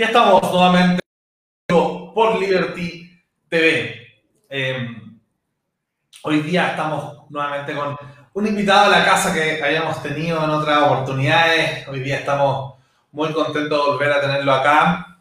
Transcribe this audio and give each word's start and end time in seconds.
Y 0.00 0.02
estamos 0.02 0.40
nuevamente 0.50 1.02
por 1.68 2.40
Liberty 2.40 3.22
TV. 3.50 4.00
Em, 4.48 5.20
hoy 6.22 6.40
día 6.40 6.70
estamos 6.70 7.28
nuevamente 7.28 7.74
con 7.74 7.98
un 8.32 8.46
invitado 8.46 8.86
a 8.86 8.98
la 8.98 9.04
casa 9.04 9.34
que 9.34 9.62
habíamos 9.62 10.02
tenido 10.02 10.42
en 10.42 10.48
otras 10.48 10.84
oportunidades. 10.84 11.86
Hoy 11.86 12.00
día 12.00 12.20
estamos 12.20 12.76
muy 13.12 13.30
contentos 13.34 13.68
de 13.78 13.90
volver 13.92 14.10
a 14.10 14.22
tenerlo 14.22 14.54
acá. 14.54 15.18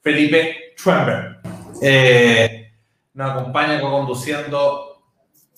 Felipe 0.00 0.74
Schwember. 0.78 1.40
Eh, 1.82 2.72
nos 3.14 3.32
acompaña 3.32 3.80
conduciendo, 3.80 5.02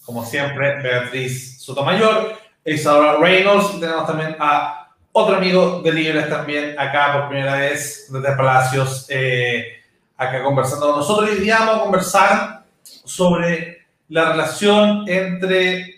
como 0.02 0.24
siempre, 0.24 0.80
Beatriz 0.80 1.62
Sotomayor, 1.62 2.38
Isadora 2.64 3.18
Reynolds. 3.18 3.74
Y 3.74 3.80
tenemos 3.80 4.06
también 4.06 4.34
a 4.40 4.85
otro 5.18 5.36
amigo 5.36 5.80
de 5.82 5.94
Libres 5.94 6.28
también 6.28 6.78
acá 6.78 7.14
por 7.14 7.28
primera 7.28 7.56
vez 7.56 8.06
desde 8.10 8.36
Palacios, 8.36 9.06
eh, 9.08 9.80
acá 10.14 10.42
conversando 10.42 10.88
con 10.88 10.96
nosotros. 10.96 11.30
Hoy 11.30 11.36
día 11.38 11.60
vamos 11.60 11.76
a 11.76 11.82
conversar 11.84 12.64
sobre 12.82 13.86
la 14.10 14.32
relación 14.32 15.08
entre 15.08 15.94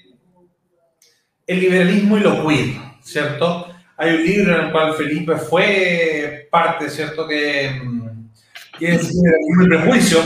el 1.49 1.61
liberalismo 1.61 2.17
y 2.17 2.21
lo 2.21 2.47
queer, 2.47 2.77
¿cierto? 3.03 3.67
Hay 3.97 4.15
un 4.15 4.25
libro 4.25 4.55
en 4.55 4.67
el 4.67 4.71
cual 4.71 4.95
Felipe 4.95 5.37
fue 5.37 6.47
parte, 6.49 6.89
¿cierto? 6.89 7.27
Que, 7.27 7.71
mm, 7.71 8.31
que 8.79 8.95
es 8.95 9.13
Liberalismo 9.13 9.65
y 9.65 9.69
Prejuicio. 9.69 10.21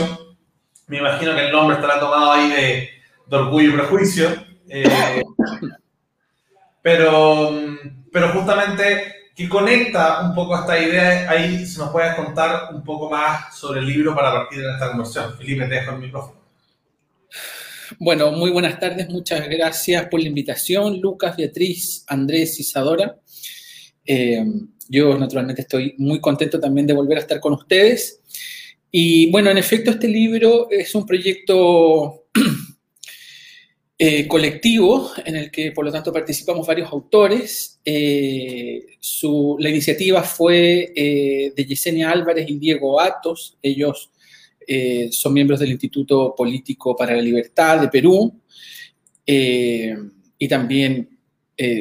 Me 0.85 0.99
imagino 0.99 1.33
que 1.33 1.47
el 1.47 1.51
nombre 1.51 1.77
estará 1.77 1.99
tomado 1.99 2.31
ahí 2.31 2.47
de, 2.47 2.89
de 3.25 3.35
Orgullo 3.35 3.69
y 3.69 3.73
Prejuicio. 3.73 4.29
Eh, 4.69 5.23
pero 6.83 7.51
pero 8.13 8.29
justamente 8.29 9.23
que 9.35 9.49
conecta 9.49 10.21
un 10.21 10.35
poco 10.35 10.55
esta 10.55 10.79
idea, 10.79 11.27
ahí 11.27 11.65
se 11.65 11.79
nos 11.79 11.89
puede 11.89 12.15
contar 12.15 12.69
un 12.71 12.83
poco 12.83 13.09
más 13.09 13.57
sobre 13.57 13.79
el 13.79 13.87
libro 13.87 14.13
para 14.13 14.31
partir 14.31 14.59
de 14.59 14.71
esta 14.71 14.89
conversación. 14.89 15.35
Felipe, 15.35 15.65
te 15.65 15.73
dejo 15.73 15.91
el 15.93 15.99
micrófono. 15.99 16.39
Bueno, 17.97 18.31
muy 18.31 18.51
buenas 18.51 18.79
tardes, 18.79 19.09
muchas 19.09 19.47
gracias 19.49 20.07
por 20.07 20.21
la 20.21 20.27
invitación, 20.27 21.01
Lucas, 21.01 21.35
Beatriz, 21.35 22.05
Andrés, 22.07 22.59
Isadora. 22.59 23.17
Eh, 24.05 24.45
yo 24.87 25.17
naturalmente 25.17 25.63
estoy 25.63 25.95
muy 25.97 26.21
contento 26.21 26.59
también 26.59 26.85
de 26.85 26.93
volver 26.93 27.17
a 27.17 27.21
estar 27.21 27.39
con 27.39 27.53
ustedes. 27.53 28.21
Y 28.91 29.31
bueno, 29.31 29.49
en 29.49 29.57
efecto, 29.57 29.89
este 29.89 30.07
libro 30.07 30.67
es 30.69 30.93
un 30.93 31.05
proyecto 31.05 32.25
Eh, 34.05 34.27
colectivo 34.27 35.11
en 35.25 35.37
el 35.37 35.49
que 35.49 35.71
por 35.71 35.85
lo 35.85 35.91
tanto 35.91 36.11
participamos 36.11 36.67
varios 36.67 36.91
autores. 36.91 37.79
Eh, 37.85 38.85
la 39.59 39.69
iniciativa 39.69 40.21
fue 40.23 40.91
eh, 40.93 41.53
de 41.55 41.65
Yesenia 41.65 42.11
Álvarez 42.11 42.49
y 42.49 42.57
Diego 42.57 42.99
Atos. 42.99 43.57
Ellos 43.61 44.11
son 45.11 45.33
miembros 45.33 45.61
del 45.61 45.71
Instituto 45.71 46.35
Político 46.35 46.97
para 46.97 47.15
la 47.15 47.21
Libertad 47.21 47.79
de 47.79 47.87
Perú. 47.87 48.41
y 49.25 50.47
también 50.49 51.17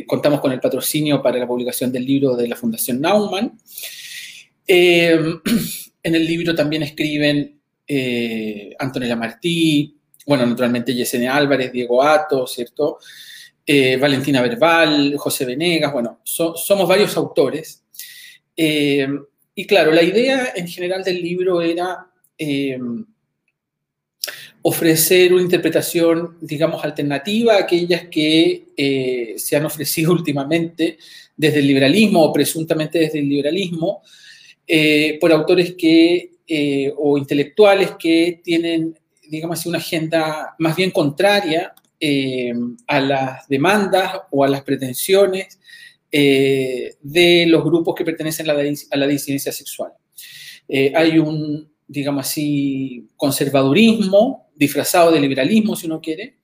contamos 0.06 0.40
con 0.40 0.52
el 0.52 0.60
patrocinio 0.60 1.20
para 1.20 1.40
la 1.40 1.46
publicación 1.48 1.90
del 1.90 2.04
libro 2.06 2.36
de 2.36 2.46
la 2.46 2.54
Fundación 2.54 3.00
Naumann. 3.00 3.58
en 4.66 6.14
el 6.14 6.24
libro 6.24 6.54
también 6.54 6.84
escriben 6.84 7.60
Antonella 8.78 9.16
Martí, 9.16 9.96
bueno, 10.26 10.46
naturalmente 10.46 10.94
Yesenia 10.94 11.36
Álvarez, 11.36 11.72
Diego 11.72 12.02
Ato, 12.02 12.46
¿cierto? 12.46 12.98
Eh, 13.64 13.96
Valentina 13.96 14.42
Verbal, 14.42 15.16
José 15.16 15.44
Venegas, 15.44 15.92
bueno, 15.92 16.20
somos 16.24 16.88
varios 16.88 17.16
autores. 17.16 17.84
Eh, 18.56 19.06
y 19.54 19.66
claro, 19.66 19.92
la 19.92 20.02
idea 20.02 20.52
en 20.56 20.66
general 20.66 21.04
del 21.04 21.22
libro 21.22 21.62
era 21.62 22.06
eh, 22.36 22.78
ofrecer 24.62 25.32
una 25.32 25.42
interpretación, 25.42 26.38
digamos, 26.40 26.84
alternativa 26.84 27.54
a 27.54 27.60
aquellas 27.60 28.06
que 28.08 29.34
se 29.36 29.56
han 29.56 29.66
ofrecido 29.66 30.12
últimamente 30.12 30.98
desde 31.36 31.60
el 31.60 31.66
liberalismo 31.66 32.24
o 32.24 32.32
presuntamente 32.32 32.98
desde 32.98 33.20
el 33.20 33.28
liberalismo, 33.28 34.02
por 35.20 35.32
autores 35.32 35.74
que, 35.76 36.32
o 36.96 37.18
intelectuales 37.18 37.92
que 37.98 38.40
tienen 38.42 38.96
digamos 39.32 39.58
así, 39.58 39.68
una 39.70 39.78
agenda 39.78 40.54
más 40.58 40.76
bien 40.76 40.90
contraria 40.90 41.74
eh, 41.98 42.52
a 42.86 43.00
las 43.00 43.48
demandas 43.48 44.12
o 44.30 44.44
a 44.44 44.48
las 44.48 44.60
pretensiones 44.60 45.58
eh, 46.10 46.96
de 47.00 47.46
los 47.46 47.64
grupos 47.64 47.94
que 47.94 48.04
pertenecen 48.04 48.50
a 48.50 48.52
la, 48.52 49.06
disidencia 49.06 49.50
sexual. 49.50 49.92
Eh, 50.68 50.92
hay 50.94 51.18
un, 51.18 51.72
digamos 51.88 52.26
así, 52.26 53.08
conservadurismo 53.16 54.50
disfrazado 54.54 55.10
de 55.10 55.20
liberalismo, 55.20 55.76
si 55.76 55.86
uno 55.86 55.98
quiere, 55.98 56.36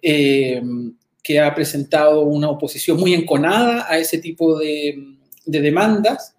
que 0.00 1.40
ha 1.40 1.52
presentado 1.52 2.20
una 2.20 2.50
oposición 2.50 3.00
muy 3.00 3.14
enconada 3.14 3.84
a 3.90 3.98
ese 3.98 4.18
tipo 4.18 4.56
de, 4.56 4.96
de 5.44 5.60
demandas. 5.60 6.36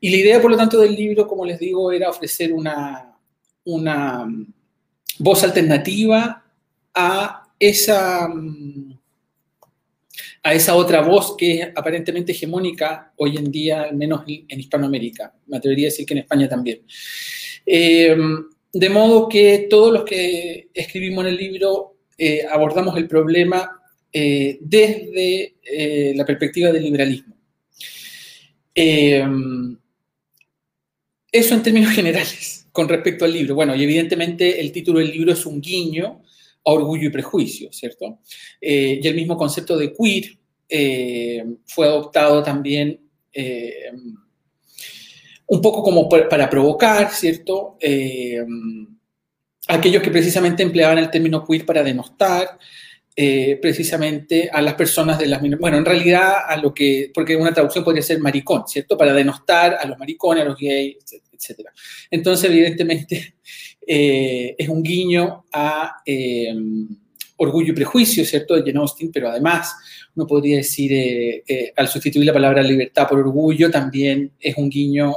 Y 0.00 0.08
la 0.08 0.16
idea, 0.16 0.40
por 0.40 0.50
lo 0.50 0.56
tanto, 0.56 0.80
del 0.80 0.94
libro, 0.94 1.28
como 1.28 1.44
les 1.44 1.58
digo, 1.58 1.92
era 1.92 2.08
ofrecer 2.08 2.50
una, 2.50 3.14
una 3.64 4.26
voz 5.18 5.44
alternativa 5.44 6.44
a 6.94 7.48
esa, 7.58 8.28
a 10.42 10.54
esa 10.54 10.74
otra 10.74 11.02
voz 11.02 11.36
que 11.36 11.60
es 11.60 11.68
aparentemente 11.74 12.32
hegemónica 12.32 13.12
hoy 13.16 13.36
en 13.36 13.50
día, 13.50 13.82
al 13.82 13.96
menos 13.96 14.22
en 14.26 14.60
Hispanoamérica. 14.60 15.34
Me 15.46 15.56
atrevería 15.56 15.88
a 15.88 15.90
decir 15.90 16.06
que 16.06 16.14
en 16.14 16.20
España 16.20 16.48
también. 16.48 16.82
Eh, 17.66 18.16
de 18.72 18.90
modo 18.90 19.28
que 19.28 19.66
todos 19.70 19.92
los 19.92 20.04
que 20.04 20.68
escribimos 20.74 21.24
en 21.24 21.30
el 21.30 21.36
libro 21.36 21.96
eh, 22.18 22.44
abordamos 22.50 22.96
el 22.96 23.08
problema 23.08 23.80
eh, 24.12 24.58
desde 24.60 25.54
la 26.14 26.24
perspectiva 26.24 26.70
del 26.70 26.82
liberalismo. 26.82 27.34
eso 28.74 29.24
en 31.54 31.62
términos 31.62 31.90
generales 31.94 32.63
con 32.74 32.88
respecto 32.88 33.24
al 33.24 33.32
libro? 33.32 33.54
Bueno, 33.54 33.72
y 33.76 33.84
evidentemente 33.84 34.60
el 34.60 34.72
título 34.72 34.98
del 34.98 35.12
libro 35.12 35.32
es 35.32 35.46
un 35.46 35.60
guiño 35.60 36.22
a 36.64 36.72
orgullo 36.72 37.06
y 37.06 37.12
prejuicio, 37.12 37.72
¿cierto? 37.72 38.18
Eh, 38.60 38.98
y 39.00 39.06
el 39.06 39.14
mismo 39.14 39.36
concepto 39.36 39.76
de 39.78 39.92
queer 39.92 40.36
eh, 40.68 41.44
fue 41.66 41.86
adoptado 41.86 42.42
también 42.42 42.98
eh, 43.32 43.92
un 45.46 45.60
poco 45.62 45.84
como 45.84 46.08
para 46.08 46.50
provocar, 46.50 47.10
¿cierto? 47.10 47.78
aquellos 49.68 50.02
que 50.02 50.10
precisamente 50.10 50.64
empleaban 50.64 50.98
el 50.98 51.10
término 51.10 51.44
queer 51.44 51.64
para 51.64 51.84
denostar, 51.84 52.58
precisamente 53.14 54.50
a 54.52 54.60
las 54.60 54.74
personas 54.74 55.16
de 55.20 55.28
las 55.28 55.40
bueno, 55.60 55.76
en 55.76 55.84
realidad 55.84 56.38
a 56.48 56.56
lo 56.56 56.74
que, 56.74 57.12
porque 57.14 57.36
una 57.36 57.54
traducción 57.54 57.84
podría 57.84 58.02
ser 58.02 58.18
maricón, 58.18 58.66
¿cierto? 58.66 58.98
Para 58.98 59.12
denostar 59.12 59.74
a 59.74 59.86
los 59.86 59.96
maricones, 59.96 60.42
a 60.42 60.48
los 60.48 60.58
gays, 60.58 60.96
etc. 60.96 61.23
Entonces, 62.10 62.50
evidentemente, 62.50 63.36
eh, 63.86 64.54
es 64.56 64.68
un 64.68 64.82
guiño 64.82 65.44
a 65.52 66.02
eh, 66.04 66.54
Orgullo 67.36 67.72
y 67.72 67.76
Prejuicio, 67.76 68.24
¿cierto? 68.24 68.54
De 68.54 68.62
Jane 68.62 68.78
Austen, 68.78 69.10
pero 69.12 69.28
además 69.28 69.74
uno 70.14 70.26
podría 70.26 70.58
decir, 70.58 70.92
eh, 70.92 71.72
al 71.76 71.88
sustituir 71.88 72.24
la 72.24 72.32
palabra 72.32 72.62
libertad 72.62 73.08
por 73.08 73.18
orgullo, 73.18 73.70
también 73.70 74.32
es 74.38 74.56
un 74.56 74.70
guiño 74.70 75.12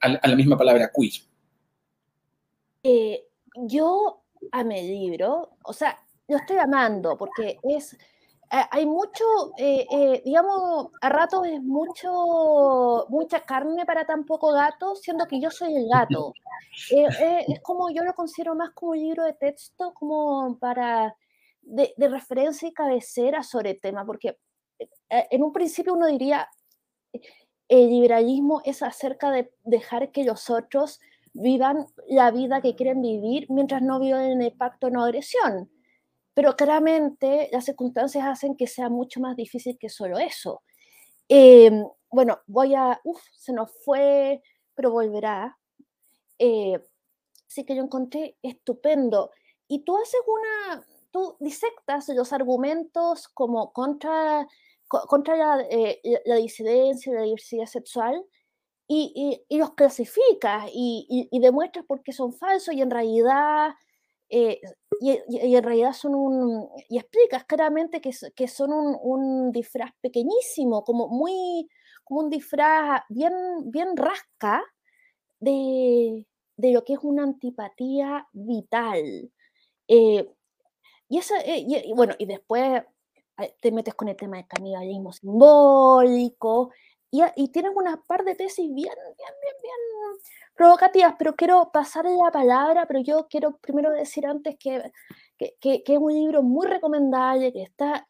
a, 0.00 0.28
la 0.28 0.36
misma 0.36 0.56
palabra 0.56 0.90
queer. 0.94 1.12
yo 3.66 4.22
amé 4.52 4.80
el 4.80 4.88
libro, 4.88 5.56
o 5.64 5.72
sea, 5.72 5.98
lo 6.28 6.36
estoy 6.36 6.58
amando 6.58 7.18
porque 7.18 7.58
es 7.64 7.96
hay 8.52 8.84
mucho, 8.84 9.24
eh, 9.56 9.86
eh, 9.90 10.22
digamos, 10.26 10.88
a 11.00 11.08
ratos 11.08 11.46
es 11.46 11.62
mucho, 11.62 13.06
mucha 13.08 13.40
carne 13.40 13.86
para 13.86 14.04
tan 14.04 14.26
poco 14.26 14.52
gato, 14.52 14.94
siendo 14.94 15.26
que 15.26 15.40
yo 15.40 15.50
soy 15.50 15.74
el 15.74 15.88
gato. 15.88 16.34
Eh, 16.90 17.44
es 17.48 17.60
como, 17.62 17.90
yo 17.90 18.04
lo 18.04 18.12
considero 18.12 18.54
más 18.54 18.70
como 18.72 18.92
un 18.92 18.98
libro 18.98 19.24
de 19.24 19.32
texto, 19.32 19.94
como 19.94 20.58
para, 20.58 21.16
de, 21.62 21.94
de 21.96 22.08
referencia 22.08 22.68
y 22.68 22.74
cabecera 22.74 23.42
sobre 23.42 23.70
el 23.70 23.80
tema, 23.80 24.04
porque 24.04 24.36
en 25.08 25.42
un 25.42 25.52
principio 25.52 25.94
uno 25.94 26.06
diría, 26.06 26.46
el 27.68 27.88
liberalismo 27.88 28.60
es 28.66 28.82
acerca 28.82 29.30
de 29.30 29.50
dejar 29.64 30.12
que 30.12 30.24
los 30.24 30.50
otros 30.50 31.00
vivan 31.32 31.86
la 32.06 32.30
vida 32.30 32.60
que 32.60 32.74
quieren 32.74 33.00
vivir 33.00 33.46
mientras 33.48 33.80
no 33.80 33.98
viven 33.98 34.42
el 34.42 34.52
pacto 34.52 34.90
no 34.90 35.02
agresión 35.02 35.70
pero 36.34 36.56
claramente 36.56 37.48
las 37.52 37.64
circunstancias 37.64 38.24
hacen 38.26 38.56
que 38.56 38.66
sea 38.66 38.88
mucho 38.88 39.20
más 39.20 39.36
difícil 39.36 39.78
que 39.78 39.88
solo 39.88 40.18
eso. 40.18 40.62
Em, 41.28 41.84
bueno, 42.10 42.40
voy 42.46 42.74
a, 42.74 43.00
uff, 43.04 43.22
se 43.36 43.52
nos 43.52 43.70
fue, 43.84 44.42
pero 44.74 44.90
volverá. 44.90 45.58
Eh, 46.38 46.78
sí 47.46 47.64
que 47.64 47.76
yo 47.76 47.82
encontré 47.82 48.36
estupendo. 48.42 49.30
Y 49.68 49.84
tú 49.84 49.96
haces 49.96 50.20
una, 50.26 50.86
tú 51.10 51.36
disectas 51.40 52.08
los 52.10 52.32
argumentos 52.32 53.28
como 53.28 53.72
contra, 53.72 54.46
contra 54.88 55.36
la, 55.36 55.66
eh, 55.70 56.00
la 56.26 56.36
disidencia, 56.36 57.14
la 57.14 57.22
diversidad 57.22 57.66
sexual, 57.66 58.24
y, 58.88 59.58
los 59.58 59.74
clasificas 59.74 60.68
y, 60.72 61.28
demuestras 61.40 61.84
por 61.86 62.02
qué 62.02 62.12
son 62.12 62.32
falsos 62.32 62.74
y 62.74 62.82
en 62.82 62.90
realidad 62.90 63.74
eh, 64.28 64.60
y, 65.02 65.54
en 65.56 65.64
realidad 65.64 65.92
son 65.92 66.14
un 66.14 66.68
y 66.88 66.98
explicas 66.98 67.44
claramente 67.44 68.00
que, 68.00 68.10
que 68.36 68.48
son 68.48 68.72
un, 68.72 68.96
un, 69.02 69.52
disfraz 69.52 69.92
pequeñísimo 70.00 70.84
como 70.84 71.08
muy 71.08 71.68
como 72.04 72.20
un 72.20 72.30
disfraz 72.30 73.02
bien 73.08 73.32
bien 73.64 73.96
rasca 73.96 74.62
de, 75.40 76.24
de 76.56 76.72
lo 76.72 76.84
que 76.84 76.94
es 76.94 77.00
una 77.02 77.24
antipatía 77.24 78.28
vital. 78.32 79.32
Eh, 79.88 80.28
y, 81.08 81.18
esa, 81.18 81.40
eh, 81.40 81.64
y, 81.66 81.92
bueno 81.92 82.14
y 82.18 82.26
después 82.26 82.82
te 83.60 83.72
metes 83.72 83.94
con 83.94 84.08
el 84.08 84.16
tema 84.16 84.36
del 84.36 84.46
canibalismo 84.46 85.12
simbólico 85.12 86.70
y, 87.12 87.48
tienes 87.48 87.72
una 87.74 88.00
par 88.06 88.24
de 88.24 88.34
tesis 88.34 88.66
bien, 88.72 88.94
bien, 88.94 89.34
bien, 89.42 89.54
bien 89.62 89.76
provocativas, 90.54 91.14
pero 91.18 91.34
quiero 91.34 91.70
pasar 91.70 92.06
la 92.06 92.30
palabra, 92.30 92.86
pero 92.86 93.00
yo 93.00 93.26
quiero 93.28 93.58
primero 93.58 93.90
decir 93.90 94.26
antes 94.26 94.56
que, 94.58 94.80
que, 95.60 95.82
es 95.86 95.98
un 95.98 96.12
libro 96.12 96.42
muy 96.42 96.66
recomendable, 96.66 97.52
que 97.52 97.62
está 97.62 98.06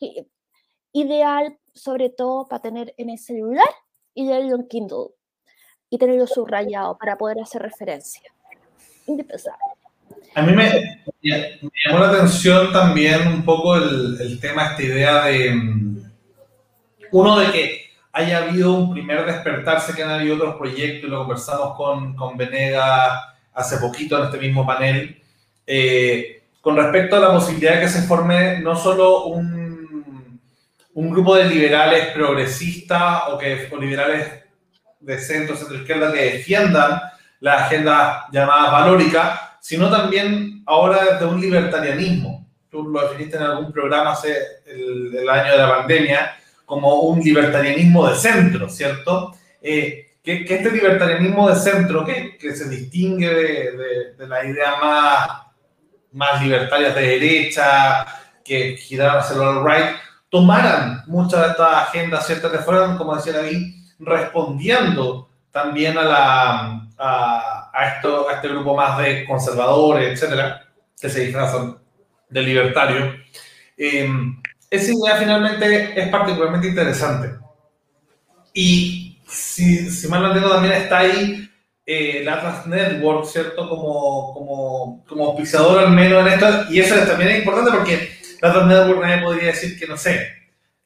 ideal 0.93 1.59
sobre 1.75 2.11
todo 2.11 2.47
para 2.47 2.63
tener 2.63 2.95
en 2.97 3.11
el 3.11 3.19
celular 3.19 3.69
y 4.15 4.27
leerlo 4.27 4.57
en 4.57 4.69
Kindle 4.69 5.09
y 5.91 5.99
tenerlo 5.99 6.27
subrayado 6.27 6.97
para 6.97 7.19
poder 7.19 7.41
hacer 7.41 7.63
referencia. 7.63 8.33
Indispensable. 9.07 9.59
A 10.35 10.43
mí 10.43 10.53
me, 10.53 10.71
llamó 11.23 11.99
la 11.99 12.11
atención 12.11 12.73
también 12.73 13.27
un 13.27 13.45
poco 13.45 13.77
el, 13.77 14.21
el 14.21 14.41
tema, 14.41 14.67
esta 14.67 14.83
idea 14.83 15.25
de, 15.25 15.51
mm, 15.51 16.13
uno, 17.13 17.39
de 17.39 17.51
que 17.51 17.92
haya 18.13 18.39
habido 18.45 18.75
un 18.75 18.93
primer 18.93 19.25
despertarse, 19.25 19.95
que 19.95 20.03
han 20.03 20.11
habido 20.11 20.37
otros 20.37 20.57
proyectos, 20.57 21.09
lo 21.09 21.21
conversamos 21.21 21.77
con, 21.77 22.15
con 22.15 22.37
Venega 22.37 23.35
hace 23.55 23.79
poquito 23.79 24.19
en 24.19 24.27
este 24.27 24.39
mismo 24.39 24.67
panel, 24.67 25.21
eh, 25.67 26.43
con 26.61 26.77
respecto 26.77 27.17
a 27.17 27.21
la 27.21 27.33
posibilidad 27.33 27.75
de 27.75 27.81
que 27.81 27.89
se 27.89 28.03
forme 28.03 28.61
no 28.61 28.77
solo 28.77 29.25
un, 29.25 30.41
un 30.95 31.11
grupo 31.11 31.37
de 31.37 31.47
liberales 31.47 32.09
progresistas 32.09 33.23
o, 33.29 33.39
que, 33.39 33.69
o 33.73 33.77
liberales 33.79 34.45
de 35.01 35.19
centro, 35.19 35.57
centro 35.57 35.77
izquierda 35.77 36.13
que 36.13 36.33
defiendan 36.33 37.01
la 37.41 37.65
agenda 37.65 38.27
llamada 38.31 38.71
valórica, 38.71 39.57
sino 39.61 39.91
también 39.91 40.63
ahora 40.67 41.19
de 41.19 41.25
un 41.25 41.41
libertarianismo. 41.41 42.47
Tú 42.71 42.85
lo 42.85 43.03
definiste 43.03 43.37
en 43.37 43.43
algún 43.43 43.73
programa 43.73 44.13
hace 44.13 44.37
el, 44.67 45.15
el 45.17 45.29
año 45.29 45.53
de 45.53 45.59
la 45.59 45.77
pandemia, 45.77 46.37
como 46.73 47.01
un 47.01 47.21
libertarianismo 47.21 48.09
de 48.09 48.15
centro, 48.15 48.67
¿cierto? 48.67 49.37
Eh, 49.61 50.07
que, 50.23 50.47
este 50.49 50.71
libertarianismo 50.71 51.51
de 51.51 51.57
centro, 51.57 52.03
que, 52.03 52.39
que 52.39 52.57
se 52.57 52.67
distingue 52.67 53.29
de, 53.29 54.15
de, 54.17 54.27
las 54.27 54.43
ideas 54.47 54.77
más, 54.81 55.43
más 56.13 56.43
libertarias 56.43 56.95
de 56.95 57.03
derecha, 57.03 58.07
que 58.43 58.79
giraron 58.79 59.21
hacia 59.21 59.37
el 59.37 59.43
alt-right, 59.43 59.97
tomaran 60.31 61.03
muchas 61.09 61.43
de 61.43 61.47
estas 61.49 61.89
agendas, 61.89 62.27
¿cierto? 62.27 62.51
Que 62.51 62.57
fueran, 62.61 62.97
como 62.97 63.17
decía 63.17 63.35
David, 63.35 63.75
respondiendo 63.99 65.29
también 65.51 65.99
a, 65.99 66.05
la, 66.05 66.89
a, 66.97 67.71
a, 67.71 67.89
esto, 67.89 68.31
a 68.31 68.37
este 68.37 68.49
grupo 68.49 68.75
más 68.75 68.97
de 68.97 69.27
conservadores, 69.27 70.11
etcétera, 70.11 70.65
que 70.99 71.11
se 71.11 71.21
disfrazan 71.21 71.77
de 72.31 72.41
libertario. 72.41 73.15
Eh, 73.77 74.09
esa 74.73 74.91
idea 74.91 75.17
finalmente 75.17 76.01
es 76.01 76.09
particularmente 76.09 76.69
interesante. 76.69 77.35
Y 78.55 79.21
si, 79.29 80.09
mal 80.09 80.23
no 80.23 80.27
entiendo, 80.29 80.51
también 80.51 80.73
está 80.73 81.01
ahí 81.01 81.47
eh, 81.85 82.23
la 82.25 82.35
Atlas 82.37 82.67
Network, 82.67 83.27
¿cierto? 83.27 83.69
Como, 83.69 84.33
como, 84.33 85.05
como 85.07 85.37
pisador 85.37 85.79
al 85.85 85.93
menos 85.93 86.27
en 86.27 86.33
esto. 86.33 86.47
Y 86.71 86.81
eso 86.81 86.95
también 87.07 87.33
es 87.33 87.39
importante 87.41 87.71
porque 87.71 88.17
la 88.41 88.49
Atlas 88.49 88.67
Network 88.67 89.03
nadie 89.03 89.23
podría 89.23 89.47
decir 89.49 89.79
que, 89.79 89.87
no 89.87 89.99
sé, 89.99 90.27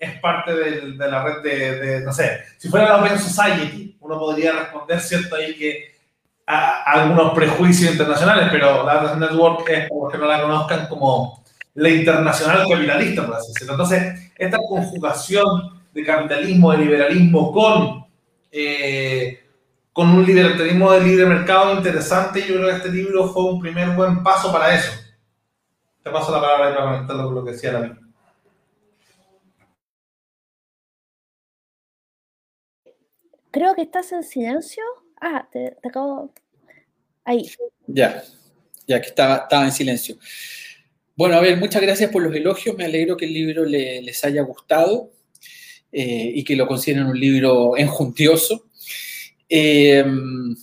es 0.01 0.19
parte 0.19 0.53
de, 0.53 0.97
la 0.97 1.23
red 1.23 1.43
de, 1.43 1.79
de, 1.79 2.01
no 2.01 2.13
sé, 2.13 2.41
si 2.59 2.69
fuera 2.69 2.89
la 2.89 2.97
Open 2.97 3.19
Society, 3.21 3.97
uno 4.01 4.19
podría 4.19 4.53
responder, 4.53 5.01
¿cierto? 5.01 5.37
Ahí 5.37 5.55
que 5.55 5.95
a, 6.45 6.83
algunos 6.91 7.35
prejuicios 7.35 7.93
internacionales, 7.93 8.49
pero 8.51 8.85
la 8.85 8.95
Atlas 8.95 9.17
Network 9.17 9.69
es, 9.71 9.89
por 9.89 10.03
los 10.03 10.13
que 10.13 10.19
no 10.19 10.27
la 10.27 10.43
conozcan, 10.43 10.89
como 10.89 11.46
la 11.77 11.91
internacional 11.91 12.67
capitalista, 12.69 13.27
por 13.27 13.37
así 13.37 13.53
decirlo. 13.53 13.75
Entonces, 13.75 14.33
esta 14.37 14.59
conjugación 14.59 15.83
de 15.93 16.05
capitalismo, 16.05 16.73
de 16.73 16.79
liberalismo 16.79 17.53
con, 17.53 18.07
eh, 18.51 19.45
con 19.93 20.09
un 20.09 20.25
libertarismo 20.25 20.93
de 20.93 21.01
libre 21.03 21.27
mercado 21.27 21.75
interesante, 21.77 22.41
yo 22.41 22.55
creo 22.55 22.69
que 22.69 22.77
este 22.77 22.89
libro 22.91 23.29
fue 23.29 23.45
un 23.45 23.61
primer 23.61 23.91
buen 23.91 24.23
paso 24.23 24.51
para 24.51 24.75
eso. 24.75 24.93
Te 26.03 26.11
paso 26.11 26.33
la 26.33 26.41
palabra 26.41 26.75
para 26.75 26.91
conectarlo 26.93 27.25
con 27.25 27.35
lo 27.35 27.45
que 27.45 27.53
decía 27.53 27.73
la 27.73 27.99
Creo 33.51 33.75
que 33.75 33.83
estás 33.83 34.13
en 34.13 34.23
silencio. 34.23 34.85
Ah, 35.21 35.47
te, 35.51 35.77
acabo. 35.83 36.33
Ahí. 37.25 37.51
Ya, 37.87 38.23
ya 38.87 39.01
que 39.01 39.09
estaba, 39.09 39.37
estaba 39.37 39.65
en 39.65 39.73
silencio. 39.73 40.17
Bueno, 41.17 41.37
a 41.37 41.41
ver, 41.41 41.57
muchas 41.57 41.81
gracias 41.81 42.11
por 42.11 42.23
los 42.23 42.35
elogios. 42.35 42.77
Me 42.77 42.85
alegro 42.85 43.17
que 43.17 43.25
el 43.25 43.33
libro 43.33 43.65
les 43.65 44.23
haya 44.23 44.43
gustado 44.43 45.13
eh, 45.91 46.31
y 46.35 46.45
que 46.45 46.55
lo 46.55 46.67
consideren 46.67 47.07
un 47.07 47.19
libro 47.19 47.75
enjuntioso. 47.75 48.67
Em, 49.49 50.55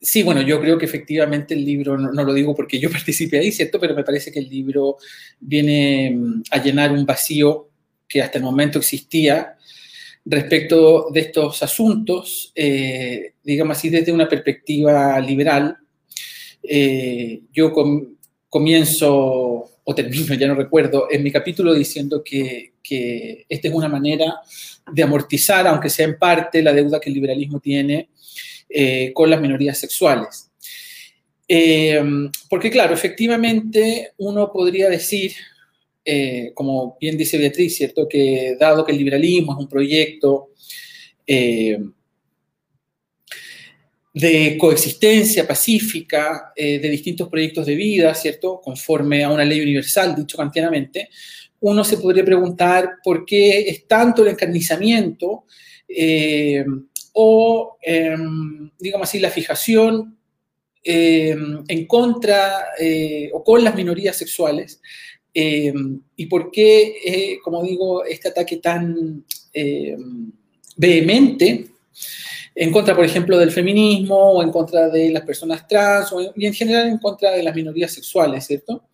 sí, 0.00 0.24
bueno, 0.24 0.42
yo 0.42 0.60
creo 0.60 0.76
que 0.76 0.86
efectivamente 0.86 1.54
el 1.54 1.64
libro, 1.64 1.96
no, 1.96 2.24
lo 2.24 2.34
digo 2.34 2.52
porque 2.52 2.80
yo 2.80 2.90
participé 2.90 3.38
ahí, 3.38 3.52
¿cierto? 3.52 3.78
Pero 3.78 3.94
me 3.94 4.02
parece 4.02 4.32
que 4.32 4.40
el 4.40 4.48
libro 4.48 4.96
viene 5.38 6.06
em, 6.08 6.42
a 6.50 6.60
llenar 6.60 6.90
un 6.90 7.06
vacío 7.06 7.70
que 8.08 8.22
hasta 8.22 8.38
el 8.38 8.44
momento 8.44 8.80
existía 8.80 9.56
respecto 10.24 11.10
de 11.12 11.20
estos 11.20 11.62
asuntos, 11.62 12.52
eh, 12.56 13.34
digamos 13.44 13.76
así, 13.78 13.88
desde 13.88 14.10
una 14.10 14.28
perspectiva 14.28 15.20
liberal. 15.20 15.78
Eh, 16.62 17.42
yo 17.52 17.72
con, 17.72 18.18
comienzo 18.52 19.70
o 19.82 19.94
termino, 19.94 20.34
ya 20.38 20.46
no 20.46 20.54
recuerdo, 20.54 21.08
en 21.10 21.22
mi 21.22 21.32
capítulo 21.32 21.72
diciendo 21.72 22.22
que, 22.22 22.74
que 22.82 23.46
esta 23.48 23.68
es 23.68 23.74
una 23.74 23.88
manera 23.88 24.34
de 24.92 25.02
amortizar, 25.02 25.66
aunque 25.66 25.88
sea 25.88 26.04
en 26.04 26.18
parte, 26.18 26.62
la 26.62 26.74
deuda 26.74 27.00
que 27.00 27.08
el 27.08 27.14
liberalismo 27.14 27.60
tiene 27.60 28.10
eh, 28.68 29.10
con 29.14 29.30
las 29.30 29.40
minorías 29.40 29.78
sexuales. 29.78 30.50
Eh, 31.48 32.02
porque 32.50 32.70
claro, 32.70 32.92
efectivamente 32.92 34.12
uno 34.18 34.52
podría 34.52 34.90
decir, 34.90 35.32
eh, 36.04 36.52
como 36.54 36.98
bien 37.00 37.16
dice 37.16 37.38
Beatriz, 37.38 37.74
¿cierto? 37.74 38.06
Que 38.06 38.56
dado 38.60 38.84
que 38.84 38.92
el 38.92 38.98
liberalismo 38.98 39.52
es 39.52 39.58
un 39.60 39.68
proyecto 39.68 40.50
de 44.12 44.58
coexistencia 44.58 45.46
pacífica 45.46 46.52
eh, 46.54 46.78
de 46.78 46.88
distintos 46.90 47.28
proyectos 47.28 47.64
de 47.64 47.74
vida, 47.74 48.14
¿cierto? 48.14 48.60
Conforme 48.62 49.24
a 49.24 49.30
una 49.30 49.44
ley 49.44 49.60
universal, 49.60 50.14
dicho 50.14 50.36
kantianamente, 50.36 51.08
uno 51.60 51.82
se 51.82 51.96
podría 51.96 52.24
preguntar 52.24 52.96
por 53.02 53.24
qué 53.24 53.60
es 53.60 53.86
tanto 53.86 54.22
el 54.22 54.28
encarnizamiento 54.28 55.44
eh, 55.88 56.64
o, 57.14 57.78
em, 57.80 58.70
digamos 58.78 59.08
así, 59.08 59.18
la 59.18 59.30
fijación 59.30 60.18
em, 60.84 61.62
en 61.68 61.86
contra 61.86 62.66
eh, 62.78 63.30
o 63.32 63.42
con 63.42 63.62
las 63.62 63.74
minorías 63.74 64.16
sexuales 64.16 64.80
em, 65.32 66.00
y 66.16 66.26
por 66.26 66.50
qué, 66.50 67.38
como 67.42 67.62
digo, 67.62 68.04
este 68.04 68.28
ataque 68.28 68.56
tan 68.56 69.24
vehemente 70.76 71.72
en 72.54 72.70
contra, 72.70 72.94
por 72.94 73.04
ejemplo, 73.04 73.38
del 73.38 73.50
feminismo 73.50 74.32
o 74.32 74.42
en 74.42 74.50
contra 74.50 74.88
de 74.88 75.10
las 75.10 75.22
personas 75.22 75.66
trans 75.66 76.12
y 76.36 76.46
en 76.46 76.54
general 76.54 76.88
en 76.88 76.98
contra 76.98 77.30
de 77.30 77.42
las 77.42 77.54
minorías 77.54 77.92
sexuales, 77.92 78.46
¿cierto? 78.46 78.88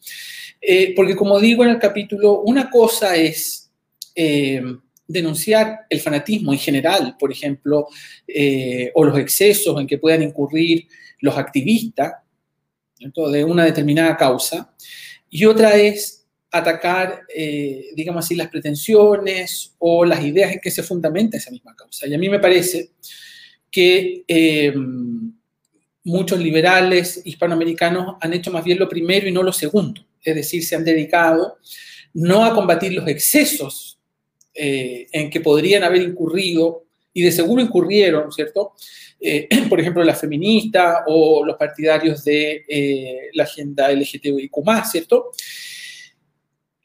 Eh, 0.61 0.93
porque 0.95 1.17
como 1.17 1.39
digo 1.41 1.65
en 1.65 1.71
el 1.71 1.79
capítulo, 1.79 2.41
una 2.41 2.71
cosa 2.71 3.17
es 3.17 3.71
eh, 4.15 4.63
denunciar 5.07 5.87
el 5.89 6.01
fanatismo 6.01 6.53
en 6.53 6.59
general, 6.59 7.17
por 7.19 7.33
ejemplo, 7.33 7.89
eh, 8.27 8.91
o 8.95 9.05
los 9.05 9.19
excesos 9.19 9.81
en 9.81 9.87
que 9.87 9.99
puedan 9.99 10.23
incurrir 10.23 10.87
los 11.21 11.37
activistas 11.37 12.13
de 12.99 13.45
una 13.45 13.65
determinada 13.65 14.17
causa, 14.17 14.75
y 15.31 15.45
otra 15.45 15.77
es 15.77 16.27
atacar, 16.51 17.23
digamos 17.95 18.25
así, 18.25 18.35
las 18.35 18.49
pretensiones 18.49 19.75
o 19.79 20.05
las 20.05 20.25
ideas 20.25 20.53
en 20.53 20.61
que 20.61 20.71
se 20.71 20.83
fundamenta 20.83 21.37
esa 21.37 21.51
misma 21.51 21.77
causa. 21.77 22.09
Y 22.09 22.15
a 22.15 22.19
mí 22.19 22.29
me 22.29 22.41
parece 22.41 22.93
que 23.71 24.25
eh, 24.27 24.75
muchos 26.05 26.39
liberales 26.39 27.21
hispanoamericanos 27.25 28.17
han 28.21 28.33
hecho 28.33 28.51
más 28.51 28.65
bien 28.65 28.79
lo 28.79 28.89
primero 28.89 29.29
y 29.29 29.33
no 29.33 29.43
lo 29.43 29.53
segundo. 29.53 30.05
Es 30.23 30.35
decir, 30.35 30.65
se 30.65 30.77
han 30.77 30.85
dedicado 30.85 31.59
no 32.15 32.45
a 32.45 32.55
combatir 32.55 32.93
los 32.93 33.07
excesos 33.09 33.99
eh, 34.55 35.07
en 35.13 35.31
que 35.31 35.41
podrían 35.41 35.85
haber 35.85 36.03
incurrido 36.03 36.85
y 37.13 37.23
de 37.23 37.33
seguro 37.33 37.63
incurrieron, 37.63 38.33
¿cierto? 38.33 38.73
Eh, 39.21 39.49
por 39.69 39.81
ejemplo, 39.81 40.03
la 40.03 40.15
feminista 40.15 41.05
o 41.07 41.45
los 41.45 41.57
partidarios 41.57 42.25
de 42.25 43.31
la 43.35 43.45
agenda 43.45 43.93
LGTBIQ, 43.93 44.85
¿cierto? 44.91 45.31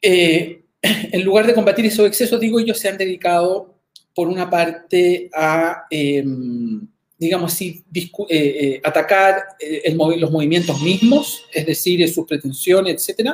En 1.12 1.24
lugar 1.24 1.46
de 1.46 1.54
combatir 1.54 1.86
esos 1.86 2.06
excesos, 2.06 2.38
digo, 2.38 2.60
ellos 2.60 2.78
se 2.78 2.88
han 2.88 2.98
dedicado, 2.98 3.73
por 4.14 4.28
una 4.28 4.48
parte, 4.48 5.28
a 5.34 5.84
em, 5.90 6.86
digamos 7.24 7.60
eh, 7.60 7.82
eh, 8.28 8.80
atacar 8.82 9.42
eh, 9.58 9.94
los 9.94 10.30
movimientos 10.30 10.80
mismos, 10.82 11.44
es 11.52 11.66
decir, 11.66 12.06
sus 12.08 12.26
pretensiones, 12.26 13.08
etc. 13.08 13.30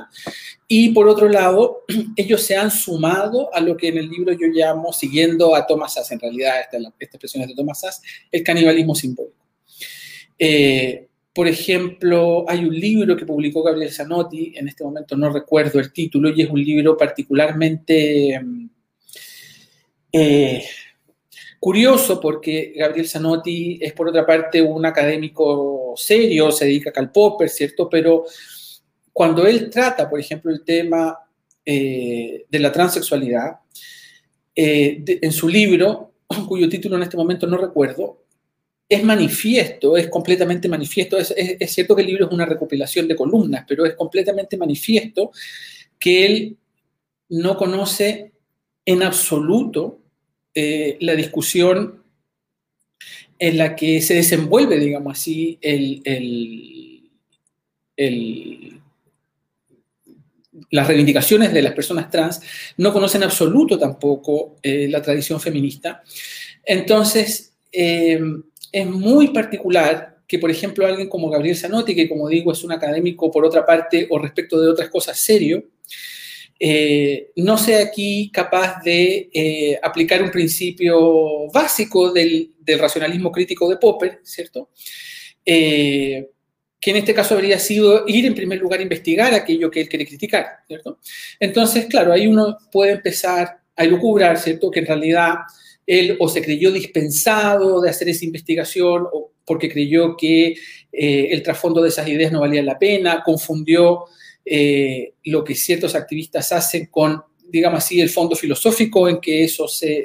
Y 0.69 0.91
por 0.91 1.09
otro 1.09 1.29
lado, 1.29 1.85
ellos 2.17 2.43
se 2.43 2.57
han 2.57 2.71
sumado 2.71 3.53
a 3.55 3.61
lo 3.61 3.77
que 3.77 3.89
en 3.89 3.99
el 3.99 4.09
libro 4.09 4.33
yo 4.33 4.47
llamo, 4.49 4.93
siguiendo 4.93 5.55
a 5.55 5.67
Thomas 5.67 5.95
Sass, 5.95 6.13
en 6.13 6.21
realidad 6.21 6.61
esta, 6.61 6.77
esta 6.77 7.17
expresión 7.17 7.43
es 7.43 7.49
de 7.49 7.55
Thomas 7.55 7.81
Sass, 7.81 8.03
el 8.31 8.43
canibalismo 8.43 8.95
simbólico. 8.95 9.37
por 11.33 11.49
ejemplo, 11.49 12.45
hay 12.49 12.65
un 12.65 12.75
libro 12.75 13.17
que 13.17 13.27
publicó 13.27 13.63
Gabriel 13.63 13.93
Zanotti, 13.93 14.53
en 14.57 14.69
este 14.69 14.85
momento 14.85 15.17
no 15.17 15.33
recuerdo 15.33 15.81
el 15.81 15.93
título, 15.93 16.31
y 16.31 16.43
es 16.43 16.51
un 16.51 16.63
libro 16.63 16.97
particularmente... 16.97 18.41
Eh, 20.13 20.65
Curioso 21.61 22.19
porque 22.19 22.73
Gabriel 22.75 23.07
Zanotti 23.07 23.79
es 23.83 23.93
por 23.93 24.09
otra 24.09 24.25
parte 24.25 24.63
un 24.63 24.87
académico 24.87 25.93
serio, 25.95 26.51
se 26.51 26.65
dedica 26.65 26.89
a 26.89 26.93
Karl 26.95 27.13
Popper, 27.13 27.51
¿cierto? 27.51 27.87
Pero 27.87 28.25
cuando 29.13 29.47
él 29.47 29.69
trata, 29.69 30.09
por 30.09 30.19
ejemplo, 30.19 30.51
el 30.51 30.65
tema 30.65 31.19
eh, 31.63 32.47
de 32.49 32.59
la 32.59 32.73
transexualidad, 32.73 33.59
eh, 34.57 35.05
en 35.07 35.33
su 35.33 35.51
libro, 35.51 36.15
cuyo 36.49 36.67
título 36.67 36.97
en 36.97 37.03
este 37.03 37.19
momento 37.19 37.47
no 37.47 37.59
recuerdo, 37.59 38.25
es 38.89 39.05
manifiesto, 39.05 39.99
es 39.99 40.09
completamente 40.09 40.67
manifiesto. 40.67 41.19
Es, 41.19 41.35
es, 41.37 41.71
cierto 41.71 41.95
que 41.95 42.01
el 42.01 42.09
libro 42.09 42.25
es 42.25 42.33
una 42.33 42.47
recopilación 42.47 43.07
de 43.07 43.15
columnas, 43.15 43.67
pero 43.69 43.85
es 43.85 43.95
completamente 43.97 44.57
manifiesto 44.57 45.31
que 45.99 46.25
él 46.25 46.57
no 47.29 47.55
conoce 47.59 48.33
en 48.87 49.03
absoluto 49.03 50.00
eh, 50.63 50.99
la 51.01 51.15
discusión 51.15 52.03
en 53.39 53.57
la 53.57 53.75
que 53.75 54.03
se 54.03 54.13
desenvuelve, 54.13 54.79
digamos 54.79 55.19
así, 55.19 55.59
las 60.71 60.87
reivindicaciones 60.87 61.55
de 61.55 61.63
las 61.63 61.73
personas 61.73 62.11
trans, 62.11 62.43
no 62.77 62.93
conocen 62.93 63.23
en 63.23 63.29
absoluto 63.29 63.79
tampoco 63.79 64.57
eh, 64.63 64.87
la 64.91 65.01
tradición 65.01 65.41
feminista. 65.41 66.03
Entonces, 66.63 67.55
eh, 67.73 68.21
es 68.71 68.87
muy 68.87 69.29
particular 69.29 70.19
que, 70.29 70.39
por 70.39 70.51
ejemplo, 70.51 70.87
alguien 70.87 71.09
como 71.09 71.31
Gabriel 71.31 71.57
Zanotti, 71.57 71.95
que 71.95 72.07
como 72.07 72.29
digo 72.29 72.53
es 72.53 72.63
un 72.65 72.73
académico 72.73 73.31
por 73.31 73.47
otra 73.47 73.65
parte 73.65 74.07
o 74.11 74.19
respecto 74.19 74.61
de 74.61 74.69
otras 74.69 74.91
cosas 74.91 75.19
serio, 75.19 75.65
eh, 76.63 77.33
no 77.37 77.57
sea 77.57 77.85
aquí 77.85 78.31
capaz 78.31 78.83
de 78.85 79.31
eh, 79.33 79.79
aplicar 79.83 80.23
un 80.23 80.31
principio 80.31 81.51
básico 81.51 82.13
del, 82.13 82.53
racionalismo 82.79 83.33
crítico 83.33 83.69
de 83.69 83.79
Popper, 83.79 84.21
¿cierto? 84.23 84.69
Eh, 85.45 86.29
que 86.81 86.91
en 86.91 86.97
este 86.99 87.13
caso 87.13 87.35
habría 87.35 87.59
sido 87.59 88.05
ir 88.07 88.27
en 88.27 88.35
primer 88.35 88.61
lugar 88.61 88.79
a 88.79 88.85
investigar 88.85 89.35
aquello 89.35 89.71
que 89.71 89.81
él 89.81 89.89
quiere 89.89 90.07
criticar, 90.07 90.47
¿cierto? 90.69 91.01
Entonces, 91.41 91.87
claro, 91.87 92.13
ahí 92.13 92.29
uno 92.29 92.59
puede 92.71 92.93
empezar 92.93 93.59
a 93.75 93.85
elucubrar, 93.85 94.39
¿cierto? 94.39 94.71
Que 94.71 94.81
en 94.81 94.87
realidad 94.87 95.35
él 95.85 96.17
o 96.21 96.29
se 96.29 96.43
creyó 96.43 96.71
dispensado 96.71 97.81
de 97.81 97.91
hacer 97.91 98.09
esa 98.11 98.25
investigación 98.25 99.07
o 99.13 99.33
porque 99.45 99.69
creyó 99.69 100.17
que 100.17 100.55
el 100.93 101.43
trasfondo 101.43 101.83
de 101.83 101.89
esas 101.89 102.07
ideas 102.07 102.31
no 102.31 102.41
valía 102.41 102.63
la 102.63 102.79
pena, 102.79 103.23
confundió 103.25 104.05
eh, 104.45 105.15
lo 105.25 105.45
que 105.45 105.55
ciertos 105.55 105.95
activistas 105.95 106.51
hacen 106.53 106.87
con, 106.87 107.23
digamos 107.49 107.85
así, 107.85 108.01
el 108.01 108.09
fondo 108.09 108.35
filosófico 108.35 109.09
en 109.09 109.21
que 109.21 109.45
eso 109.45 109.69
se, 109.69 110.05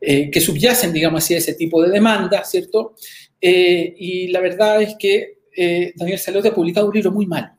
eh, 0.00 0.30
que 0.30 0.40
subyacen, 0.40 0.92
digamos 0.92 1.22
así, 1.22 1.34
a 1.34 1.38
ese 1.38 1.54
tipo 1.54 1.82
de 1.82 1.90
demanda, 1.90 2.44
¿cierto? 2.44 2.94
Eh, 3.40 3.94
y 3.98 4.28
la 4.28 4.40
verdad 4.40 4.82
es 4.82 4.96
que 4.98 5.40
Daniel 5.94 6.18
Salote 6.18 6.48
ha 6.48 6.54
publicado 6.54 6.86
un 6.86 6.94
libro 6.94 7.12
muy 7.12 7.26
malo 7.26 7.50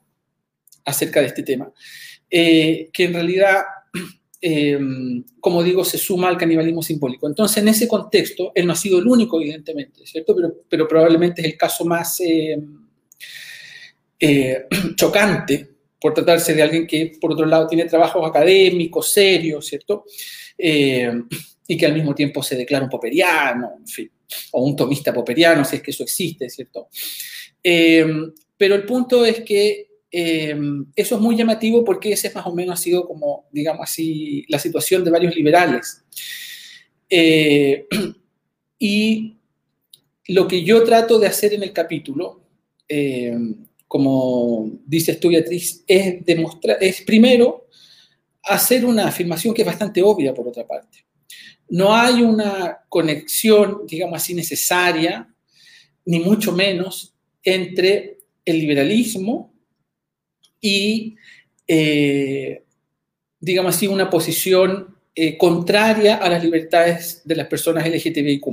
acerca 0.86 1.19
de 1.21 1.27
este 1.27 1.43
tema, 1.43 1.71
que 2.27 2.89
en 2.98 3.13
realidad, 3.13 3.57
como 5.39 5.62
digo, 5.62 5.86
se 5.86 6.00
suma 6.00 6.29
al 6.29 6.38
canibalismo 6.38 6.81
simbólico. 6.81 7.27
Entonces, 7.27 7.57
en 7.57 7.67
ese 7.67 7.88
contexto, 7.88 8.51
él 8.55 8.65
no 8.65 8.74
ha 8.74 8.75
sido 8.75 8.98
el 8.98 9.07
único, 9.07 9.39
evidentemente, 9.39 10.03
¿cierto? 10.05 10.36
Pero, 10.36 10.53
pero 10.67 10.88
probablemente 10.88 11.41
es 11.41 11.48
el 11.48 11.57
caso 11.57 11.86
más 11.86 12.19
eh, 12.21 12.57
chocante 14.95 15.67
por 15.99 16.13
tratarse 16.13 16.53
de 16.53 16.61
alguien 16.63 16.87
que, 16.87 17.13
por 17.21 17.31
otro 17.31 17.45
lado, 17.45 17.67
tiene 17.67 17.85
trabajos 17.85 18.27
académicos, 18.27 19.13
serios, 19.13 19.65
¿cierto? 19.67 20.05
Eh, 20.57 21.11
y 21.67 21.77
que 21.77 21.85
al 21.85 21.93
mismo 21.93 22.15
tiempo 22.15 22.41
se 22.41 22.55
declara 22.55 22.85
un 22.85 22.89
poperiano, 22.89 23.73
en 23.79 23.87
fin, 23.87 24.11
o 24.51 24.63
un 24.63 24.75
tomista 24.75 25.13
poperiano, 25.13 25.63
si 25.63 25.75
es 25.75 25.81
que 25.81 25.91
eso 25.91 26.03
existe, 26.03 26.49
¿cierto? 26.49 26.89
Eh, 27.63 28.05
pero 28.57 28.75
el 28.75 28.83
punto 28.83 29.23
es 29.25 29.41
que 29.41 29.87
eso 30.13 31.15
es 31.15 31.21
muy 31.21 31.37
llamativo 31.37 31.85
porque 31.85 32.11
ese 32.11 32.31
más 32.31 32.45
o 32.45 32.53
menos 32.53 32.77
ha 32.77 32.83
sido 32.83 33.07
como, 33.07 33.45
digamos 33.49 33.83
así, 33.83 34.43
la 34.49 34.59
situación 34.59 35.05
de 35.05 35.11
varios 35.11 35.35
liberales. 35.35 36.03
y 38.79 39.37
lo 40.27 40.47
que 40.47 40.63
yo 40.63 40.83
trato 40.83 41.17
de 41.17 41.27
hacer 41.27 41.53
en 41.53 41.63
el 41.63 41.71
capítulo, 41.71 42.41
como 43.91 44.71
dices 44.86 45.19
tú, 45.19 45.27
Beatriz, 45.27 45.83
es, 45.86 46.25
demostrar, 46.25 46.77
es 46.79 47.01
primero 47.01 47.67
hacer 48.41 48.86
una 48.86 49.07
afirmación 49.07 49.53
que 49.53 49.63
es 49.63 49.65
bastante 49.65 50.01
obvia, 50.01 50.33
por 50.33 50.48
otra 50.48 50.65
parte. 50.65 51.05
No 51.67 51.93
hay 51.93 52.21
una 52.21 52.86
conexión, 52.88 53.81
digamos 53.86 54.15
así, 54.15 54.33
necesaria, 54.33 55.27
ni 56.05 56.21
mucho 56.21 56.53
menos, 56.53 57.13
entre 57.43 58.19
el 58.45 58.60
liberalismo 58.60 59.53
y, 60.62 61.17
eh, 61.67 62.63
digamos 63.41 63.75
así, 63.75 63.88
una 63.88 64.10
posición 64.10 64.95
eh, 65.13 65.38
contraria 65.38 66.15
a 66.15 66.29
las 66.29 66.41
libertades 66.41 67.24
de 67.25 67.36
las 67.36 67.48
personas 67.48 67.86
LGTBIQ+. 67.86 68.45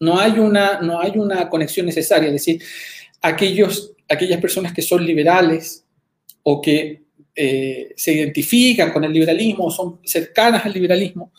No 0.00 0.18
hay 0.18 0.40
una, 0.40 0.80
no 0.80 1.00
hay 1.00 1.12
una 1.14 1.48
conexión 1.48 1.86
necesaria, 1.86 2.26
es 2.26 2.32
decir, 2.32 2.60
aquellas 3.22 4.40
personas 4.40 4.72
que 4.72 4.82
son 4.82 5.04
liberales 5.04 5.84
o 6.42 6.60
que 6.60 7.06
eh, 7.38 7.92
se 7.96 8.12
identifican 8.14 8.90
con 8.92 9.04
el 9.04 9.12
liberalismo 9.12 9.66
o 9.66 9.70
son 9.70 10.00
cercanas 10.04 10.64
al 10.64 10.72
liberalismo, 10.72 11.32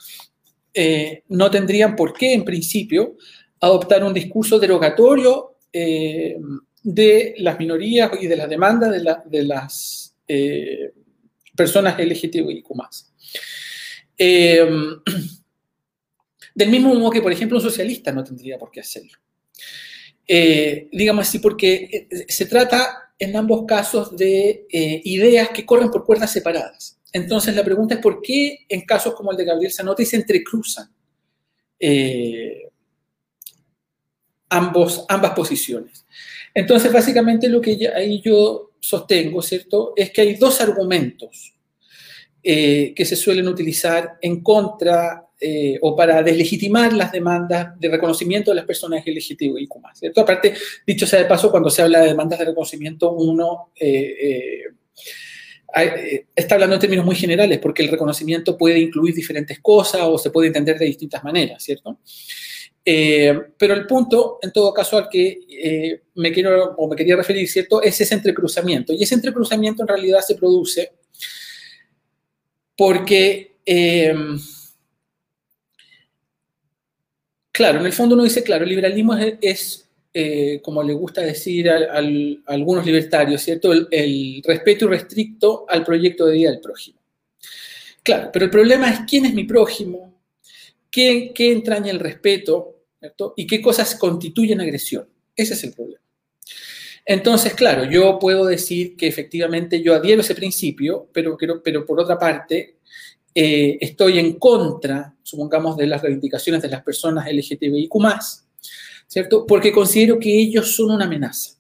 eh, 0.72 1.24
no 1.30 1.50
tendrían 1.50 1.96
por 1.96 2.14
qué, 2.14 2.34
en 2.34 2.46
principio, 2.46 3.16
adoptar 3.60 4.04
un 4.04 4.14
discurso 4.14 4.60
derogatorio 4.60 5.56
eh, 5.74 6.38
de 6.84 7.34
las 7.40 7.58
minorías 7.58 8.12
y 8.22 8.28
de 8.28 8.36
las 8.36 8.48
demandas 8.48 8.92
de, 8.92 9.44
las 9.44 10.14
personas 11.56 11.98
LGTBIQ. 11.98 12.68
del 16.54 16.70
mismo 16.70 16.94
modo 16.94 17.12
que, 17.12 17.22
por 17.22 17.32
ejemplo, 17.32 17.58
un 17.58 17.64
socialista 17.64 18.12
no 18.12 18.24
tendría 18.24 18.60
por 18.60 18.70
qué 18.70 18.82
hacerlo. 18.82 19.18
Eh, 20.28 20.90
digamos 20.92 21.28
así, 21.28 21.40
porque 21.40 22.08
eh, 22.12 22.26
se 22.28 22.46
trata 22.46 23.14
en 23.18 23.36
ambos 23.38 23.66
casos 23.66 24.16
de 24.16 24.68
eh, 24.70 25.02
ideas 25.06 25.50
que 25.50 25.66
corren 25.66 25.90
por 25.90 26.06
cuerdas 26.06 26.32
separadas. 26.32 27.00
Entonces 27.14 27.56
la 27.56 27.64
pregunta 27.64 27.96
es 27.96 28.02
por 28.02 28.22
qué 28.22 28.66
en 28.68 28.82
casos 28.82 29.16
como 29.16 29.32
el 29.32 29.38
de 29.38 29.46
Gabriel 29.46 29.72
Zanotti 29.72 30.06
se 30.06 30.18
entrecruzan 30.18 30.90
ambos, 34.50 35.06
ambas 35.08 35.32
posiciones. 35.32 36.06
Entonces 36.54 36.92
básicamente 36.92 37.48
lo 37.48 37.62
que 37.62 37.88
ahí 37.96 38.22
yo 38.22 38.72
sostengo, 38.80 39.42
¿cierto? 39.42 39.94
Es 39.96 40.12
que 40.12 40.22
hay 40.22 40.36
dos 40.36 40.60
argumentos 40.60 41.54
que 42.44 43.06
se 43.06 43.16
suelen 43.16 43.48
utilizar 43.48 44.18
en 44.22 44.42
contra 44.42 45.27
eh, 45.40 45.78
o 45.82 45.96
para 45.96 46.24
deslegitimar 46.24 46.94
las 46.94 47.12
demandas 47.12 47.80
de 47.80 47.90
reconocimiento 47.90 48.50
de 48.50 48.56
las 48.56 48.66
personas 48.66 49.04
LGTBIQ+. 49.06 49.72
¿cierto? 49.94 50.22
Aparte, 50.22 50.56
dicho 50.86 51.06
sea 51.06 51.20
de 51.20 51.26
paso, 51.26 51.52
cuando 51.52 51.70
se 51.70 51.84
habla 51.84 52.00
de 52.00 52.08
demandas 52.08 52.40
de 52.40 52.46
reconocimiento, 52.46 53.12
uno 53.12 53.72
eh, 53.80 54.64
eh, 55.76 56.26
está 56.36 56.56
hablando 56.56 56.74
en 56.74 56.82
términos 56.82 57.06
muy 57.06 57.16
generales, 57.16 57.60
porque 57.60 57.84
el 57.84 57.90
reconocimiento 57.90 58.58
puede 58.58 58.80
incluir 58.80 59.14
diferentes 59.14 59.60
cosas 59.60 60.02
o 60.06 60.18
se 60.18 60.32
puede 60.32 60.48
entender 60.48 60.80
de 60.80 60.86
distintas 60.86 61.24
maneras, 61.24 61.64
¿cierto? 61.64 62.00
pero 62.84 63.74
el 63.74 63.86
punto, 63.86 64.40
en 64.42 64.54
todo 64.54 64.74
caso, 64.74 64.98
al 64.98 65.10
que 65.10 66.00
me 66.16 66.32
quiero 66.32 66.74
o 66.78 66.88
me 66.88 66.96
quería 66.96 67.18
referir, 67.18 67.46
¿cierto? 67.50 67.82
Es 67.82 68.00
ese 68.00 68.16
entrecruzamiento. 68.16 68.94
Y 68.94 69.04
ese 69.04 69.14
entrecruzamiento 69.14 69.82
en 69.82 69.90
realidad 69.90 70.22
se 70.22 70.36
produce 70.36 70.94
porque 72.78 73.58
Claro, 77.58 77.80
en 77.80 77.88
el 77.88 77.92
fondo 77.94 78.14
uno 78.14 78.24
dice, 78.24 78.44
claro, 78.44 78.66
el 78.66 78.70
liberalismo 78.70 79.16
es, 79.16 79.90
eh, 80.14 80.60
como 80.62 80.84
le 80.84 80.94
gusta 80.94 81.22
decir 81.22 81.68
a, 81.72 81.80
algunos 82.46 82.86
libertarios, 82.86 83.42
¿cierto? 83.42 83.74
El, 83.74 84.44
respeto 84.46 84.86
irrestricto 84.86 85.66
al 85.68 85.84
proyecto 85.84 86.28
de 86.28 86.36
vida 86.36 86.52
del 86.52 86.60
prójimo. 86.60 87.00
Claro, 88.04 88.30
pero 88.32 88.46
el 88.46 88.52
problema 88.52 88.92
es 88.92 89.00
quién 89.10 89.26
es 89.26 89.34
mi 89.34 89.46
prójimo, 89.46 90.22
qué, 90.92 91.32
qué 91.34 91.52
entraña 91.52 91.90
el 91.90 92.00
respeto, 92.00 92.84
¿cierto? 93.00 93.34
Y 93.36 93.48
qué 93.48 93.60
cosas 93.60 93.96
constituyen 93.96 94.62
agresión. 94.62 95.10
Ese 95.36 95.56
es 95.56 95.64
el 95.64 95.74
problema. 95.74 96.04
Entonces, 97.04 97.56
claro, 97.56 97.86
yo 97.86 98.20
puedo 98.20 98.46
decir 98.46 98.96
que 98.96 99.08
efectivamente 99.08 99.82
yo 99.82 99.96
adhiero 99.96 100.22
a 100.22 100.24
ese 100.24 100.36
principio, 100.36 101.10
pero, 101.12 101.36
pero 101.64 101.84
por 101.88 102.00
otra 102.00 102.20
parte, 102.20 102.77
eh, 103.40 103.78
estoy 103.82 104.18
en 104.18 104.40
contra, 104.40 105.14
supongamos, 105.22 105.78
de 105.78 105.86
las 105.86 106.02
reivindicaciones 106.02 106.60
de 106.60 106.70
las 106.70 106.82
personas 106.82 107.28
LGTBIQ, 107.32 107.94
¿cierto? 109.06 109.46
Porque 109.46 109.72
considero 109.72 110.18
que 110.18 110.36
ellos 110.42 110.76
son 110.76 110.90
una 110.90 111.06
amenaza 111.06 111.52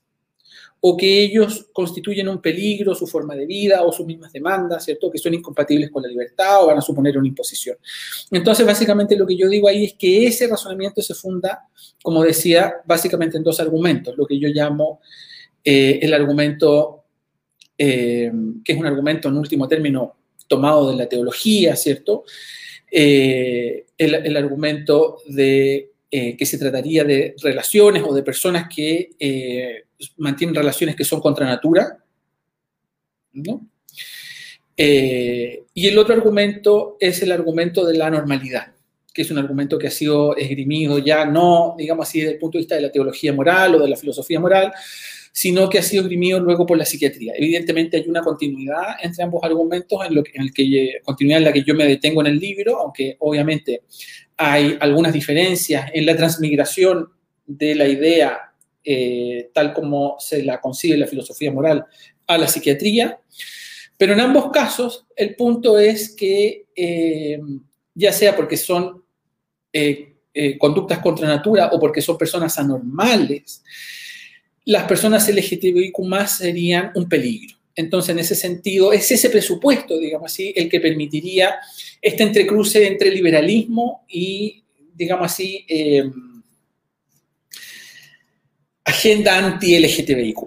o 0.80 0.98
que 0.98 1.22
ellos 1.22 1.68
constituyen 1.72 2.30
un 2.30 2.42
peligro, 2.42 2.96
su 2.96 3.06
forma 3.06 3.36
de 3.36 3.46
vida 3.46 3.84
o 3.84 3.92
sus 3.92 4.08
mismas 4.08 4.34
demandas, 4.34 4.86
¿cierto? 4.86 5.12
Que 5.12 5.20
son 5.20 5.36
incompatibles 5.36 5.92
con 5.92 6.02
la 6.02 6.10
libertad 6.10 6.64
o 6.64 6.66
van 6.66 6.80
a 6.80 6.82
suponer 6.82 7.16
una 7.16 7.28
imposición. 7.28 7.78
Entonces, 8.32 8.66
básicamente 8.66 9.16
lo 9.16 9.28
que 9.28 9.38
yo 9.38 9.48
digo 9.48 9.68
ahí 9.68 9.86
es 9.86 9.94
que 9.94 10.26
ese 10.26 10.48
razonamiento 10.48 11.04
se 11.04 11.14
funda, 11.14 11.68
como 12.02 12.24
decía, 12.24 12.78
básicamente 12.86 13.38
en 13.38 13.44
dos 13.44 13.60
argumentos, 13.60 14.18
lo 14.18 14.26
que 14.26 14.40
yo 14.40 14.50
llamo 14.50 15.00
eh, 15.64 16.00
el 16.02 16.12
argumento, 16.12 17.04
eh, 17.78 18.32
que 18.66 18.74
es 18.74 18.80
un 18.80 18.88
argumento 18.88 19.30
en 19.30 19.38
último 19.38 19.68
término 19.68 20.16
tomado 20.48 20.90
de 20.90 20.96
la 20.96 21.10
teología, 21.10 21.76
¿cierto? 21.76 22.24
Eh, 22.92 23.86
el, 23.98 24.38
argumento 24.38 25.18
de 25.28 25.92
que 26.10 26.46
se 26.46 26.58
trataría 26.58 27.04
de 27.04 27.36
relaciones 27.42 28.04
o 28.08 28.16
de 28.16 28.24
personas 28.24 28.68
que 28.74 29.84
mantienen 30.18 30.56
relaciones 30.56 30.96
que 30.96 31.04
son 31.04 31.20
contra 31.20 31.46
natura, 31.46 31.98
¿no? 33.34 33.68
y 34.78 35.88
el 35.88 35.98
otro 35.98 36.14
argumento 36.14 36.98
es 37.00 37.22
el 37.24 37.32
argumento 37.32 37.86
de 37.86 37.98
la 37.98 38.10
normalidad, 38.10 38.74
que 39.18 39.24
es 39.24 39.32
un 39.32 39.40
argumento 39.40 39.80
que 39.80 39.88
ha 39.88 39.92
sido 39.92 40.38
esgrimido 40.38 41.00
ya 41.00 41.26
no, 41.26 41.74
digamos 41.76 42.08
así, 42.08 42.20
desde 42.20 42.34
el 42.34 42.40
punto 42.40 42.60
de 42.60 42.62
vista 42.62 42.76
de 42.76 42.82
la 42.82 42.92
teología 42.92 43.34
moral 43.34 43.74
o 43.74 43.80
de 43.80 43.90
la 43.90 43.96
filosofía 43.96 44.40
moral, 44.40 44.72
sino 45.40 45.70
que 45.70 45.78
ha 45.78 45.84
sido 45.84 46.04
grimido 46.06 46.40
luego 46.40 46.66
por 46.66 46.80
la 46.80 46.84
psiquiatría. 46.84 47.32
Evidentemente 47.36 47.98
hay 47.98 48.10
una 48.10 48.22
continuidad 48.22 48.96
entre 49.04 49.24
ambos 49.24 49.44
argumentos, 49.44 50.00
en, 50.04 50.18
el 50.42 50.52
que, 50.52 50.94
continuidad 51.04 51.38
en 51.38 51.44
la 51.44 51.54
que 51.54 51.62
yo 51.62 51.76
me 51.76 51.86
detengo 51.86 52.22
en 52.22 52.28
el 52.28 52.40
libro, 52.40 52.80
aunque 52.80 53.18
obviamente 53.20 53.84
hay 54.36 54.76
algunas 54.80 55.14
diferencias 55.14 55.92
en 55.94 56.08
la 56.08 56.18
transmigración 56.18 57.10
de 57.46 57.76
la 57.76 57.88
idea 57.88 58.52
eh, 58.84 59.52
tal 59.54 59.74
como 59.76 60.16
se 60.18 60.42
la 60.42 60.60
concibe 60.60 60.98
la 60.98 61.06
filosofía 61.06 61.52
moral 61.52 61.86
a 62.26 62.38
la 62.40 62.48
psiquiatría, 62.48 63.20
pero 63.96 64.14
en 64.14 64.22
ambos 64.22 64.50
casos 64.50 65.06
el 65.16 65.36
punto 65.36 65.78
es 65.78 66.16
que 66.16 66.66
eh, 66.76 67.40
ya 67.94 68.12
sea 68.12 68.36
porque 68.36 68.58
son 68.58 69.04
eh, 69.72 70.16
conductas 70.58 70.98
contra 70.98 71.28
natura 71.28 71.70
o 71.74 71.80
porque 71.80 72.02
son 72.02 72.18
personas 72.18 72.58
anormales, 72.58 73.62
las 74.68 74.84
personas 74.84 75.30
LGTBIQ 75.30 75.98
más 76.00 76.40
serían 76.40 76.92
un 76.94 77.08
peligro. 77.08 77.56
Entonces, 77.74 78.10
en 78.10 78.20
ese 78.20 78.36
sentido, 78.36 78.92
es 78.92 79.10
ese 79.10 79.30
presupuesto, 79.30 79.98
digamos 79.98 80.30
así, 80.30 80.52
el 80.54 80.68
que 80.68 80.82
permitiría 80.82 81.56
este 82.02 82.24
entrecruce 82.24 82.86
entre 82.86 83.10
liberalismo 83.12 84.04
y, 84.10 84.62
digamos 84.94 85.32
así, 85.32 85.64
em, 85.70 86.12
agenda 88.84 89.38
anti-LGTBIQ. 89.38 90.38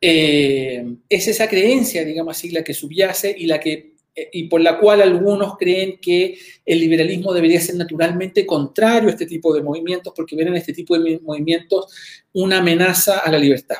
Eh, 0.00 0.84
es 1.08 1.28
esa 1.28 1.48
creencia, 1.48 2.04
digamos 2.04 2.36
así, 2.36 2.50
la 2.50 2.64
que 2.64 2.74
subyace 2.74 3.32
y 3.38 3.46
la 3.46 3.60
que 3.60 3.93
y 4.32 4.44
por 4.44 4.60
la 4.60 4.78
cual 4.78 5.02
algunos 5.02 5.56
creen 5.56 5.98
que 6.00 6.38
el 6.64 6.78
liberalismo 6.78 7.32
debería 7.32 7.60
ser 7.60 7.74
naturalmente 7.74 8.46
contrario 8.46 9.08
a 9.08 9.12
este 9.12 9.26
tipo 9.26 9.52
de 9.52 9.62
movimientos 9.62 10.12
porque 10.14 10.36
ven 10.36 10.48
en 10.48 10.56
este 10.56 10.72
tipo 10.72 10.96
de 10.96 11.18
movimientos 11.20 11.92
una 12.32 12.58
amenaza 12.58 13.18
a 13.18 13.30
la 13.30 13.38
libertad. 13.38 13.78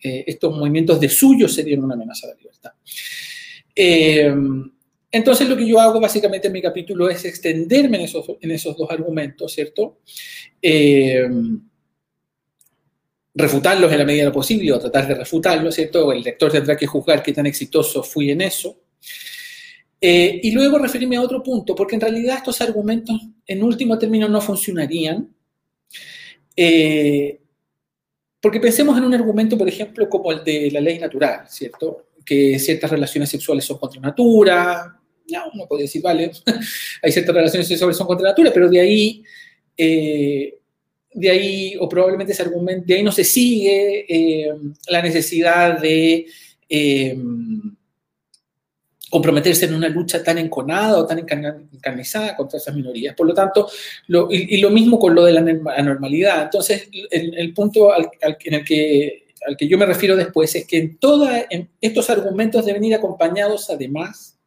Eh, 0.00 0.24
estos 0.26 0.56
movimientos 0.56 1.00
de 1.00 1.08
suyo 1.08 1.48
serían 1.48 1.82
una 1.82 1.94
amenaza 1.94 2.26
a 2.26 2.30
la 2.30 2.36
libertad. 2.36 2.72
Eh, 3.74 4.32
entonces 5.10 5.48
lo 5.48 5.56
que 5.56 5.66
yo 5.66 5.78
hago 5.78 6.00
básicamente 6.00 6.46
en 6.46 6.54
mi 6.54 6.62
capítulo 6.62 7.08
es 7.08 7.24
extenderme 7.24 7.98
en 7.98 8.04
esos, 8.04 8.24
en 8.40 8.50
esos 8.50 8.76
dos 8.76 8.90
argumentos, 8.90 9.52
¿cierto? 9.52 9.98
Eh, 10.60 11.28
refutarlos 13.34 13.92
en 13.92 13.98
la 13.98 14.04
medida 14.04 14.22
de 14.22 14.28
lo 14.28 14.32
posible 14.32 14.72
o 14.72 14.78
tratar 14.78 15.06
de 15.08 15.14
refutarlos, 15.14 15.74
¿cierto? 15.74 16.12
El 16.12 16.22
lector 16.22 16.50
tendrá 16.50 16.76
que 16.76 16.86
juzgar 16.86 17.22
qué 17.22 17.32
tan 17.32 17.46
exitoso 17.46 18.02
fui 18.02 18.30
en 18.30 18.40
eso. 18.40 18.78
Eh, 20.04 20.40
y 20.42 20.50
luego 20.50 20.78
referirme 20.78 21.16
a 21.16 21.22
otro 21.22 21.40
punto, 21.44 21.76
porque 21.76 21.94
en 21.94 22.00
realidad 22.00 22.38
estos 22.38 22.60
argumentos 22.60 23.20
en 23.46 23.62
último 23.62 23.96
término 23.96 24.28
no 24.28 24.40
funcionarían. 24.40 25.32
Eh, 26.56 27.38
porque 28.40 28.58
pensemos 28.58 28.98
en 28.98 29.04
un 29.04 29.14
argumento, 29.14 29.56
por 29.56 29.68
ejemplo, 29.68 30.08
como 30.08 30.32
el 30.32 30.42
de 30.42 30.72
la 30.72 30.80
ley 30.80 30.98
natural, 30.98 31.44
¿cierto? 31.48 32.08
Que 32.26 32.58
ciertas 32.58 32.90
relaciones 32.90 33.30
sexuales 33.30 33.64
son 33.64 33.78
contra 33.78 34.00
natura. 34.00 35.00
No, 35.30 35.38
uno 35.54 35.66
puede 35.68 35.82
decir, 35.82 36.02
vale, 36.02 36.32
hay 37.02 37.12
ciertas 37.12 37.34
relaciones 37.36 37.68
sexuales 37.68 37.96
son 37.96 38.08
contra 38.08 38.30
natura, 38.30 38.50
pero 38.52 38.68
de 38.68 38.80
ahí, 38.80 39.22
eh, 39.76 40.58
de 41.14 41.30
ahí, 41.30 41.76
o 41.78 41.88
probablemente 41.88 42.32
ese 42.32 42.42
argumento, 42.42 42.86
de 42.88 42.94
ahí 42.94 43.04
no 43.04 43.12
se 43.12 43.22
sigue 43.22 44.52
la 44.88 45.00
necesidad 45.00 45.80
de 45.80 46.26
comprometerse 49.12 49.66
en 49.66 49.74
una 49.74 49.90
lucha 49.90 50.24
tan 50.24 50.38
enconada 50.38 50.96
o 50.96 51.06
tan 51.06 51.18
encarnizada 51.18 52.34
contra 52.34 52.56
esas 52.56 52.74
minorías. 52.74 53.14
Por 53.14 53.26
lo 53.26 53.34
tanto, 53.34 53.68
y, 54.30 54.56
lo 54.56 54.70
mismo 54.70 54.98
con 54.98 55.14
lo 55.14 55.22
de 55.24 55.32
la 55.32 55.40
anormalidad. 55.76 56.44
Entonces, 56.44 56.88
el, 57.10 57.52
punto 57.52 57.92
al, 57.92 58.08
que, 58.64 59.68
yo 59.68 59.76
me 59.76 59.84
refiero 59.84 60.16
después 60.16 60.54
es 60.54 60.66
que 60.66 60.78
en, 60.78 60.96
toda, 60.96 61.46
estos 61.78 62.08
argumentos 62.08 62.64
deben 62.64 62.84
ir 62.84 62.94
acompañados 62.94 63.68
además 63.68 64.38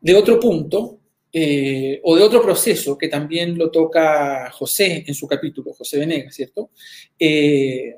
de 0.00 0.16
otro 0.16 0.40
punto 0.40 0.98
eh, 1.32 2.00
o 2.02 2.16
de 2.16 2.22
otro 2.24 2.42
proceso 2.42 2.98
que 2.98 3.06
también 3.06 3.56
lo 3.56 3.70
toca 3.70 4.50
José 4.50 5.04
en 5.06 5.14
su 5.14 5.28
capítulo, 5.28 5.72
José 5.72 6.00
Venegas, 6.00 6.34
¿cierto? 6.34 6.70
Eh, 7.16 7.94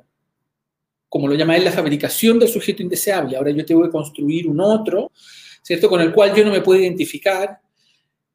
como 1.09 1.27
lo 1.27 1.35
llama 1.35 1.57
él, 1.57 1.65
la 1.65 1.73
fabricación 1.73 2.39
del 2.39 2.51
sujeto 2.51 2.83
indeseable. 2.83 3.39
Ahora 3.39 3.51
yo 3.51 3.65
tengo 3.65 3.83
que 3.83 3.91
construir 3.91 4.47
un 4.47 4.61
otro 4.61 5.11
¿cierto? 5.65 5.89
Con 5.89 6.03
el 6.03 6.13
cual 6.13 6.35
yo 6.35 6.45
no 6.45 6.51
me 6.53 6.61
puedo 6.61 6.81
identificar 6.81 7.59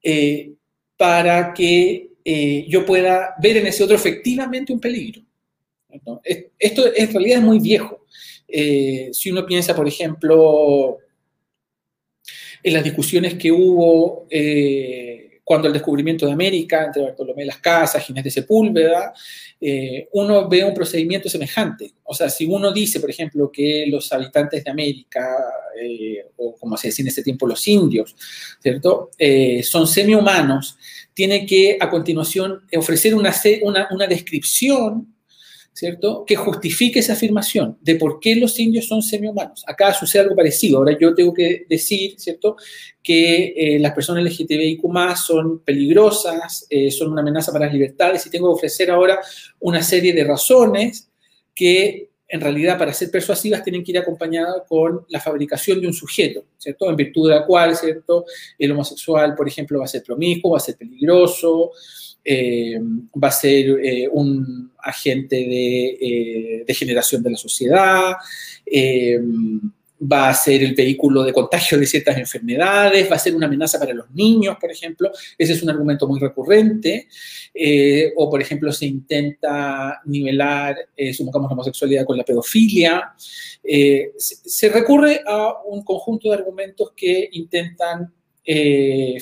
eh, 0.01 0.51
para 0.97 1.53
que 1.53 2.09
eh, 2.25 2.65
yo 2.67 2.85
pueda 2.85 3.35
ver 3.41 3.57
en 3.57 3.67
ese 3.67 3.83
otro 3.83 3.95
efectivamente 3.95 4.73
un 4.73 4.79
peligro. 4.79 5.21
Esto 6.57 6.91
en 6.93 7.13
realidad 7.13 7.37
es 7.37 7.43
muy 7.43 7.59
viejo. 7.59 8.05
Eh, 8.47 9.09
si 9.13 9.31
uno 9.31 9.45
piensa, 9.45 9.75
por 9.75 9.87
ejemplo, 9.87 10.97
en 12.63 12.73
las 12.73 12.83
discusiones 12.83 13.35
que 13.35 13.51
hubo 13.51 14.27
cuando 15.49 15.67
el 15.67 15.73
descubrimiento 15.73 16.27
de 16.27 16.31
América, 16.31 16.85
entre 16.85 17.01
Bartolomé 17.01 17.43
las 17.43 17.57
Casas, 17.57 18.05
Ginés 18.05 18.23
de 18.23 18.29
Sepúlveda, 18.29 19.11
eh, 19.59 20.07
uno 20.11 20.47
ve 20.47 20.63
un 20.63 20.75
procedimiento 20.75 21.27
semejante. 21.27 21.91
O 22.03 22.13
sea, 22.13 22.29
si 22.29 22.45
uno 22.45 22.71
dice, 22.71 22.99
por 22.99 23.09
ejemplo, 23.09 23.51
que 23.51 23.87
los 23.87 24.13
habitantes 24.13 24.63
de 24.63 24.69
América, 24.69 25.27
eh, 25.81 26.23
o 26.37 26.55
como 26.55 26.77
se 26.77 26.89
decía 26.89 27.01
en 27.01 27.07
ese 27.07 27.23
tiempo, 27.23 27.47
los 27.47 27.67
indios, 27.67 28.15
¿cierto?, 28.61 29.09
eh, 29.17 29.63
son 29.63 29.87
semi-humanos, 29.87 30.77
tiene 31.15 31.47
que 31.47 31.79
a 31.79 31.89
continuación 31.89 32.61
ofrecer 32.77 33.15
una, 33.15 33.33
una, 33.63 33.87
una 33.89 34.05
descripción 34.05 35.15
¿cierto? 35.79 36.25
Que 36.25 36.35
justifique 36.35 36.99
esa 36.99 37.13
afirmación 37.13 37.77
de 37.79 37.95
por 37.95 38.19
qué 38.19 38.35
los 38.35 38.59
indios 38.59 38.85
son 38.85 39.01
semi-humanos. 39.01 39.63
Acá 39.65 39.93
sucede 39.93 40.23
algo 40.23 40.35
parecido. 40.35 40.79
Ahora 40.79 40.97
yo 40.99 41.15
tengo 41.15 41.33
que 41.33 41.65
decir, 41.69 42.19
¿cierto? 42.19 42.57
Que 43.01 43.53
eh, 43.55 43.79
las 43.79 43.93
personas 43.93 44.25
LGTBIQ 44.25 44.81
son 45.15 45.59
peligrosas, 45.59 46.67
eh, 46.69 46.91
son 46.91 47.13
una 47.13 47.21
amenaza 47.21 47.53
para 47.53 47.65
las 47.65 47.73
libertades 47.73 48.25
y 48.25 48.29
tengo 48.29 48.49
que 48.49 48.57
ofrecer 48.57 48.91
ahora 48.91 49.19
una 49.61 49.81
serie 49.81 50.11
de 50.11 50.25
razones 50.25 51.09
que 51.55 52.08
en 52.31 52.41
realidad 52.41 52.77
para 52.77 52.93
ser 52.93 53.09
persuasivas 53.09 53.63
tienen 53.63 53.83
que 53.83 53.91
ir 53.91 53.97
acompañadas 53.97 54.61
con 54.67 55.03
la 55.09 55.19
fabricación 55.19 55.81
de 55.81 55.87
un 55.87 55.93
sujeto, 55.93 56.45
¿cierto? 56.57 56.87
En 56.87 56.95
virtud 56.95 57.27
de 57.27 57.35
la 57.35 57.45
cual, 57.45 57.75
¿cierto? 57.75 58.25
El 58.57 58.71
homosexual, 58.71 59.33
por 59.35 59.47
ejemplo, 59.47 59.79
va 59.79 59.85
a 59.85 59.87
ser 59.87 60.03
promiscuo, 60.03 60.51
va 60.51 60.57
a 60.57 60.61
ser 60.61 60.77
peligroso, 60.77 61.71
eh, 62.23 62.79
va 62.81 63.29
a 63.29 63.31
ser 63.31 63.79
eh, 63.83 64.07
un 64.11 64.71
agente 64.77 65.35
de, 65.37 65.87
eh, 65.99 66.63
de, 66.67 66.73
generación 66.75 67.23
de 67.23 67.31
la 67.31 67.37
sociedad, 67.37 68.13
va 70.01 70.29
a 70.29 70.33
ser 70.33 70.63
el 70.63 70.73
vehículo 70.73 71.23
de 71.23 71.33
contagio 71.33 71.77
de 71.77 71.85
ciertas 71.85 72.17
enfermedades, 72.17 73.11
va 73.11 73.15
a 73.15 73.19
ser 73.19 73.35
una 73.35 73.47
amenaza 73.47 73.79
para 73.79 73.93
los 73.93 74.09
niños, 74.11 74.57
por 74.59 74.71
ejemplo. 74.71 75.11
Ese 75.37 75.53
es 75.53 75.63
un 75.63 75.69
argumento 75.69 76.07
muy 76.07 76.19
recurrente. 76.19 77.07
Eh, 77.53 78.13
o, 78.15 78.29
por 78.29 78.41
ejemplo, 78.41 78.71
se 78.71 78.85
intenta 78.85 80.01
nivelar, 80.05 80.77
eh, 80.95 81.13
supongamos, 81.13 81.49
la 81.49 81.53
homosexualidad 81.53 82.05
con 82.05 82.17
la 82.17 82.23
pedofilia. 82.23 83.13
Eh, 83.63 84.13
se, 84.17 84.69
recurre 84.69 85.21
a 85.25 85.55
un 85.65 85.83
conjunto 85.83 86.29
de 86.29 86.35
argumentos 86.35 86.91
que 86.95 87.29
intentan 87.33 88.13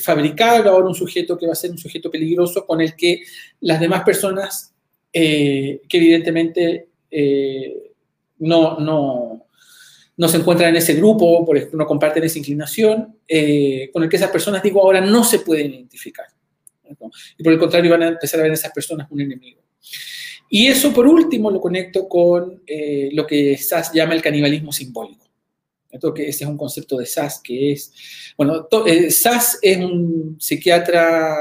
fabricar 0.01 0.65
ahora 0.65 0.87
un 0.87 0.95
sujeto 0.95 1.37
que 1.37 1.45
va 1.45 1.51
a 1.51 1.55
ser 1.55 1.71
un 1.71 1.77
sujeto 1.77 2.09
peligroso 2.09 2.65
con 2.65 2.79
el 2.79 2.95
que 2.95 3.23
las 3.59 3.77
demás 3.77 4.03
personas, 4.03 4.73
que 5.11 5.81
evidentemente 5.91 6.87
no, 8.39 8.79
no, 8.79 9.46
no 10.17 10.27
se 10.27 10.37
encuentran 10.37 10.71
en 10.71 10.77
ese 10.77 10.95
grupo, 10.95 11.45
por 11.45 11.55
ejemplo, 11.55 11.77
no 11.77 11.85
comparten 11.85 12.23
esa 12.23 12.39
inclinación, 12.39 13.19
eh, 13.27 13.89
con 13.93 14.03
el 14.03 14.09
que 14.09 14.17
esas 14.17 14.31
personas, 14.31 14.63
digo, 14.63 14.81
ahora 14.81 14.99
no 14.99 15.23
se 15.23 15.39
pueden 15.39 15.73
identificar. 15.73 16.25
Y 17.37 17.43
por 17.43 17.53
el 17.53 17.59
contrario, 17.59 17.91
van 17.91 18.03
a 18.03 18.07
empezar 18.07 18.39
a 18.39 18.43
ver 18.43 18.49
en 18.49 18.55
esas 18.55 18.71
personas 18.71 19.07
un 19.11 19.21
enemigo. 19.21 19.61
Y 20.49 20.67
eso, 20.67 20.91
por 20.91 21.05
último, 21.05 21.51
lo 21.51 21.61
conecto 21.61 22.07
con 22.09 22.63
eh, 22.65 23.09
lo 23.13 23.27
que 23.27 23.57
Sass 23.57 23.91
llama 23.93 24.15
el 24.15 24.21
canibalismo 24.21 24.71
simbólico. 24.71 25.25
Que 26.13 26.29
ese 26.29 26.43
es 26.43 26.49
un 26.49 26.57
concepto 26.57 26.97
de 26.97 27.07
Sass 27.07 27.41
que 27.43 27.71
es, 27.71 27.91
bueno, 28.37 28.67
eh, 28.85 29.09
Sass 29.09 29.57
es 29.61 29.77
un 29.77 30.37
psiquiatra 30.39 31.35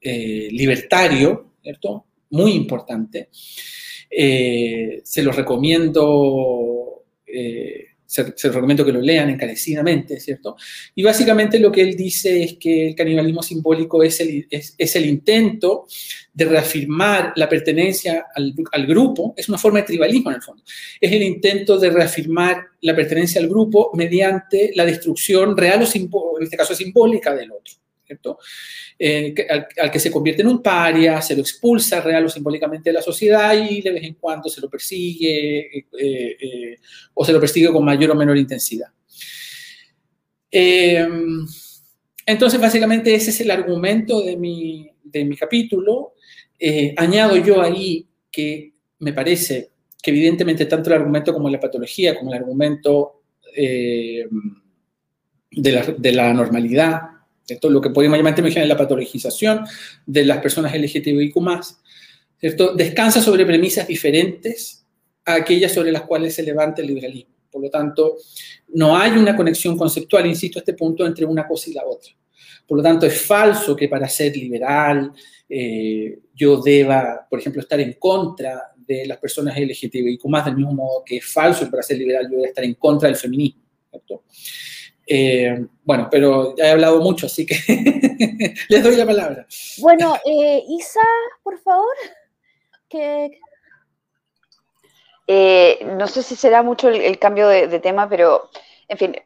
libertario, 0.00 1.52
¿cierto? 1.62 2.04
Muy 2.30 2.52
importante. 2.52 3.28
se 3.30 5.22
lo 5.22 5.32
recomiendo 5.32 6.97
eh, 7.32 7.86
se, 8.08 8.48
recomiendo 8.50 8.86
que 8.86 8.92
lo 8.92 9.02
lean 9.02 9.28
encarecidamente, 9.28 10.18
¿cierto? 10.18 10.56
Y 10.94 11.02
básicamente 11.02 11.58
lo 11.58 11.70
que 11.70 11.82
él 11.82 11.94
dice 11.94 12.42
es 12.42 12.54
que 12.54 12.88
el 12.88 12.94
canibalismo 12.94 13.42
simbólico 13.42 14.02
es 14.02 14.20
el, 14.20 14.46
es, 14.50 14.96
el 14.96 15.04
intento 15.04 15.86
de 16.32 16.46
reafirmar 16.46 17.34
la 17.36 17.46
pertenencia 17.50 18.26
al, 18.34 18.54
al, 18.72 18.86
grupo, 18.86 19.34
es 19.36 19.50
una 19.50 19.58
forma 19.58 19.80
de 19.80 19.86
tribalismo 19.86 20.30
en 20.30 20.36
el 20.36 20.42
fondo, 20.42 20.62
es 20.98 21.12
el 21.12 21.22
intento 21.22 21.78
de 21.78 21.90
reafirmar 21.90 22.62
la 22.80 22.96
pertenencia 22.96 23.42
al 23.42 23.48
grupo 23.48 23.90
mediante 23.92 24.72
la 24.74 24.86
destrucción 24.86 25.54
real 25.54 25.82
o 25.82 26.38
en 26.38 26.44
este 26.44 26.56
caso 26.56 26.74
simbólica 26.74 27.34
del 27.34 27.52
otro, 27.52 27.74
¿cierto? 28.06 28.38
Eh, 29.00 29.32
al, 29.48 29.92
que 29.92 30.00
se 30.00 30.10
convierte 30.10 30.42
en 30.42 30.48
un 30.48 30.60
paria, 30.60 31.22
se 31.22 31.36
lo 31.36 31.42
expulsa 31.42 32.00
real 32.00 32.26
o 32.26 32.28
simbólicamente 32.28 32.90
de 32.90 32.94
la 32.94 33.02
sociedad 33.02 33.54
y 33.54 33.80
de 33.80 33.92
vez 33.92 34.02
en 34.02 34.14
cuando 34.14 34.48
se 34.48 34.60
lo 34.60 34.68
persigue 34.68 35.78
eh, 35.78 35.86
eh, 35.96 36.78
o 37.14 37.24
se 37.24 37.32
lo 37.32 37.38
persigue 37.38 37.72
con 37.72 37.84
mayor 37.84 38.10
o 38.10 38.16
menor 38.16 38.36
intensidad. 38.36 38.88
entonces, 40.50 42.60
básicamente 42.60 43.14
ese 43.14 43.30
es 43.30 43.40
el 43.40 43.52
argumento 43.52 44.20
de 44.22 44.36
mi, 44.36 44.90
de 45.04 45.24
mi 45.24 45.36
capítulo. 45.36 46.14
añado 46.96 47.36
yo 47.36 47.62
ahí 47.62 48.04
que 48.32 48.72
me 48.98 49.12
parece 49.12 49.70
que 50.02 50.10
evidentemente 50.10 50.66
tanto 50.66 50.90
el 50.90 50.96
argumento 50.96 51.32
como 51.32 51.48
la 51.48 51.60
patología, 51.60 52.16
como 52.16 52.32
el 52.32 52.38
argumento 52.38 53.22
de 53.54 54.26
la, 55.52 55.86
de 55.86 56.12
la 56.12 56.34
normalidad, 56.34 57.17
esto 57.48 57.70
lo 57.70 57.80
que 57.80 57.90
podemos 57.90 58.18
llamar 58.18 58.38
en 58.38 58.68
la 58.68 58.76
patologización 58.76 59.64
de 60.06 60.24
las 60.24 60.38
personas 60.38 60.74
LGTBIQ+, 60.74 61.34
¿cierto? 62.38 62.74
Descansa 62.74 63.20
sobre 63.20 63.46
premisas 63.46 63.86
diferentes 63.86 64.86
a 65.24 65.34
aquellas 65.34 65.72
sobre 65.72 65.92
las 65.92 66.02
cuales 66.02 66.34
se 66.34 66.42
levanta 66.42 66.82
el 66.82 66.88
liberalismo. 66.88 67.34
Por 67.50 67.62
lo 67.62 67.70
tanto, 67.70 68.16
no 68.68 68.96
hay 68.96 69.12
una 69.12 69.34
conexión 69.34 69.76
conceptual, 69.76 70.26
insisto, 70.26 70.58
a 70.58 70.60
este 70.60 70.74
punto, 70.74 71.06
entre 71.06 71.24
una 71.24 71.46
cosa 71.46 71.70
y 71.70 71.74
la 71.74 71.86
otra. 71.86 72.12
Por 72.66 72.76
lo 72.76 72.82
tanto, 72.82 73.06
es 73.06 73.20
falso 73.22 73.74
que 73.74 73.88
para 73.88 74.08
ser 74.08 74.36
liberal 74.36 75.10
eh, 75.48 76.18
yo 76.34 76.60
deba, 76.60 77.26
por 77.28 77.40
ejemplo, 77.40 77.62
estar 77.62 77.80
en 77.80 77.94
contra 77.94 78.72
de 78.76 79.06
las 79.06 79.18
personas 79.18 79.58
LGTBIQ+, 79.58 80.22
del 80.44 80.56
mismo 80.56 80.74
modo 80.74 81.02
que 81.04 81.16
es 81.16 81.24
falso 81.24 81.64
que 81.64 81.70
para 81.70 81.82
ser 81.82 81.98
liberal 81.98 82.28
yo 82.30 82.36
deba 82.36 82.48
estar 82.48 82.64
en 82.64 82.74
contra 82.74 83.08
del 83.08 83.16
feminismo. 83.16 83.62
¿cierto? 83.90 84.24
Eh, 85.10 85.66
bueno, 85.84 86.08
pero 86.10 86.54
ya 86.56 86.66
he 86.66 86.70
hablado 86.70 87.00
mucho, 87.00 87.26
así 87.26 87.46
que 87.46 87.56
les 88.68 88.82
doy 88.82 88.94
la 88.96 89.06
palabra. 89.06 89.46
Bueno, 89.78 90.16
eh, 90.24 90.62
Isa, 90.68 91.00
por 91.42 91.58
favor. 91.60 91.94
Eh, 95.26 95.78
no 95.96 96.06
sé 96.06 96.22
si 96.22 96.36
será 96.36 96.62
mucho 96.62 96.88
el, 96.88 97.18
cambio 97.18 97.48
de, 97.48 97.80
tema, 97.80 98.08
pero 98.08 98.50
en 98.88 98.98
fin, 98.98 99.16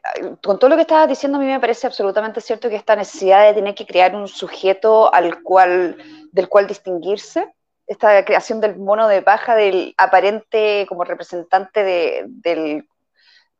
con 0.41 0.59
todo 0.59 0.69
lo 0.69 0.75
que 0.75 0.81
estabas 0.81 1.07
diciendo, 1.07 1.37
a 1.37 1.41
mí 1.41 1.47
me 1.47 1.59
parece 1.59 1.87
absolutamente 1.87 2.41
cierto 2.41 2.69
que 2.69 2.75
esta 2.75 2.95
necesidad 2.95 3.45
de 3.45 3.53
tener 3.53 3.75
que 3.75 3.85
crear 3.85 4.15
un 4.15 4.27
sujeto 4.27 5.13
al 5.13 5.41
cual, 5.41 5.97
del 6.31 6.49
cual 6.49 6.67
distinguirse, 6.67 7.53
esta 7.87 8.23
creación 8.25 8.59
del 8.59 8.77
mono 8.77 9.07
de 9.07 9.21
paja, 9.21 9.55
del 9.55 9.93
aparente 9.97 10.85
como 10.87 11.03
representante 11.03 11.83
de, 11.83 12.25
del, 12.27 12.87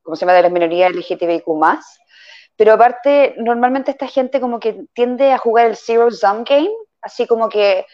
¿cómo 0.01 0.15
se 0.15 0.21
llama?, 0.21 0.33
de 0.33 0.41
las 0.43 0.51
minorías 0.51 0.91
LGTBIQ+, 0.93 1.47
pero 2.55 2.73
aparte, 2.73 3.35
normalmente 3.37 3.91
esta 3.91 4.07
gente 4.07 4.39
como 4.39 4.59
que 4.59 4.85
tiende 4.93 5.31
a 5.31 5.37
jugar 5.37 5.67
el 5.67 5.75
zero 5.75 6.11
sum 6.11 6.43
game, 6.43 6.69
así 7.01 7.25
como 7.27 7.49
que 7.49 7.85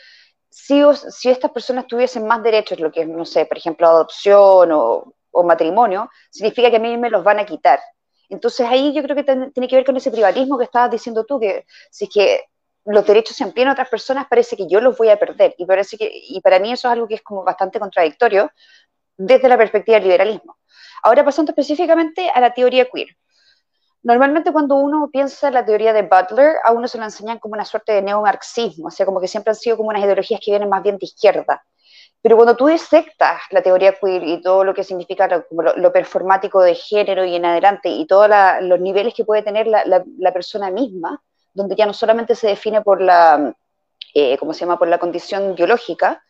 si, 0.50 0.82
si 1.10 1.30
estas 1.30 1.52
personas 1.52 1.88
tuviesen 1.88 2.28
más 2.28 2.44
derechos, 2.44 2.80
lo 2.80 2.92
que 2.92 3.02
es, 3.02 3.08
no 3.08 3.26
sé, 3.26 3.46
por 3.46 3.58
ejemplo, 3.58 3.88
adopción 3.88 4.70
o, 4.72 5.14
matrimonio, 5.44 6.10
significa 6.30 6.70
que 6.70 6.76
a 6.76 6.80
mí 6.80 6.98
me 6.98 7.10
los 7.10 7.24
van 7.24 7.40
a 7.40 7.46
quitar. 7.46 7.80
Entonces 8.28 8.68
ahí 8.68 8.94
yo 8.94 9.02
creo 9.02 9.16
que 9.16 9.24
tiene 9.24 9.68
que 9.70 9.76
ver 9.78 9.86
con 9.86 9.96
ese 9.96 10.12
privatismo 10.12 10.58
que 10.58 10.66
estabas 10.66 10.92
diciendo 10.92 11.24
tú, 11.24 11.40
que 11.40 11.66
si 11.90 12.06
es 12.06 12.10
que 12.14 12.44
los 12.84 13.06
derechos 13.06 13.38
se 13.38 13.46
amplían 13.46 13.70
a 13.70 13.72
otras 13.72 13.88
personas, 13.88 14.28
parece 14.30 14.58
que 14.58 14.68
yo 14.68 14.82
los 14.82 14.98
voy 14.98 15.10
a 15.10 15.18
perder. 15.18 15.56
Y, 15.58 15.66
parece 15.66 15.98
que, 15.98 16.12
y 16.12 16.42
para 16.42 16.60
mí 16.60 16.74
eso 16.74 16.90
es 16.90 16.92
algo 16.92 17.08
que 17.08 17.16
es 17.16 17.22
como 17.22 17.44
bastante 17.44 17.80
contradictorio 17.80 18.52
desde 19.16 19.48
la 19.48 19.58
perspectiva 19.58 19.96
del 19.96 20.10
liberalismo. 20.10 20.58
Ahora 21.04 21.24
pasando 21.24 21.52
específicamente 21.52 22.30
a 22.30 22.42
la 22.42 22.54
teoría 22.54 22.86
queer. 22.86 23.16
Normalmente 24.02 24.54
cuando 24.54 24.76
uno 24.76 25.10
piensa 25.12 25.50
en 25.50 25.56
la 25.56 25.66
teoría 25.66 25.92
de 25.92 26.04
Butler, 26.04 26.56
a 26.64 26.72
uno 26.72 26.88
se 26.88 26.98
lo 26.98 27.04
enseñan 27.04 27.40
como 27.40 27.54
una 27.54 27.66
suerte 27.66 27.92
de 27.92 28.02
neomarxismo, 28.02 28.88
o 28.88 28.92
sea, 28.92 29.06
como 29.06 29.20
que 29.20 29.28
siempre 29.28 29.52
han 29.52 29.56
sido 29.56 29.76
como 29.76 29.90
unas 29.90 30.04
ideologías 30.04 30.40
que 30.44 30.52
vienen 30.52 30.70
más 30.70 30.82
bien 30.82 30.98
de 30.98 31.06
izquierda. 31.06 31.62
Pero 32.22 32.36
cuando 32.36 32.56
tú 32.56 32.68
disectas 32.68 33.42
la 33.52 33.62
teoría 33.62 33.94
queer 33.94 34.24
y 34.24 34.42
todo 34.42 34.64
lo 34.64 34.74
que 34.74 34.84
significa 34.84 35.28
lo, 35.52 35.94
performático 35.94 36.62
de 36.62 36.76
género 36.76 37.24
y 37.24 37.36
en 37.36 37.46
adelante, 37.46 37.90
y 37.90 38.06
todos 38.08 38.30
los 38.62 38.80
niveles 38.80 39.14
que 39.14 39.24
puede 39.24 39.42
tener 39.42 39.68
la, 39.68 40.34
persona 40.34 40.70
misma, 40.70 41.22
donde 41.54 41.76
ya 41.76 41.86
no 41.86 41.94
solamente 41.94 42.36
se 42.36 42.48
define 42.48 42.82
por 42.82 43.02
la, 43.02 43.54
eh, 44.14 44.38
¿cómo 44.38 44.54
se 44.54 44.62
llama?, 44.62 44.78
por 44.78 44.88
la 44.88 44.98
condición 44.98 45.56
biológica, 45.56 46.22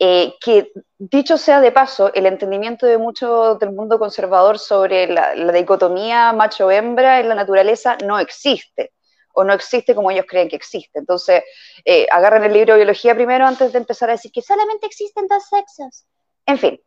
eh, 0.00 0.34
que 0.40 0.70
dicho 0.96 1.36
sea 1.36 1.60
de 1.60 1.72
paso, 1.72 2.12
el 2.14 2.26
entendimiento 2.26 2.86
de 2.86 2.98
mucho 2.98 3.56
del 3.56 3.72
mundo 3.72 3.98
conservador 3.98 4.58
sobre 4.58 5.08
la, 5.08 5.34
dicotomía 5.52 6.32
macho-hembra 6.32 7.18
en 7.18 7.28
la 7.28 7.34
naturaleza 7.34 7.98
no 8.04 8.18
existe, 8.20 8.92
o 9.34 9.42
no 9.42 9.52
existe 9.52 9.96
como 9.96 10.10
ellos 10.10 10.26
creen 10.28 10.48
que 10.48 10.56
existe. 10.56 11.00
Entonces, 11.00 11.42
eh, 11.84 12.06
agarran 12.12 12.44
el 12.44 12.52
libro 12.52 12.74
de 12.74 12.80
biología 12.80 13.14
primero 13.16 13.44
antes 13.44 13.72
de 13.72 13.78
empezar 13.78 14.08
a 14.08 14.12
decir 14.12 14.30
que 14.30 14.42
solamente 14.42 14.86
existen 14.86 15.26
dos 15.26 15.44
sexos. 15.48 16.06
En 16.46 16.58
fin, 16.58 16.80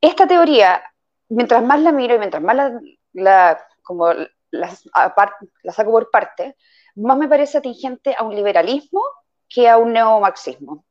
esta 0.00 0.26
teoría, 0.26 0.82
mientras 1.28 1.62
más 1.64 1.80
la 1.80 1.90
miro 1.90 2.14
y 2.14 2.18
mientras 2.18 2.42
más 2.42 2.72
la, 3.14 3.66
como 3.82 4.12
la 4.52 5.72
saco 5.72 5.90
por 5.90 6.10
parte, 6.10 6.56
más 6.94 7.18
me 7.18 7.28
parece 7.28 7.58
atingente 7.58 8.14
a 8.16 8.22
un 8.22 8.36
liberalismo 8.36 9.02
que 9.48 9.68
a 9.68 9.76
un 9.78 9.92
neomarxismo. 9.92 10.84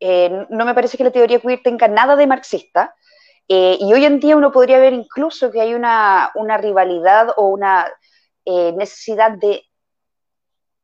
Eh, 0.00 0.46
no 0.48 0.64
me 0.64 0.74
parece 0.74 0.96
que 0.96 1.04
la 1.04 1.10
teoría 1.10 1.40
queer 1.40 1.60
tenga 1.62 1.86
nada 1.86 2.16
de 2.16 2.26
marxista. 2.26 2.94
Eh, 3.48 3.76
y 3.80 3.92
hoy 3.92 4.04
en 4.04 4.20
día 4.20 4.36
uno 4.36 4.52
podría 4.52 4.78
ver 4.78 4.92
incluso 4.92 5.50
que 5.50 5.60
hay 5.60 5.74
una, 5.74 6.30
rivalidad 6.58 7.34
o 7.36 7.48
una 7.48 7.86
eh, 8.44 8.72
necesidad 8.72 9.32
de 9.32 9.64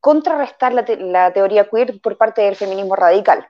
contrarrestar 0.00 0.72
la, 0.74 1.32
teoría 1.32 1.68
queer 1.68 2.00
por 2.00 2.16
parte 2.16 2.42
del 2.42 2.56
feminismo 2.56 2.94
radical. 2.94 3.48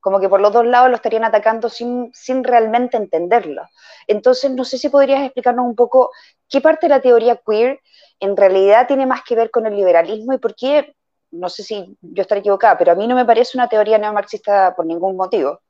Como 0.00 0.20
que 0.20 0.28
por 0.28 0.40
los 0.40 0.52
dos 0.52 0.66
lados 0.66 0.90
lo 0.90 0.96
estarían 0.96 1.24
atacando 1.24 1.68
sin, 1.68 2.10
sin 2.14 2.44
realmente 2.44 2.96
entenderlo. 2.96 3.62
Entonces, 4.06 4.50
no 4.50 4.64
sé 4.64 4.78
si 4.78 4.88
podrías 4.88 5.22
explicarnos 5.24 5.66
un 5.66 5.74
poco 5.74 6.12
qué 6.48 6.60
parte 6.60 6.86
de 6.86 6.94
la 6.94 7.00
teoría 7.00 7.40
queer 7.44 7.80
en 8.20 8.36
realidad 8.36 8.86
tiene 8.86 9.06
más 9.06 9.22
que 9.22 9.34
ver 9.34 9.50
con 9.50 9.66
el 9.66 9.76
liberalismo 9.76 10.32
y 10.32 10.38
por 10.38 10.54
qué 10.54 10.94
no 11.30 11.48
sé 11.48 11.62
si 11.62 11.96
yo 12.00 12.22
estaré 12.22 12.40
equivocada, 12.40 12.78
pero 12.78 12.92
a 12.92 12.94
mí 12.94 13.06
no 13.06 13.14
me 13.14 13.24
parece 13.24 13.56
una 13.58 13.68
teoría 13.68 13.98
neomarxista 13.98 14.74
por 14.76 14.86
ningún 14.86 15.16
motivo. 15.16 15.60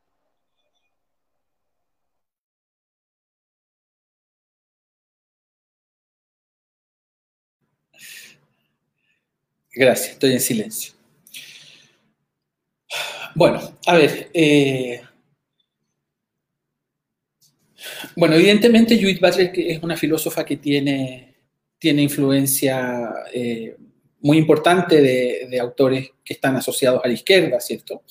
Gracias, 9.73 10.11
estoy 10.13 10.33
en 10.33 10.41
silencio. 10.41 10.95
Bueno, 13.35 13.61
a 13.87 13.95
ver, 13.95 14.31
eh, 14.35 15.01
Bueno, 18.17 18.35
evidentemente 18.35 18.99
Judith 19.01 19.21
Butler 19.21 19.53
es 19.55 19.83
una 19.83 19.97
filósofa 19.97 20.45
que 20.45 20.57
tiene, 20.57 21.35
tiene 21.79 22.03
influencia 22.03 23.13
eh, 23.33 23.77
muy 24.21 24.39
importante 24.39 25.01
de, 25.01 25.61
autores 25.61 26.11
que 26.25 26.35
están 26.35 26.57
asociados 26.57 27.01
a 27.05 27.09
la 27.09 27.15
izquierda, 27.15 27.61
¿cierto? 27.61 28.03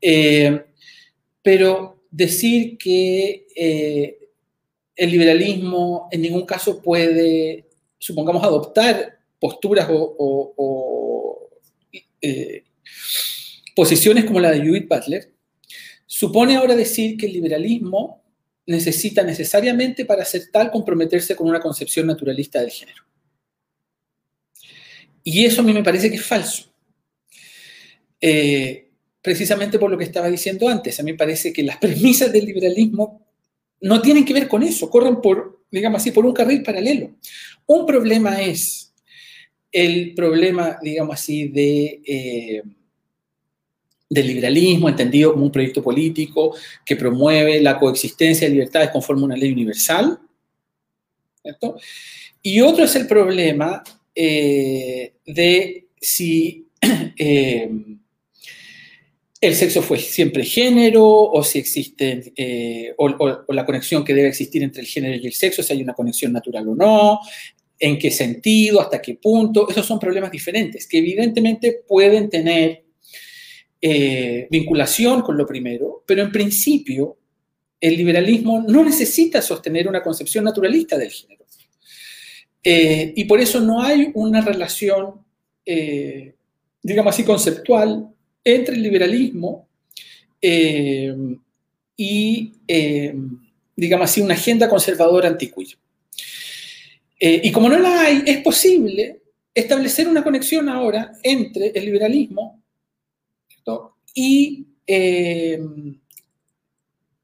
Eh, 0.00 0.64
pero 1.42 2.04
decir 2.10 2.76
que 2.76 3.46
eh, 3.54 4.18
el 4.96 5.10
liberalismo 5.10 6.08
en 6.10 6.22
ningún 6.22 6.44
caso 6.44 6.82
puede, 6.82 7.66
supongamos, 7.98 8.42
adoptar 8.44 9.18
posturas 9.38 9.88
o, 9.90 11.48
posiciones 13.74 14.26
como 14.26 14.40
la 14.40 14.50
de 14.50 14.60
Judith 14.60 14.86
Butler, 14.88 15.32
supone 16.04 16.56
ahora 16.56 16.76
decir 16.76 17.16
que 17.16 17.26
el 17.26 17.32
liberalismo 17.32 18.22
necesita 18.66 19.22
necesariamente 19.22 20.04
para 20.04 20.24
ser 20.24 20.50
tal 20.52 20.70
comprometerse 20.70 21.34
con 21.34 21.48
una 21.48 21.60
concepción 21.60 22.06
naturalista 22.06 22.60
del 22.60 22.70
género. 22.70 23.09
Y 25.24 25.44
eso 25.44 25.60
a 25.60 25.64
mí 25.64 25.72
me 25.72 25.82
parece 25.82 26.10
que 26.10 26.16
es 26.16 26.24
falso. 26.24 26.72
Eh, 28.20 28.88
precisamente 29.22 29.78
por 29.78 29.90
lo 29.90 29.98
que 29.98 30.04
estaba 30.04 30.28
diciendo 30.28 30.68
antes, 30.68 30.98
a 30.98 31.02
mí 31.02 31.12
me 31.12 31.18
parece 31.18 31.52
que 31.52 31.62
las 31.62 31.76
premisas 31.78 32.32
del 32.32 32.46
liberalismo 32.46 33.26
no 33.82 34.00
tienen 34.02 34.24
que 34.24 34.34
ver 34.34 34.48
con 34.48 34.62
eso, 34.62 34.90
corren 34.90 35.20
por, 35.20 35.64
digamos 35.70 36.00
así, 36.00 36.10
por 36.10 36.26
un 36.26 36.32
carril 36.32 36.62
paralelo. 36.62 37.12
Un 37.66 37.86
problema 37.86 38.42
es 38.42 38.92
el 39.72 40.14
problema, 40.14 40.78
digamos 40.82 41.14
así, 41.14 41.48
de... 41.48 42.02
Eh, 42.06 42.62
del 44.12 44.26
liberalismo, 44.26 44.88
entendido 44.88 45.32
como 45.32 45.44
un 45.44 45.52
proyecto 45.52 45.84
político 45.84 46.56
que 46.84 46.96
promueve 46.96 47.60
la 47.60 47.78
coexistencia 47.78 48.48
de 48.48 48.54
libertades 48.54 48.90
conforme 48.90 49.22
a 49.22 49.26
una 49.26 49.36
ley 49.36 49.52
universal. 49.52 50.18
Y 52.42 52.60
otro 52.60 52.84
es 52.84 52.96
el 52.96 53.06
problema 53.06 53.84
eh, 54.14 55.14
de 55.26 55.88
si 56.00 56.68
eh, 57.16 57.70
el 59.40 59.54
sexo 59.54 59.82
fue 59.82 59.98
siempre 59.98 60.44
género 60.44 61.06
o 61.06 61.42
si 61.42 61.58
existe, 61.58 62.32
eh, 62.36 62.94
o, 62.98 63.44
la 63.48 63.64
conexión 63.66 64.04
que 64.04 64.14
debe 64.14 64.28
existir 64.28 64.62
entre 64.62 64.82
el 64.82 64.86
género 64.86 65.16
y 65.16 65.26
el 65.26 65.32
sexo, 65.32 65.62
si 65.62 65.72
hay 65.72 65.82
una 65.82 65.94
conexión 65.94 66.32
natural 66.32 66.68
o 66.68 66.74
no, 66.74 67.20
en 67.78 67.98
qué 67.98 68.10
sentido, 68.10 68.80
hasta 68.80 69.00
qué 69.00 69.14
punto. 69.14 69.68
Esos 69.68 69.86
son 69.86 69.98
problemas 69.98 70.30
diferentes 70.30 70.86
que 70.86 70.98
evidentemente 70.98 71.82
pueden 71.86 72.28
tener 72.28 72.84
vinculación 74.50 75.22
con 75.22 75.38
lo 75.38 75.46
primero, 75.46 76.04
pero 76.06 76.22
en 76.22 76.30
principio 76.30 77.16
el 77.80 77.96
liberalismo 77.96 78.62
no 78.68 78.84
necesita 78.84 79.40
sostener 79.40 79.88
una 79.88 80.02
concepción 80.02 80.44
naturalista 80.44 80.98
del 80.98 81.10
género. 81.10 81.39
Eh, 82.62 83.12
y 83.16 83.24
por 83.24 83.40
eso 83.40 83.60
no 83.60 83.82
hay 83.82 84.10
una 84.14 84.40
relación, 84.40 85.14
eh, 85.64 86.34
digamos 86.82 87.14
así, 87.14 87.24
conceptual 87.24 88.08
entre 88.44 88.74
el 88.74 88.82
liberalismo 88.82 89.68
y, 91.96 92.52
digamos 93.76 94.10
así, 94.10 94.20
una 94.22 94.34
agenda 94.34 94.68
conservadora 94.68 95.28
antiquilla. 95.28 95.76
y 97.20 97.52
como 97.52 97.68
no 97.68 97.78
la 97.78 98.00
hay, 98.00 98.22
es 98.26 98.38
posible 98.38 99.20
establecer 99.54 100.08
una 100.08 100.24
conexión 100.24 100.68
ahora 100.70 101.12
entre 101.22 101.68
el 101.74 101.84
liberalismo 101.84 102.60
y 104.14 104.66
eh, 104.86 105.60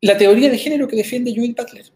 la 0.00 0.16
teoría 0.16 0.50
de 0.50 0.58
género 0.58 0.86
que 0.86 0.96
defiende 0.96 1.34
Judith 1.34 1.56
Butler. 1.56 1.86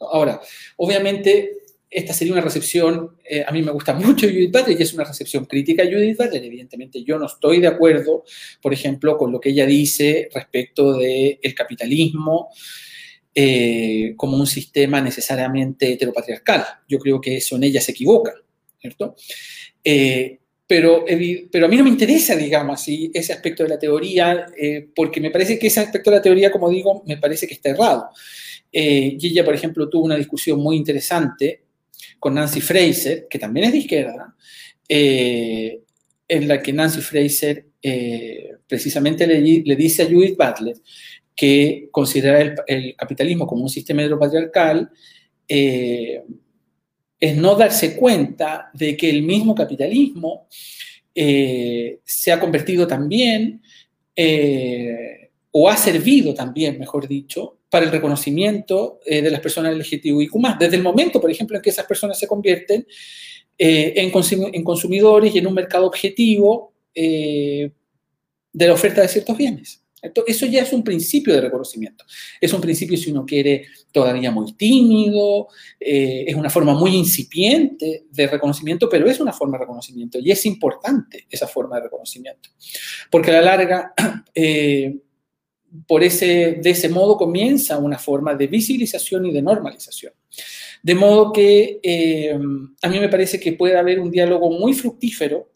Ahora, 0.00 0.40
obviamente, 0.76 1.58
esta 1.90 2.12
sería 2.12 2.34
una 2.34 2.42
recepción, 2.42 3.16
eh, 3.24 3.44
a 3.46 3.50
mí 3.50 3.62
me 3.62 3.70
gusta 3.70 3.94
mucho 3.94 4.26
Judith 4.28 4.52
Butler 4.52 4.78
y 4.78 4.82
es 4.82 4.92
una 4.92 5.04
recepción 5.04 5.46
crítica 5.46 5.82
a 5.82 5.86
Judith 5.86 6.18
Butler. 6.18 6.44
Evidentemente, 6.44 7.02
yo 7.02 7.18
no 7.18 7.26
estoy 7.26 7.60
de 7.60 7.68
acuerdo, 7.68 8.24
por 8.60 8.72
ejemplo, 8.72 9.16
con 9.16 9.32
lo 9.32 9.40
que 9.40 9.50
ella 9.50 9.66
dice 9.66 10.28
respecto 10.34 10.94
del 10.94 11.54
capitalismo 11.54 12.48
eh, 13.34 14.14
como 14.16 14.36
un 14.36 14.46
sistema 14.46 15.00
necesariamente 15.00 15.92
heteropatriarcal. 15.92 16.64
Yo 16.88 16.98
creo 16.98 17.20
que 17.20 17.36
eso 17.36 17.56
en 17.56 17.64
ella 17.64 17.80
se 17.80 17.92
equivoca, 17.92 18.34
¿cierto? 18.80 19.16
pero, 20.68 21.06
pero 21.50 21.64
a 21.64 21.68
mí 21.68 21.76
no 21.78 21.84
me 21.84 21.88
interesa, 21.88 22.36
digamos 22.36 22.78
así, 22.78 23.10
ese 23.14 23.32
aspecto 23.32 23.62
de 23.62 23.70
la 23.70 23.78
teoría, 23.78 24.48
eh, 24.54 24.86
porque 24.94 25.18
me 25.18 25.30
parece 25.30 25.58
que 25.58 25.68
ese 25.68 25.80
aspecto 25.80 26.10
de 26.10 26.18
la 26.18 26.22
teoría, 26.22 26.50
como 26.50 26.68
digo, 26.68 27.02
me 27.06 27.16
parece 27.16 27.48
que 27.48 27.54
está 27.54 27.70
errado. 27.70 28.10
Eh, 28.70 29.16
y 29.18 29.28
ella, 29.28 29.46
por 29.46 29.54
ejemplo, 29.54 29.88
tuvo 29.88 30.04
una 30.04 30.16
discusión 30.16 30.60
muy 30.60 30.76
interesante 30.76 31.67
con 32.18 32.34
Nancy 32.34 32.60
Fraser, 32.60 33.26
que 33.28 33.38
también 33.38 33.66
es 33.66 33.72
de 33.72 33.78
izquierda, 33.78 34.34
eh, 34.88 35.80
en 36.26 36.48
la 36.48 36.62
que 36.62 36.72
Nancy 36.72 37.00
Fraser 37.00 37.66
precisamente 38.66 39.26
le, 39.26 39.76
dice 39.76 40.02
a 40.02 40.06
Judith 40.06 40.36
Butler 40.36 40.76
que 41.34 41.88
considerar 41.90 42.56
el, 42.66 42.94
capitalismo 42.96 43.46
como 43.46 43.62
un 43.62 43.68
sistema 43.70 44.02
heteropatriarcal 44.02 44.90
es 47.20 47.36
no 47.36 47.54
darse 47.54 47.96
cuenta 47.96 48.70
de 48.74 48.96
que 48.96 49.10
el 49.10 49.22
mismo 49.22 49.54
capitalismo 49.54 50.46
eh, 51.14 52.00
se 52.04 52.30
ha 52.30 52.38
convertido 52.38 52.86
también, 52.86 53.60
eh, 54.14 55.30
o 55.50 55.68
ha 55.68 55.76
servido 55.76 56.34
también, 56.34 56.78
mejor 56.78 57.08
dicho, 57.08 57.57
para 57.70 57.84
el 57.84 57.92
reconocimiento 57.92 59.00
eh, 59.04 59.22
de 59.22 59.30
las 59.30 59.40
personas 59.40 59.76
LGTBIQ+. 59.76 60.32
Desde 60.58 60.76
el 60.76 60.82
momento, 60.82 61.20
por 61.20 61.30
ejemplo, 61.30 61.56
en 61.56 61.62
que 61.62 61.70
esas 61.70 61.86
personas 61.86 62.18
se 62.18 62.26
convierten 62.26 62.86
en, 63.56 64.12
en, 64.54 64.64
consumidores 64.64 65.34
y 65.34 65.38
en 65.38 65.46
un 65.46 65.54
mercado 65.54 65.86
objetivo 65.86 66.72
de 66.94 67.72
la 68.52 68.72
oferta 68.72 69.02
de 69.02 69.08
ciertos 69.08 69.36
bienes. 69.36 69.82
Eso 70.26 70.46
ya 70.46 70.62
es 70.62 70.72
un 70.72 70.84
principio 70.84 71.34
de 71.34 71.40
reconocimiento. 71.40 72.04
Es 72.40 72.52
un 72.52 72.60
principio, 72.60 72.96
si 72.96 73.10
uno 73.10 73.26
quiere, 73.26 73.66
todavía 73.90 74.30
muy 74.30 74.52
tímido, 74.52 75.48
eh, 75.80 76.24
es 76.26 76.34
una 76.36 76.50
forma 76.50 76.74
muy 76.74 76.94
incipiente 76.94 78.04
de 78.08 78.26
reconocimiento, 78.28 78.88
pero 78.88 79.10
es 79.10 79.18
una 79.18 79.32
forma 79.32 79.58
de 79.58 79.64
reconocimiento 79.64 80.18
y 80.20 80.30
es 80.30 80.46
importante 80.46 81.26
esa 81.28 81.48
forma 81.48 81.76
de 81.76 81.84
reconocimiento. 81.84 82.50
Porque 83.10 83.30
a 83.30 83.34
la 83.34 83.42
larga, 83.42 83.92
eh, 84.34 84.98
por 85.86 86.02
ese, 86.02 86.58
de 86.62 86.70
ese 86.70 86.88
modo 86.88 87.16
comienza 87.16 87.78
una 87.78 87.98
forma 87.98 88.34
de 88.34 88.46
visibilización 88.46 89.26
y 89.26 89.32
de 89.32 89.42
normalización. 89.42 90.12
De 90.82 90.94
modo 90.94 91.32
que 91.32 91.80
eh, 91.82 92.38
a 92.82 92.88
mí 92.88 93.00
me 93.00 93.08
parece 93.08 93.38
que 93.40 93.52
puede 93.52 93.76
haber 93.76 94.00
un 94.00 94.10
diálogo 94.10 94.50
muy 94.50 94.72
fructífero 94.72 95.52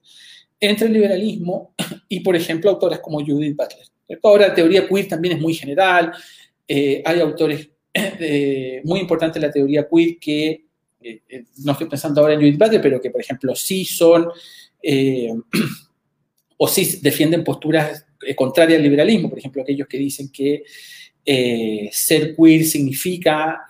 entre 0.60 0.88
el 0.88 0.92
liberalismo 0.92 1.74
y, 2.08 2.20
por 2.20 2.36
ejemplo, 2.36 2.70
autoras 2.70 3.00
como 3.00 3.24
Judith 3.24 3.56
Butler. 3.56 3.86
Ahora 4.22 4.48
la 4.48 4.54
teoría 4.54 4.86
queer 4.86 5.08
también 5.08 5.36
es 5.36 5.40
muy 5.40 5.54
general. 5.54 6.12
Eh, 6.68 7.02
hay 7.04 7.20
autores 7.20 7.70
eh, 7.94 8.80
muy 8.84 9.00
importantes 9.00 9.36
en 9.36 9.48
la 9.48 9.52
teoría 9.52 9.88
queer 9.88 10.18
que, 10.18 10.66
no 11.64 11.72
estoy 11.72 11.88
pensando 11.88 12.20
ahora 12.20 12.34
en 12.34 12.40
Judith 12.40 12.58
Butler, 12.58 12.80
pero 12.80 13.00
que, 13.00 13.10
por 13.10 13.20
ejemplo, 13.20 13.56
sí 13.56 13.84
son 13.84 14.28
o 16.56 16.68
sí 16.68 17.00
defienden 17.02 17.42
posturas 17.42 18.06
contrarias 18.36 18.78
al 18.78 18.82
liberalismo. 18.82 19.28
Por 19.28 19.38
ejemplo, 19.38 19.62
aquellos 19.62 19.88
que 19.88 19.98
dicen 19.98 20.30
que 20.30 20.64
ser 21.92 22.34
queer 22.34 22.64
significa 22.64 23.64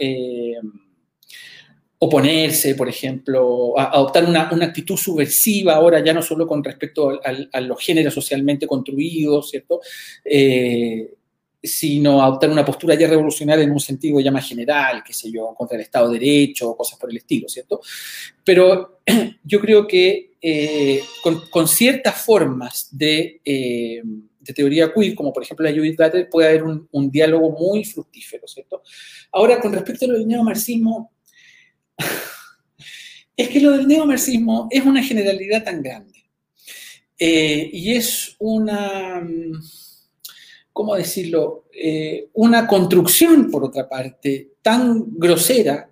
oponerse, 2.05 2.75
por 2.75 2.89
ejemplo, 2.89 3.79
adoptar 3.79 4.25
una, 4.25 4.49
actitud 4.51 4.97
subversiva 4.97 5.75
ahora 5.75 6.05
ya 6.05 6.13
no 6.13 6.21
solo 6.21 6.49
con 6.49 6.63
respecto 6.65 7.21
a, 7.23 7.61
los 7.61 7.81
géneros 7.81 8.13
socialmente 8.13 8.67
construidos, 8.67 9.51
¿cierto? 9.51 9.81
Eh, 10.25 11.15
sino 11.63 12.21
adoptar 12.21 12.51
una 12.51 12.65
postura 12.65 12.97
ya 12.97 13.07
revolucionaria 13.07 13.63
en 13.63 13.71
un 13.71 13.79
sentido 13.79 14.19
ya 14.19 14.33
más 14.33 14.49
general, 14.49 15.05
qué 15.07 15.13
sé 15.13 15.31
yo, 15.31 15.55
contra 15.57 15.77
el 15.77 15.83
Estado 15.85 16.09
de 16.09 16.19
Derecho, 16.19 16.75
cosas 16.77 16.99
por 16.99 17.09
el 17.09 17.19
estilo, 17.19 17.49
¿cierto? 17.49 17.81
Pero 18.45 18.99
yo 19.45 19.61
creo 19.61 19.87
que 19.87 20.33
eh, 20.43 21.03
con, 21.23 21.69
ciertas 21.69 22.21
formas 22.21 22.89
de, 22.91 23.41
eh, 23.45 24.03
de, 24.43 24.53
teoría 24.55 24.93
queer, 24.93 25.15
como 25.15 25.33
por 25.33 25.43
ejemplo 25.43 25.65
la 25.65 25.75
Judith 25.75 25.97
Butler, 25.97 26.29
puede 26.29 26.49
haber 26.49 26.65
un, 26.65 26.89
un, 26.91 27.11
diálogo 27.11 27.51
muy 27.51 27.85
fructífero, 27.85 28.47
¿cierto? 28.47 28.83
Ahora, 29.33 29.61
con 29.61 29.73
respecto 29.73 30.05
a 30.05 30.09
lo 30.09 30.15
del 30.15 30.29
neomarxismo, 30.29 31.13
es 33.37 33.49
que 33.49 33.61
lo 33.61 33.73
del 33.73 33.87
neomarxismo 33.89 34.69
es 34.71 34.85
una 34.85 35.03
generalidad 35.03 35.65
tan 35.65 35.83
grande 35.83 36.23
eh, 37.25 37.71
y 37.73 37.95
es 37.95 38.35
una, 38.41 39.25
¿cómo 40.73 40.97
decirlo? 40.97 41.69
Eh, 41.73 42.31
una 42.33 42.67
construcción, 42.67 43.49
por 43.49 43.63
otra 43.63 43.89
parte, 43.89 44.55
tan 44.61 45.05
grosera 45.19 45.89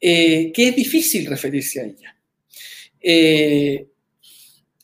eh, 0.00 0.50
que 0.52 0.68
es 0.68 0.76
difícil 0.76 1.26
referirse 1.26 1.80
a 1.80 1.84
ella. 1.84 2.16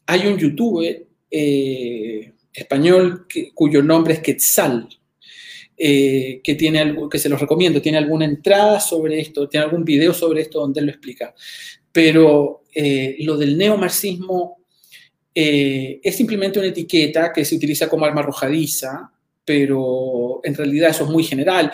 hay 0.07 0.27
un 0.27 0.37
youtuber 0.37 1.07
español 2.55 3.27
cuyo 3.53 3.83
nombre 3.83 4.15
es 4.15 4.21
Quetzal, 4.21 4.89
eh, 5.77 6.41
que, 6.45 6.55
tiene 6.55 6.79
algo, 6.79 7.09
que 7.09 7.19
se 7.19 7.29
los 7.29 7.41
recomiendo, 7.41 7.83
tiene 7.83 7.99
alguna 7.99 8.25
entrada 8.25 8.79
sobre 8.79 9.21
esto, 9.21 9.49
tiene 9.49 9.65
algún 9.65 9.85
video 9.85 10.15
sobre 10.15 10.43
esto 10.43 10.61
donde 10.61 10.79
él 10.79 10.87
lo 10.87 10.93
explica. 10.93 11.35
Pero 11.91 12.63
eh, 12.73 13.17
lo 13.21 13.37
del 13.37 13.59
neomarxismo 13.59 14.59
eh, 15.35 16.01
es 16.03 16.17
simplemente 16.17 16.61
una 16.61 16.69
etiqueta 16.69 17.33
que 17.33 17.45
se 17.45 17.57
utiliza 17.57 17.89
como 17.89 18.05
arma 18.05 18.21
arrojadiza, 18.21 19.11
pero 19.45 20.41
en 20.45 20.55
realidad 20.55 20.91
eso 20.91 21.05
es 21.05 21.11
muy 21.11 21.25
general. 21.25 21.73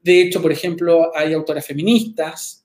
De 0.00 0.22
hecho, 0.22 0.40
por 0.40 0.52
ejemplo, 0.52 1.10
hay 1.14 1.32
autoras 1.32 1.66
feministas, 1.66 2.64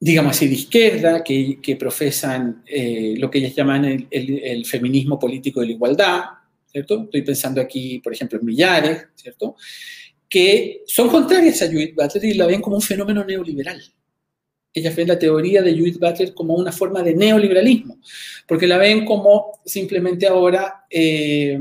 digamos 0.00 0.36
así, 0.36 0.46
de 0.46 0.54
izquierda, 0.54 1.24
que, 1.24 1.76
profesan 1.78 2.62
eh, 2.66 3.14
lo 3.18 3.30
que 3.30 3.38
ellas 3.38 3.54
llaman 3.54 4.06
el, 4.10 4.66
feminismo 4.66 5.18
político 5.18 5.60
de 5.60 5.66
la 5.66 5.72
igualdad, 5.72 6.22
¿cierto? 6.70 7.02
Estoy 7.04 7.22
pensando 7.22 7.60
aquí, 7.60 7.98
por 7.98 8.12
ejemplo, 8.12 8.38
en 8.38 8.46
Millares, 8.46 9.08
¿cierto? 9.14 9.56
Que 10.28 10.82
son 10.86 11.08
contrarias 11.08 11.62
a 11.62 11.66
Judith 11.66 11.94
Butler 11.96 12.24
y 12.24 12.34
la 12.34 12.46
ven 12.46 12.60
como 12.60 12.76
un 12.76 12.82
fenómeno 12.82 13.24
neoliberal. 13.24 13.82
Ellas 14.72 14.94
ven 14.94 15.08
la 15.08 15.18
teoría 15.18 15.62
de 15.62 15.76
Judith 15.76 15.98
Butler 15.98 16.34
como 16.34 16.54
una 16.54 16.70
forma 16.70 17.02
de 17.02 17.14
neoliberalismo, 17.14 17.98
porque 18.46 18.66
la 18.66 18.78
ven 18.78 19.04
como 19.04 19.60
simplemente 19.64 20.26
ahora... 20.26 20.84
Eh, 20.88 21.58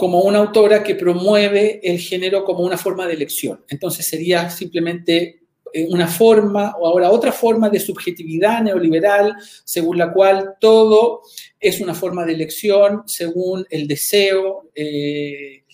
como 0.00 0.22
una 0.22 0.38
autora 0.38 0.82
que 0.82 0.94
promueve 0.94 1.78
el 1.82 1.98
género 1.98 2.42
como 2.42 2.60
una 2.60 2.78
forma 2.78 3.06
de 3.06 3.12
elección. 3.12 3.62
Entonces 3.68 4.06
sería 4.06 4.48
simplemente 4.48 5.39
una 5.88 6.06
forma 6.06 6.74
o 6.78 6.86
ahora 6.86 7.10
otra 7.10 7.32
forma 7.32 7.68
de 7.70 7.80
subjetividad 7.80 8.62
neoliberal 8.62 9.34
según 9.64 9.98
la 9.98 10.12
cual 10.12 10.54
todo 10.60 11.22
es 11.58 11.80
una 11.80 11.94
forma 11.94 12.24
de 12.24 12.32
elección 12.32 13.02
según 13.06 13.66
el 13.70 13.86
deseo, 13.86 14.70
eh, 14.74 15.64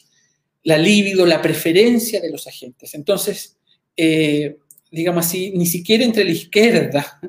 la 0.65 0.79
libido, 0.79 1.25
la 1.25 1.41
preferencia 1.41 2.21
de 2.21 2.31
los 2.31 2.47
agentes. 2.47 2.95
Entonces, 2.95 3.57
eh, 3.97 4.57
digamos 4.91 5.27
así, 5.27 5.53
ni 5.55 5.67
siquiera 5.67 6.05
entre 6.05 6.25
la 6.25 6.33
izquierda 6.33 7.21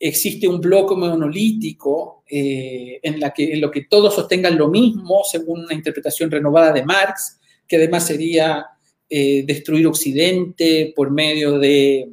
existe 0.00 0.46
un 0.46 0.60
bloque 0.60 0.94
monolítico 0.94 2.22
en, 2.28 3.00
en 3.02 3.60
lo 3.60 3.70
que 3.70 3.84
todos 3.84 4.14
sostengan 4.14 4.56
lo 4.56 4.68
mismo 4.68 5.22
según 5.28 5.64
una 5.64 5.74
interpretación 5.74 6.30
renovada 6.30 6.72
de 6.72 6.84
Marx, 6.84 7.38
que 7.66 7.76
además 7.76 8.06
sería 8.06 8.66
eh, 9.10 9.42
destruir 9.46 9.86
Occidente 9.86 10.92
por 10.94 11.10
medio 11.10 11.58
de 11.58 12.10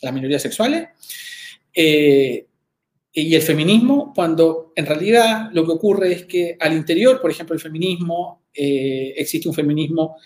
las 0.00 0.14
minorías 0.14 0.40
sexuales, 0.40 0.88
eh, 1.74 2.46
y 3.12 3.34
el 3.34 3.42
feminismo, 3.42 4.12
cuando 4.14 4.72
en 4.74 4.86
realidad 4.86 5.50
lo 5.52 5.66
que 5.66 5.72
ocurre 5.72 6.12
es 6.12 6.24
que 6.24 6.56
al 6.58 6.72
interior, 6.72 7.20
por 7.20 7.30
ejemplo, 7.30 7.54
el 7.54 7.60
feminismo, 7.60 8.44
eh, 8.54 9.12
existe 9.16 9.48
un 9.48 9.54
feminismo, 9.54 10.16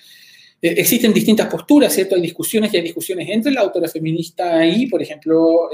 existen 0.60 1.12
distintas 1.12 1.48
posturas, 1.48 1.92
¿cierto? 1.92 2.14
Hay 2.14 2.20
discusiones 2.20 2.72
y 2.72 2.76
hay 2.76 2.82
discusiones 2.84 3.28
entre 3.28 3.52
la 3.52 3.62
autora 3.62 3.88
feminista 3.88 4.64
y, 4.64 4.86
por 4.86 5.02
ejemplo, 5.02 5.68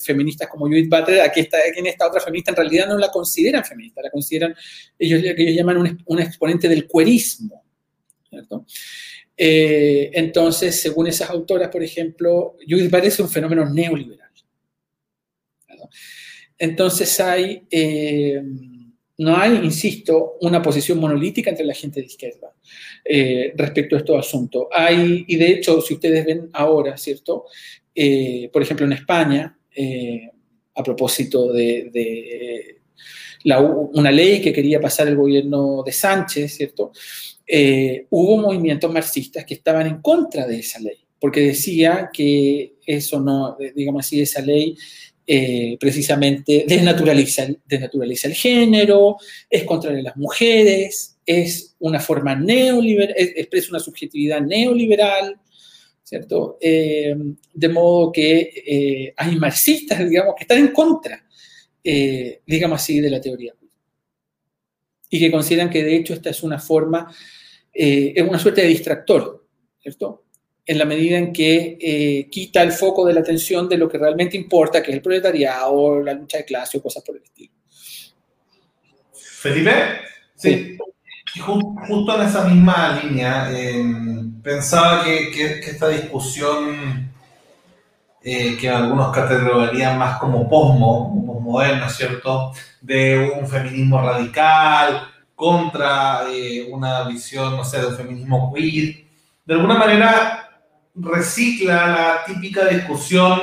feministas 0.00 0.48
como 0.48 0.66
Judith 0.66 0.90
Butler, 0.90 1.20
aquí, 1.20 1.40
está, 1.40 1.58
en 1.74 1.86
esta 1.86 2.08
otra 2.08 2.20
feminista 2.20 2.50
en 2.50 2.56
realidad 2.56 2.88
no 2.88 2.98
la 2.98 3.10
consideran 3.12 3.64
feminista, 3.64 4.02
la 4.02 4.10
consideran, 4.10 4.54
ellos, 4.98 5.22
ellos 5.22 5.54
llaman 5.54 5.78
un, 5.78 6.02
un 6.04 6.20
exponente 6.20 6.68
del 6.68 6.86
cuerismo, 6.86 7.62
¿cierto? 8.28 8.66
Eh, 9.36 10.10
entonces, 10.14 10.80
según 10.80 11.06
esas 11.08 11.28
autoras, 11.30 11.68
por 11.68 11.82
ejemplo, 11.82 12.56
Judith 12.66 12.94
es 12.94 13.20
un 13.20 13.28
fenómeno 13.28 13.68
neoliberal. 13.68 14.30
Entonces 16.58 17.20
hay, 17.20 17.66
eh, 17.70 18.42
no 19.18 19.36
hay, 19.36 19.56
insisto, 19.56 20.36
una 20.40 20.62
posición 20.62 20.98
monolítica 20.98 21.50
entre 21.50 21.66
la 21.66 21.74
gente 21.74 22.00
de 22.00 22.06
izquierda 22.06 22.54
eh, 23.04 23.52
respecto 23.54 23.94
a 23.94 23.98
estos 23.98 24.18
asuntos. 24.18 24.66
Hay, 24.72 25.24
y 25.28 25.36
de 25.36 25.48
hecho, 25.48 25.82
si 25.82 25.94
ustedes 25.94 26.24
ven 26.24 26.48
ahora, 26.52 26.96
¿cierto? 26.96 27.44
por 28.52 28.62
ejemplo, 28.62 28.84
en 28.84 28.92
España, 28.92 29.58
a 30.74 30.82
propósito 30.82 31.50
de, 31.52 32.76
una 33.44 34.10
ley 34.10 34.40
que 34.40 34.52
quería 34.52 34.80
pasar 34.80 35.08
el 35.08 35.16
gobierno 35.16 35.82
de 35.84 35.92
Sánchez, 35.92 36.54
¿cierto? 36.54 36.92
Eh, 37.46 38.06
hubo 38.10 38.38
movimientos 38.38 38.92
marxistas 38.92 39.44
que 39.44 39.54
estaban 39.54 39.86
en 39.86 40.00
contra 40.00 40.46
de 40.46 40.58
esa 40.58 40.80
ley, 40.80 40.98
porque 41.20 41.40
decía 41.40 42.10
que 42.12 42.74
eso 42.84 43.20
no, 43.20 43.56
digamos 43.74 44.04
así, 44.04 44.20
esa 44.20 44.40
ley 44.40 44.76
eh, 45.26 45.76
precisamente 45.78 46.64
desnaturaliza, 46.66 47.44
el 47.44 48.34
género, 48.34 49.16
es 49.48 49.64
contra 49.64 49.92
las 49.92 50.16
mujeres, 50.16 51.18
es 51.24 51.76
una 51.78 52.00
forma 52.00 52.34
neoliberal, 52.34 53.14
expresa 53.16 53.70
una 53.70 53.80
subjetividad 53.80 54.40
neoliberal, 54.40 55.38
¿cierto? 56.02 56.58
Eh, 56.60 57.16
de 57.52 57.68
modo 57.68 58.10
que 58.10 59.12
hay 59.16 59.36
marxistas, 59.36 60.08
digamos, 60.08 60.34
que 60.36 60.44
están 60.44 60.58
en 60.58 60.68
contra, 60.68 61.24
digamos 62.44 62.80
así, 62.80 63.00
de 63.00 63.10
la 63.10 63.20
teoría 63.20 63.54
y 65.08 65.18
que 65.18 65.30
consideran 65.30 65.70
que 65.70 65.84
de 65.84 65.96
hecho 65.96 66.14
esta 66.14 66.30
es 66.30 66.42
una 66.42 66.58
forma 66.58 67.12
eh, 67.78 68.14
es 68.16 68.26
una 68.26 68.38
suerte 68.38 68.62
de 68.62 68.68
distractor, 68.68 69.46
¿cierto? 69.78 70.24
En 70.64 70.78
la 70.78 70.86
medida 70.86 71.18
en 71.18 71.32
que 71.32 71.76
eh, 71.80 72.28
quita 72.30 72.62
el 72.62 72.72
foco 72.72 73.04
de 73.04 73.12
la 73.12 73.20
atención 73.20 73.68
de 73.68 73.76
lo 73.76 73.88
que 73.88 73.98
realmente 73.98 74.36
importa, 74.36 74.82
que 74.82 74.90
es 74.90 74.96
el 74.96 75.02
proletariado, 75.02 76.02
la 76.02 76.14
lucha 76.14 76.38
de 76.38 76.46
clase 76.46 76.78
o 76.78 76.82
cosas 76.82 77.02
por 77.04 77.16
el 77.16 77.22
estilo. 77.22 77.52
Felipe, 79.12 79.72
sí. 80.34 80.78
Justo 81.44 82.16
en 82.16 82.26
esa 82.26 82.44
misma 82.48 82.98
línea, 83.02 83.50
em, 83.52 84.40
pensaba 84.40 85.04
que, 85.04 85.30
que, 85.30 85.70
esta 85.70 85.88
discusión 85.90 87.10
eh, 88.22 88.56
que 88.58 88.70
algunos 88.70 89.14
catalogarían 89.14 89.98
más 89.98 90.18
como 90.18 90.48
posmo, 90.48 91.26
posmoderno, 91.26 91.90
¿cierto? 91.90 92.52
De 92.80 93.30
un 93.38 93.46
feminismo 93.46 94.00
radical, 94.00 95.08
contra 95.36 96.26
eh, 96.32 96.66
una 96.68 97.04
visión, 97.04 97.56
no 97.56 97.64
sé, 97.64 97.80
del 97.80 97.94
feminismo 97.94 98.52
queer. 98.52 99.04
De 99.44 99.54
alguna 99.54 99.78
manera 99.78 100.60
recicla 100.94 101.86
la 101.86 102.24
típica 102.24 102.64
discusión 102.64 103.40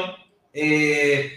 eh, 0.52 1.32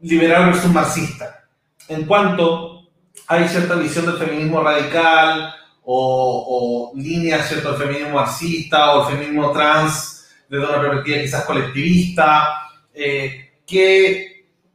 liberal 0.00 0.46
versus 0.46 0.70
marxista. 0.70 1.48
En 1.88 2.04
cuanto 2.04 2.90
hay 3.28 3.48
cierta 3.48 3.76
visión 3.76 4.04
del 4.04 4.18
feminismo 4.18 4.60
radical 4.62 5.54
o, 5.84 6.92
o 6.94 6.98
líneas, 6.98 7.48
¿cierto?, 7.48 7.76
feminismo 7.76 8.16
marxista 8.16 8.96
o 8.96 9.08
feminismo 9.08 9.52
trans 9.52 10.28
desde 10.48 10.64
una 10.66 10.80
perspectiva 10.80 11.22
quizás 11.22 11.44
colectivista, 11.44 12.68
eh, 12.92 13.52
que 13.64 14.29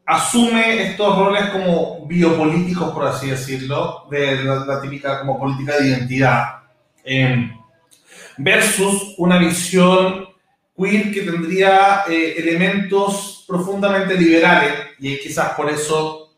asume 0.06 0.84
estos 0.84 1.18
roles 1.18 1.50
como 1.50 2.06
biopolíticos, 2.06 2.92
por 2.92 3.08
así 3.08 3.30
decirlo, 3.30 4.06
de 4.10 4.44
la, 4.44 4.82
típica 4.82 5.20
como 5.20 5.40
política 5.40 5.78
de 5.78 5.88
identidad, 5.88 6.64
em, 7.04 7.52
versus 8.38 9.16
una 9.18 9.38
visión 9.38 10.28
queer 10.78 11.12
que 11.12 11.22
tendría 11.22 12.04
eh, 12.08 12.36
elementos 12.38 13.46
profundamente 13.48 14.16
liberales, 14.16 14.74
y 15.00 15.18
quizás 15.20 15.54
por 15.54 15.70
eso 15.70 16.36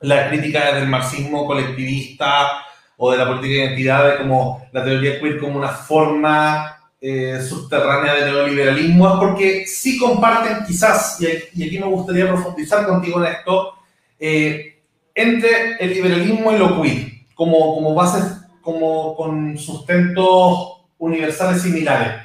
la 0.00 0.28
crítica 0.28 0.74
del 0.74 0.88
marxismo 0.88 1.46
colectivista 1.46 2.64
o 2.98 3.10
de 3.10 3.18
la 3.18 3.26
política 3.26 3.54
de 3.54 3.64
identidad 3.66 4.10
de 4.10 4.18
como 4.18 4.68
la 4.72 4.84
teoría 4.84 5.20
queer 5.20 5.40
como 5.40 5.58
una 5.58 5.68
forma 5.68 6.75
eh, 7.08 7.40
subterránea 7.40 8.14
del 8.14 8.32
neoliberalismo 8.32 9.06
es 9.06 9.14
porque 9.20 9.64
sí 9.64 9.96
comparten 9.96 10.66
quizás, 10.66 11.18
y 11.20 11.62
aquí 11.62 11.78
me 11.78 11.86
gustaría 11.86 12.26
profundizar 12.26 12.84
contigo 12.84 13.24
en 13.24 13.32
esto, 13.32 13.74
eh, 14.18 14.82
entre 15.14 15.76
el 15.78 15.90
liberalismo 15.90 16.50
y 16.50 16.58
lo 16.58 16.82
queer, 16.82 17.12
como, 17.36 17.76
como 17.76 17.94
bases, 17.94 18.24
como 18.60 19.14
con 19.14 19.56
sustentos 19.56 20.80
universales 20.98 21.62
similares. 21.62 22.24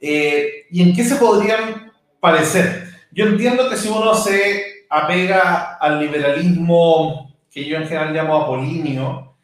Eh, 0.00 0.66
¿Y 0.72 0.82
en 0.82 0.96
qué 0.96 1.04
se 1.04 1.14
podrían 1.14 1.92
parecer? 2.18 2.88
Yo 3.12 3.26
entiendo 3.26 3.70
que 3.70 3.76
si 3.76 3.86
uno 3.86 4.12
se 4.16 4.86
apega 4.90 5.76
al 5.76 6.00
liberalismo 6.00 7.32
que 7.48 7.64
yo 7.64 7.76
en 7.76 7.86
general 7.86 8.12
llamo 8.12 8.42
apolíneo, 8.42 9.36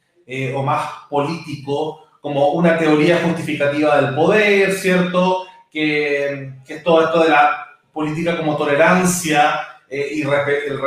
o 0.57 0.63
más 0.65 0.91
político, 1.09 2.06
como 2.27 2.49
una 2.55 2.77
teoría 2.77 3.21
justificativa 3.23 4.01
del 4.01 4.17
poder, 4.17 4.73
¿cierto? 4.73 5.47
Que, 5.71 6.55
que 6.67 6.75
es 6.75 6.83
todo 6.83 7.05
esto 7.05 7.23
de 7.23 7.29
la 7.29 7.69
política 7.93 8.37
como 8.37 8.57
tolerancia 8.57 9.61
eh, 9.89 10.09
y 10.11 10.23
el 10.23 10.81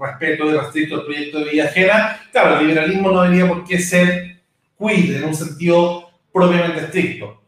respeto 0.00 0.46
y 0.46 0.56
restricto 0.56 0.94
al 0.94 1.04
proyecto 1.04 1.40
de 1.40 1.50
vida 1.50 1.64
ajena. 1.64 2.18
Claro, 2.32 2.58
el 2.58 2.68
liberalismo 2.68 3.10
no 3.10 3.20
debería 3.20 3.46
por 3.46 3.62
qué 3.64 3.78
ser 3.78 4.40
queer 4.78 5.16
en 5.16 5.24
un 5.24 5.34
sentido 5.34 6.08
propiamente 6.32 6.86
estricto. 6.86 7.42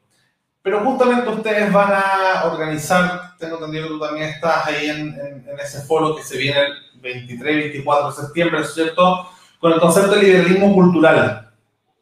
Pero 0.60 0.80
justamente 0.80 1.30
ustedes 1.30 1.72
van 1.72 1.92
a 1.94 2.44
organizar, 2.52 3.34
tengo 3.38 3.54
entendido 3.54 3.84
que 3.84 3.92
tú 3.94 3.98
también 3.98 4.28
estás 4.28 4.66
ahí 4.66 4.90
en, 4.90 5.18
en, 5.18 5.58
ese 5.58 5.80
foro 5.86 6.14
que 6.14 6.22
se 6.22 6.36
viene 6.36 6.60
el 6.60 7.00
23-24 7.00 8.14
de 8.14 8.22
septiembre, 8.22 8.64
¿cierto? 8.64 9.30
Con 9.58 9.72
el 9.72 9.80
concepto 9.80 10.16
de 10.16 10.22
liberalismo 10.22 10.74
cultural 10.74 11.47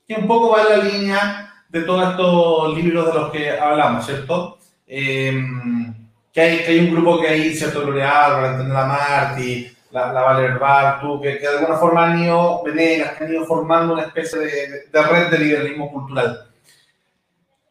que 0.07 0.15
un 0.15 0.27
poco 0.27 0.51
va 0.51 0.63
en 0.63 0.69
la 0.69 0.85
línea 0.85 1.55
de 1.69 1.83
todos 1.83 2.11
estos 2.11 2.77
libros 2.77 3.07
de 3.07 3.15
los 3.15 3.31
que 3.31 3.51
hablamos, 3.51 4.07
¿cierto? 4.07 4.59
Em, 4.87 5.95
que, 6.33 6.41
hay, 6.41 6.59
que 6.59 6.71
hay 6.73 6.79
un 6.81 6.95
grupo 6.95 7.21
que 7.21 7.29
hay, 7.29 7.55
¿cierto? 7.55 7.83
L'Oreal, 7.83 8.33
Valentina 8.33 8.85
Marti, 8.85 9.77
la, 9.91 10.13
la 10.13 10.21
Valer 10.23 10.59
Bartu, 10.59 11.21
que, 11.21 11.39
que, 11.39 11.49
de 11.49 11.59
alguna 11.59 11.77
forma 11.77 12.07
han 12.07 12.23
ido, 12.23 12.63
Venegas, 12.65 13.17
que 13.17 13.25
han 13.25 13.33
ido 13.33 13.45
formando 13.45 13.95
una 13.95 14.03
especie 14.03 14.39
de, 14.39 14.87
de 14.93 15.03
red 15.03 15.31
de 15.31 15.39
liberalismo 15.39 15.91
cultural. 15.91 16.47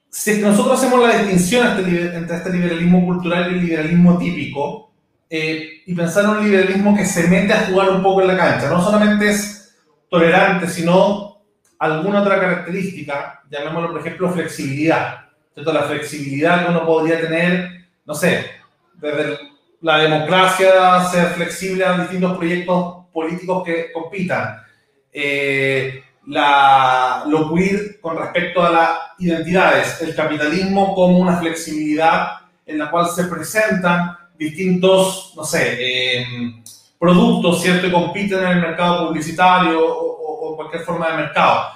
Si 0.09 0.41
nosotros 0.41 0.79
hacemos 0.79 1.01
la 1.01 1.17
distinción 1.17 1.67
entre, 1.67 2.15
entre 2.15 2.37
este 2.37 2.49
liberalismo 2.49 3.05
cultural 3.05 3.51
y 3.51 3.55
el 3.55 3.61
liberalismo 3.61 4.17
típico, 4.17 4.91
eh, 5.29 5.81
y 5.85 5.93
pensar 5.93 6.23
en 6.25 6.29
un 6.31 6.43
liberalismo 6.45 6.95
que 6.95 7.05
se 7.05 7.27
mete 7.27 7.53
a 7.53 7.65
jugar 7.65 7.89
un 7.89 8.03
poco 8.03 8.21
en 8.21 8.27
la 8.27 8.37
cancha, 8.37 8.69
no 8.69 8.81
solamente 8.81 9.29
es 9.29 9.75
tolerante, 10.09 10.67
sino 10.67 11.34
alguna 11.85 12.21
otra 12.21 12.39
característica, 12.39 13.41
llamémoslo 13.49 13.91
por 13.91 14.01
ejemplo 14.01 14.31
flexibilidad, 14.31 15.25
¿cierto? 15.53 15.73
la 15.73 15.83
flexibilidad 15.83 16.65
que 16.65 16.71
uno 16.71 16.85
podría 16.85 17.21
tener, 17.21 17.87
no 18.05 18.13
sé, 18.13 18.45
desde 18.95 19.39
la 19.81 19.97
democracia, 19.99 21.03
ser 21.11 21.27
flexible 21.29 21.85
a 21.85 21.97
distintos 21.99 22.37
proyectos 22.37 23.05
políticos 23.13 23.63
que 23.63 23.91
compitan, 23.91 24.61
eh, 25.11 26.03
la, 26.27 27.23
lo 27.27 27.53
queer 27.53 27.99
con 28.01 28.17
respecto 28.17 28.63
a 28.63 28.71
las 28.71 28.89
identidades, 29.19 30.01
el 30.01 30.15
capitalismo 30.15 30.95
como 30.95 31.19
una 31.19 31.37
flexibilidad 31.37 32.39
en 32.65 32.79
la 32.79 32.89
cual 32.89 33.07
se 33.07 33.25
presentan 33.25 34.17
distintos, 34.37 35.33
no 35.35 35.43
sé, 35.43 35.77
eh, 35.79 36.25
productos, 36.99 37.61
¿cierto? 37.61 37.87
Y 37.87 37.91
compiten 37.91 38.39
en 38.39 38.49
el 38.49 38.61
mercado 38.61 39.07
publicitario 39.07 40.14
cualquier 40.55 40.83
forma 40.83 41.09
de 41.11 41.17
mercado. 41.17 41.69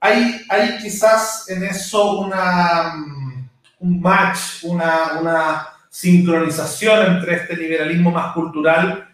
Hay, 0.00 0.44
hay 0.48 0.78
quizás 0.78 1.48
en 1.48 1.64
eso 1.64 2.20
una, 2.20 2.94
un 3.78 4.00
match, 4.00 4.62
una, 4.64 5.18
una 5.20 5.68
sincronización 5.88 7.16
entre 7.16 7.36
este 7.36 7.56
liberalismo 7.56 8.10
más 8.10 8.34
cultural 8.34 9.08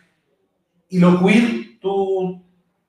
y 0.88 0.98
lo 0.98 1.24
queer. 1.24 1.78
Tú 1.80 2.42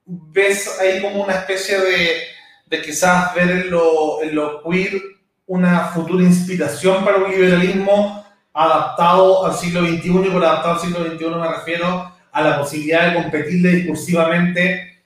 ves 0.06 0.80
ahí 0.80 1.02
como 1.02 1.24
una 1.24 1.34
especie 1.34 1.80
de, 1.80 2.22
de 2.66 2.82
quizás 2.82 3.34
ver 3.36 3.52
en 3.52 3.72
lo, 3.72 4.22
en 4.24 4.36
lo 4.36 4.64
queer 4.64 5.02
una 5.46 5.90
futura 5.90 6.24
inspiración 6.24 7.04
para 7.04 7.18
un 7.18 7.30
liberalismo 7.30 8.26
adaptado 8.54 9.46
al 9.46 9.54
siglo 9.56 9.82
XXI, 9.82 10.10
y 10.10 10.30
por 10.30 10.44
adaptado 10.44 10.74
al 10.76 10.80
siglo 10.80 11.06
XXI 11.06 11.26
me 11.26 11.48
refiero 11.48 12.12
a 12.32 12.42
la 12.42 12.58
posibilidad 12.58 13.08
de 13.08 13.22
competirle 13.22 13.72
discursivamente 13.72 15.01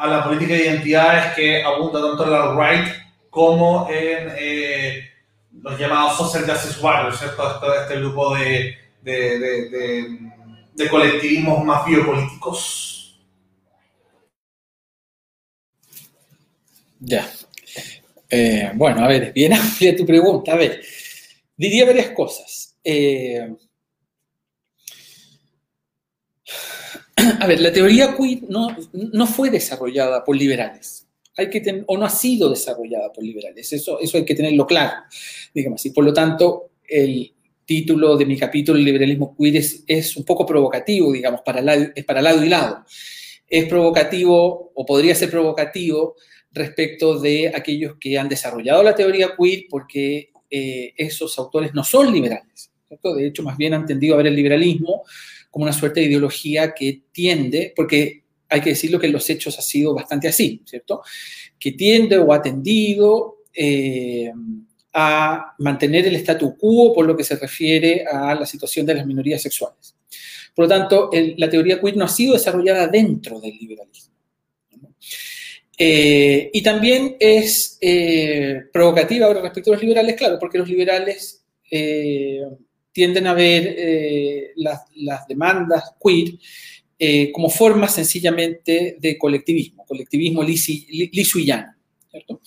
a 0.00 0.06
la 0.06 0.24
política 0.24 0.54
de 0.54 0.66
identidades 0.66 1.34
que 1.34 1.62
abunda 1.62 2.00
tanto 2.00 2.24
en 2.24 2.30
la 2.30 2.54
right 2.54 2.88
como 3.28 3.88
en 3.90 4.32
eh, 4.38 5.04
los 5.52 5.78
llamados 5.78 6.16
social 6.16 6.44
justice 6.48 6.80
warriors, 6.80 7.18
¿cierto? 7.18 7.74
Este, 7.74 7.96
grupo 8.00 8.34
de, 8.34 8.76
de 9.02 10.88
colectivismos 10.88 11.64
más 11.64 11.86
biopolíticos. 11.86 13.20
Ya. 17.00 17.28
Eh, 18.28 18.70
bueno, 18.74 19.04
a 19.04 19.08
ver, 19.08 19.32
bien 19.32 19.52
amplia 19.54 19.96
tu 19.96 20.06
pregunta. 20.06 20.52
A 20.52 20.56
ver, 20.56 20.82
diría 21.56 21.86
varias 21.86 22.10
cosas. 22.10 22.78
Eh, 22.84 23.54
a 27.40 27.46
ver, 27.46 27.60
la 27.60 27.72
teoría 27.72 28.16
queer 28.16 28.42
no, 28.48 28.76
no 28.92 29.26
fue 29.26 29.50
desarrollada 29.50 30.24
por 30.24 30.36
liberales. 30.36 31.06
Hay 31.36 31.48
que 31.48 31.84
o 31.86 31.96
no 31.96 32.04
ha 32.04 32.10
sido 32.10 32.50
desarrollada 32.50 33.12
por 33.12 33.24
liberales. 33.24 33.72
Eso, 33.72 34.00
eso 34.00 34.18
hay 34.18 34.24
que 34.24 34.34
tenerlo 34.34 34.66
claro, 34.66 35.04
digamos 35.54 35.80
así. 35.80 35.90
Por 35.90 36.04
lo 36.04 36.12
tanto, 36.12 36.70
el 36.86 37.32
título 37.64 38.16
de 38.16 38.26
mi 38.26 38.36
capítulo, 38.36 38.78
liberalismo 38.78 39.36
queer, 39.36 39.56
es, 39.56 39.84
es 39.86 40.16
un 40.16 40.24
poco 40.24 40.44
provocativo, 40.44 41.12
digamos, 41.12 41.42
para, 41.42 41.60
la, 41.60 41.74
es 41.74 42.04
para 42.04 42.20
lado 42.20 42.44
y 42.44 42.48
lado. 42.48 42.84
Es 43.48 43.66
provocativo, 43.66 44.72
o 44.74 44.86
podría 44.86 45.14
ser 45.14 45.30
provocativo, 45.30 46.16
respecto 46.52 47.18
de 47.18 47.52
aquellos 47.54 47.94
que 48.00 48.18
han 48.18 48.28
desarrollado 48.28 48.82
la 48.82 48.94
teoría 48.94 49.34
queer, 49.38 49.66
porque 49.70 50.30
eh, 50.50 50.92
esos 50.96 51.38
autores 51.38 51.72
no 51.74 51.84
son 51.84 52.12
liberales. 52.12 52.70
De 52.88 53.26
hecho, 53.28 53.44
más 53.44 53.56
bien 53.56 53.72
han 53.72 53.86
tendido 53.86 54.14
a 54.14 54.18
ver 54.18 54.26
el 54.26 54.34
liberalismo 54.34 55.04
como 55.50 55.64
una 55.64 55.72
suerte 55.72 56.00
de 56.00 56.06
ideología 56.06 56.72
que 56.74 57.02
tiende, 57.12 57.72
porque 57.74 58.22
hay 58.48 58.60
que 58.60 58.70
decirlo 58.70 58.98
que 58.98 59.06
en 59.06 59.12
los 59.12 59.28
hechos 59.30 59.58
ha 59.58 59.62
sido 59.62 59.94
bastante 59.94 60.28
así, 60.28 60.62
¿cierto? 60.64 61.02
Que 61.58 61.72
tiende 61.72 62.18
o 62.18 62.32
ha 62.32 62.42
tendido 62.42 63.38
eh, 63.54 64.32
a 64.92 65.54
mantener 65.58 66.06
el 66.06 66.16
statu 66.16 66.56
quo 66.56 66.92
por 66.92 67.06
lo 67.06 67.16
que 67.16 67.24
se 67.24 67.36
refiere 67.36 68.04
a 68.10 68.34
la 68.34 68.46
situación 68.46 68.84
de 68.86 68.94
las 68.94 69.06
minorías 69.06 69.40
sexuales. 69.40 69.94
Por 70.54 70.64
lo 70.64 70.68
tanto, 70.68 71.10
la 71.36 71.48
teoría 71.48 71.80
queer 71.80 71.96
no 71.96 72.04
ha 72.04 72.08
sido 72.08 72.34
desarrollada 72.34 72.88
dentro 72.88 73.40
del 73.40 73.56
liberalismo. 73.56 74.14
Eh, 75.78 76.50
y 76.52 76.62
también 76.62 77.16
es 77.18 77.78
eh, 77.80 78.64
provocativa 78.72 79.26
ahora 79.26 79.40
respecto 79.40 79.70
a 79.70 79.74
los 79.74 79.82
liberales, 79.82 80.16
claro, 80.16 80.38
porque 80.38 80.58
los 80.58 80.68
liberales 80.68 81.44
tienden 82.92 83.26
a 83.26 83.34
ver 83.34 83.74
eh, 83.76 84.52
las, 84.56 85.26
demandas 85.28 85.94
queer 86.02 86.34
eh, 86.98 87.32
como 87.32 87.48
formas 87.48 87.94
sencillamente 87.94 88.96
de 88.98 89.18
colectivismo, 89.18 89.84
colectivismo 89.86 90.42
liso 90.42 91.38
¿cierto? 92.10 92.40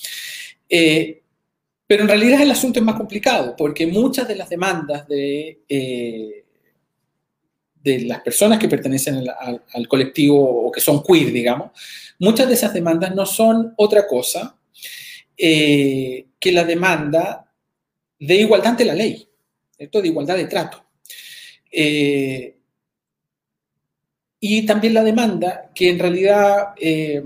pero 1.85 2.03
en 2.03 2.09
realidad 2.09 2.41
el 2.41 2.51
asunto 2.51 2.79
es 2.79 2.85
más 2.85 2.95
complicado, 2.95 3.55
porque 3.55 3.85
muchas 3.85 4.27
de 4.27 4.35
las 4.35 4.49
demandas 4.49 5.07
de, 5.07 5.59
las 7.83 8.21
personas 8.21 8.57
que 8.57 8.67
pertenecen 8.69 9.23
al, 9.39 9.87
colectivo 9.87 10.67
o 10.67 10.71
que 10.71 10.81
son 10.81 11.03
queer, 11.03 11.31
digamos, 11.31 11.71
muchas 12.19 12.47
de 12.47 12.53
esas 12.55 12.73
demandas 12.73 13.13
no 13.13 13.25
son 13.25 13.73
otra 13.77 14.07
cosa 14.07 14.57
eh, 15.37 16.27
que 16.39 16.51
la 16.51 16.63
demanda 16.63 17.53
de 18.17 18.35
igualdad 18.35 18.71
ante 18.71 18.85
la 18.85 18.95
ley, 18.95 19.27
¿cierto? 19.83 20.01
de 20.01 20.07
igualdad 20.07 20.37
de 20.37 20.45
trato. 20.45 20.85
Eh, 21.69 22.55
y 24.39 24.65
también 24.65 24.93
la 24.93 25.03
demanda 25.03 25.71
que 25.75 25.89
en 25.89 25.99
realidad, 25.99 26.67
eh, 26.79 27.21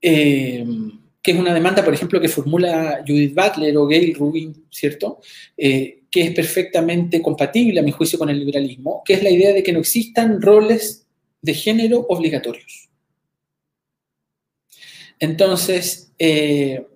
que 0.00 1.30
es 1.30 1.38
una 1.38 1.52
demanda, 1.52 1.84
por 1.84 1.92
ejemplo, 1.92 2.20
que 2.20 2.28
formula 2.28 3.04
Judith 3.06 3.34
Butler 3.34 3.76
o 3.76 3.86
Gail 3.86 4.14
Rubin, 4.14 4.66
¿cierto? 4.70 5.20
que 5.56 6.22
es 6.22 6.30
perfectamente 6.32 7.20
compatible, 7.20 7.80
a 7.80 7.82
mi 7.82 7.90
juicio, 7.90 8.18
con 8.18 8.30
el 8.30 8.38
liberalismo, 8.38 9.02
que 9.04 9.14
es 9.14 9.22
la 9.22 9.30
idea 9.30 9.52
de 9.52 9.62
que 9.62 9.72
no 9.72 9.80
existan 9.80 10.40
roles 10.40 11.06
de 11.42 11.54
género 11.54 12.06
obligatorios. 12.08 12.88
Entonces, 15.18 16.12
eh, 16.18 16.86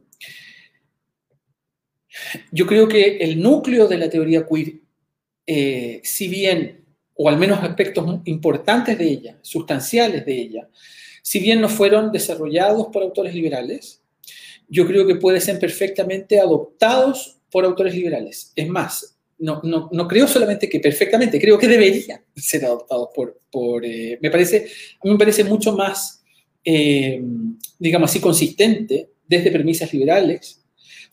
yo 2.51 2.66
creo 2.66 2.89
que 2.89 3.18
el 3.18 3.41
núcleo 3.41 3.89
de 3.89 3.99
la 3.99 4.09
teoría 4.09 4.47
queer, 4.47 4.80
eh, 5.47 6.01
si 6.05 6.28
bien, 6.28 6.85
o 7.14 7.28
al 7.28 7.39
menos 7.39 7.62
aspectos 7.62 8.20
importantes 8.24 8.99
de 8.99 9.11
ella, 9.11 9.39
sustanciales 9.43 10.24
de 10.24 10.41
ella, 10.41 10.68
si 11.22 11.41
bien 11.41 11.61
no 11.61 11.68
fueron 11.68 12.11
desarrollados 12.11 12.89
por 12.93 13.03
autores 13.03 13.35
liberales, 13.35 14.03
yo 14.68 14.87
creo 14.87 15.07
que 15.07 15.16
pueden 15.16 15.41
ser 15.41 15.59
perfectamente 15.59 16.41
adoptados 16.41 17.39
por 17.51 17.64
autores 17.64 17.95
liberales. 17.95 18.53
Es 18.57 18.68
más, 18.68 19.18
no, 19.39 19.61
no, 19.64 19.89
no, 19.93 20.09
creo 20.09 20.26
solamente 20.26 20.68
que 20.68 20.80
perfectamente, 20.80 21.41
creo 21.41 21.59
que 21.59 21.68
deberían 21.68 22.22
ser 22.37 22.64
adoptados 22.64 23.09
por, 23.14 23.41
por 23.51 23.85
eh, 23.85 24.18
me 24.20 24.30
parece, 24.30 24.68
me 25.05 25.18
parece 25.18 25.45
mucho 25.45 25.76
más, 25.76 26.22
eh, 26.64 27.20
digamos 27.78 28.11
así, 28.11 28.20
consistente 28.20 29.11
desde 29.26 29.51
premisas 29.51 29.93
liberales, 29.93 30.62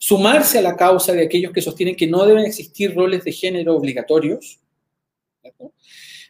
sumarse 0.00 0.58
a 0.58 0.62
la 0.62 0.76
causa 0.76 1.12
de 1.12 1.22
aquellos 1.22 1.52
que 1.52 1.60
sostienen 1.60 1.94
que 1.94 2.06
no 2.06 2.24
deben 2.24 2.44
existir 2.44 2.94
roles 2.94 3.22
de 3.22 3.32
género 3.32 3.76
obligatorios. 3.76 4.58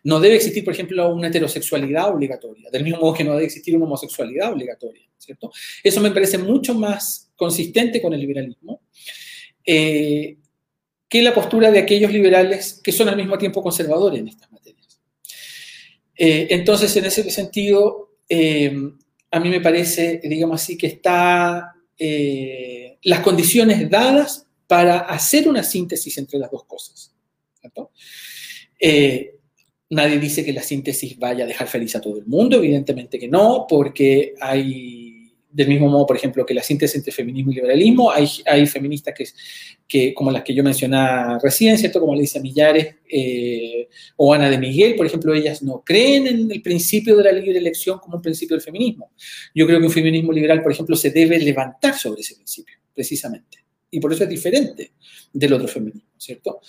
No 0.02 0.18
debe 0.18 0.34
existir, 0.34 0.64
por 0.64 0.74
ejemplo, 0.74 1.08
una 1.14 1.28
heterosexualidad 1.28 2.12
obligatoria, 2.12 2.68
del 2.70 2.82
mismo 2.82 3.00
modo 3.00 3.14
que 3.14 3.22
no 3.22 3.32
debe 3.32 3.44
existir 3.44 3.76
una 3.76 3.84
homosexualidad 3.84 4.52
obligatoria, 4.52 5.08
¿cierto? 5.16 5.52
Eso 5.84 6.00
me 6.00 6.10
parece 6.10 6.36
mucho 6.36 6.74
más 6.74 7.30
consistente 7.36 8.02
con 8.02 8.12
el 8.12 8.20
liberalismo. 8.20 8.82
Eh, 9.64 10.36
que 11.08 11.22
la 11.22 11.34
postura 11.34 11.70
de 11.70 11.78
aquellos 11.78 12.12
liberales 12.12 12.80
que 12.82 12.92
son 12.92 13.08
al 13.08 13.16
mismo 13.16 13.38
tiempo 13.38 13.62
conservadores 13.62 14.18
en 14.18 14.28
estas 14.28 14.50
materias. 14.50 15.00
Eh, 16.16 16.48
entonces, 16.50 16.96
en 16.96 17.04
ese 17.04 17.30
sentido, 17.30 18.16
eh, 18.28 18.74
a 19.30 19.38
mí 19.38 19.48
me 19.48 19.60
parece, 19.60 20.20
digamos 20.24 20.60
así, 20.60 20.76
que 20.76 20.88
está 20.88 21.74
eh, 22.02 22.96
las 23.02 23.20
condiciones 23.20 23.90
dadas 23.90 24.46
para 24.66 25.00
hacer 25.00 25.46
una 25.46 25.62
síntesis 25.62 26.16
entre 26.16 26.38
las 26.38 26.50
dos 26.50 26.64
cosas. 26.64 27.14
nadie 29.90 30.18
dice 30.18 30.42
que 30.42 30.54
la 30.54 30.62
síntesis 30.62 31.18
vaya 31.18 31.44
a 31.44 31.46
dejar 31.46 31.68
feliz 31.68 31.94
a 31.96 32.00
todo 32.00 32.16
el 32.16 32.24
mundo, 32.24 32.56
evidentemente 32.56 33.18
que 33.18 33.28
no, 33.28 33.66
porque 33.68 34.34
hay 34.40 35.09
del 35.52 35.68
mismo 35.68 35.88
modo, 35.88 36.06
por 36.06 36.16
ejemplo, 36.16 36.46
que 36.46 36.54
la 36.54 36.62
síntesis 36.62 36.96
entre 36.96 37.12
feminismo 37.12 37.50
y 37.50 37.56
liberalismo, 37.56 38.10
hay, 38.10 38.66
feministas 38.66 39.14
que, 39.86 40.14
como 40.14 40.30
las 40.30 40.44
que 40.44 40.54
yo 40.54 40.62
mencionaba 40.62 41.38
recién, 41.42 41.76
¿cierto? 41.76 42.00
Como 42.00 42.12
Alicia 42.12 42.40
Millares 42.40 42.94
eh, 43.08 43.88
o 44.16 44.32
Ana 44.32 44.48
de 44.48 44.58
Miguel, 44.58 44.94
por 44.94 45.06
ejemplo, 45.06 45.34
ellas 45.34 45.62
no 45.62 45.82
creen 45.84 46.26
en 46.28 46.50
el 46.50 46.62
principio 46.62 47.16
de 47.16 47.24
la 47.24 47.32
libre 47.32 47.58
elección 47.58 47.98
como 47.98 48.16
un 48.16 48.22
principio 48.22 48.56
del 48.56 48.62
feminismo. 48.62 49.10
Yo 49.54 49.66
creo 49.66 49.80
que 49.80 49.86
un 49.86 49.92
feminismo 49.92 50.32
liberal, 50.32 50.62
por 50.62 50.72
ejemplo, 50.72 50.94
se 50.94 51.10
debe 51.10 51.38
levantar 51.38 51.98
sobre 51.98 52.20
ese 52.20 52.36
principio, 52.36 52.76
precisamente. 52.94 53.58
Y 53.90 53.98
por 53.98 54.12
eso 54.12 54.22
es 54.22 54.30
diferente 54.30 54.92
del 55.32 55.52
otro 55.52 55.66
feminismo, 55.66 56.10
¿cierto? 56.16 56.60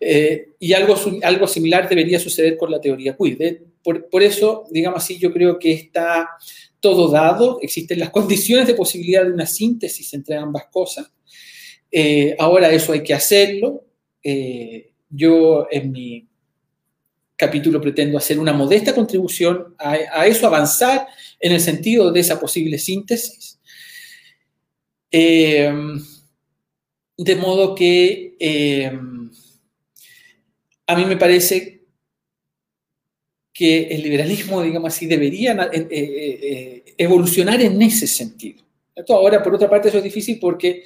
Eh, 0.00 0.52
y 0.58 0.72
algo, 0.72 0.96
algo 1.22 1.46
similar 1.46 1.86
debería 1.86 2.18
suceder 2.18 2.56
con 2.56 2.70
la 2.70 2.80
teoría 2.80 3.14
queer. 3.14 3.62
Por, 3.84 4.08
por 4.08 4.22
eso, 4.22 4.64
digamos 4.70 5.02
así, 5.02 5.18
yo 5.18 5.32
creo 5.32 5.58
que 5.58 5.72
está 5.72 6.30
todo 6.82 7.08
dado, 7.08 7.60
existen 7.62 8.00
las 8.00 8.10
condiciones 8.10 8.66
de 8.66 8.74
posibilidad 8.74 9.24
de 9.24 9.32
una 9.32 9.46
síntesis 9.46 10.12
entre 10.12 10.36
ambas 10.36 10.66
cosas. 10.70 11.10
Eh, 11.90 12.34
ahora 12.38 12.70
eso 12.70 12.92
hay 12.92 13.04
que 13.04 13.14
hacerlo. 13.14 13.84
Eh, 14.22 14.92
yo 15.08 15.68
en 15.70 15.92
mi 15.92 16.28
capítulo 17.36 17.80
pretendo 17.80 18.18
hacer 18.18 18.38
una 18.38 18.52
modesta 18.52 18.94
contribución 18.94 19.74
a, 19.78 20.26
eso, 20.26 20.46
avanzar 20.46 21.06
en 21.38 21.52
el 21.52 21.60
sentido 21.60 22.10
de 22.10 22.20
esa 22.20 22.40
posible 22.40 22.78
síntesis. 22.78 23.60
Eh, 25.10 25.72
de 27.16 27.36
modo 27.36 27.76
que 27.76 28.34
a 30.86 30.96
mí 30.96 31.04
me 31.04 31.16
parece 31.16 31.81
que 33.62 33.94
el 33.94 34.02
liberalismo, 34.02 34.60
digamos 34.60 34.92
así, 34.92 35.06
debería 35.06 35.52
eh, 35.72 35.86
eh, 35.88 35.88
eh, 35.88 36.94
evolucionar 36.98 37.60
en 37.60 37.80
ese 37.80 38.08
sentido. 38.08 38.60
Ahora, 39.08 39.40
por 39.40 39.54
otra 39.54 39.70
parte, 39.70 39.88
eso 39.88 39.98
es 39.98 40.02
difícil 40.02 40.40
porque 40.40 40.82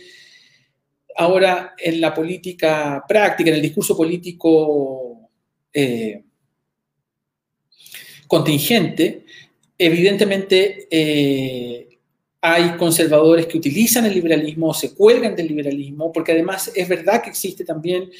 ahora 1.17 1.73
en 1.79 2.03
la 2.03 2.13
política 2.13 3.03
práctica, 3.09 3.49
en 3.49 3.57
el 3.57 3.63
discurso 3.63 3.97
político 3.97 5.31
contingente, 8.27 9.25
evidentemente 9.79 11.89
hay 12.43 12.77
conservadores 12.77 13.47
que 13.47 13.57
utilizan 13.57 14.05
el 14.05 14.13
liberalismo, 14.13 14.75
se 14.75 14.95
cuelgan 14.95 15.35
del 15.35 15.49
liberalismo, 15.49 16.13
porque 16.13 16.33
además 16.33 16.71
es 16.75 16.87
verdad 16.87 17.23
que 17.23 17.31
existe 17.31 17.65
también 17.65 18.11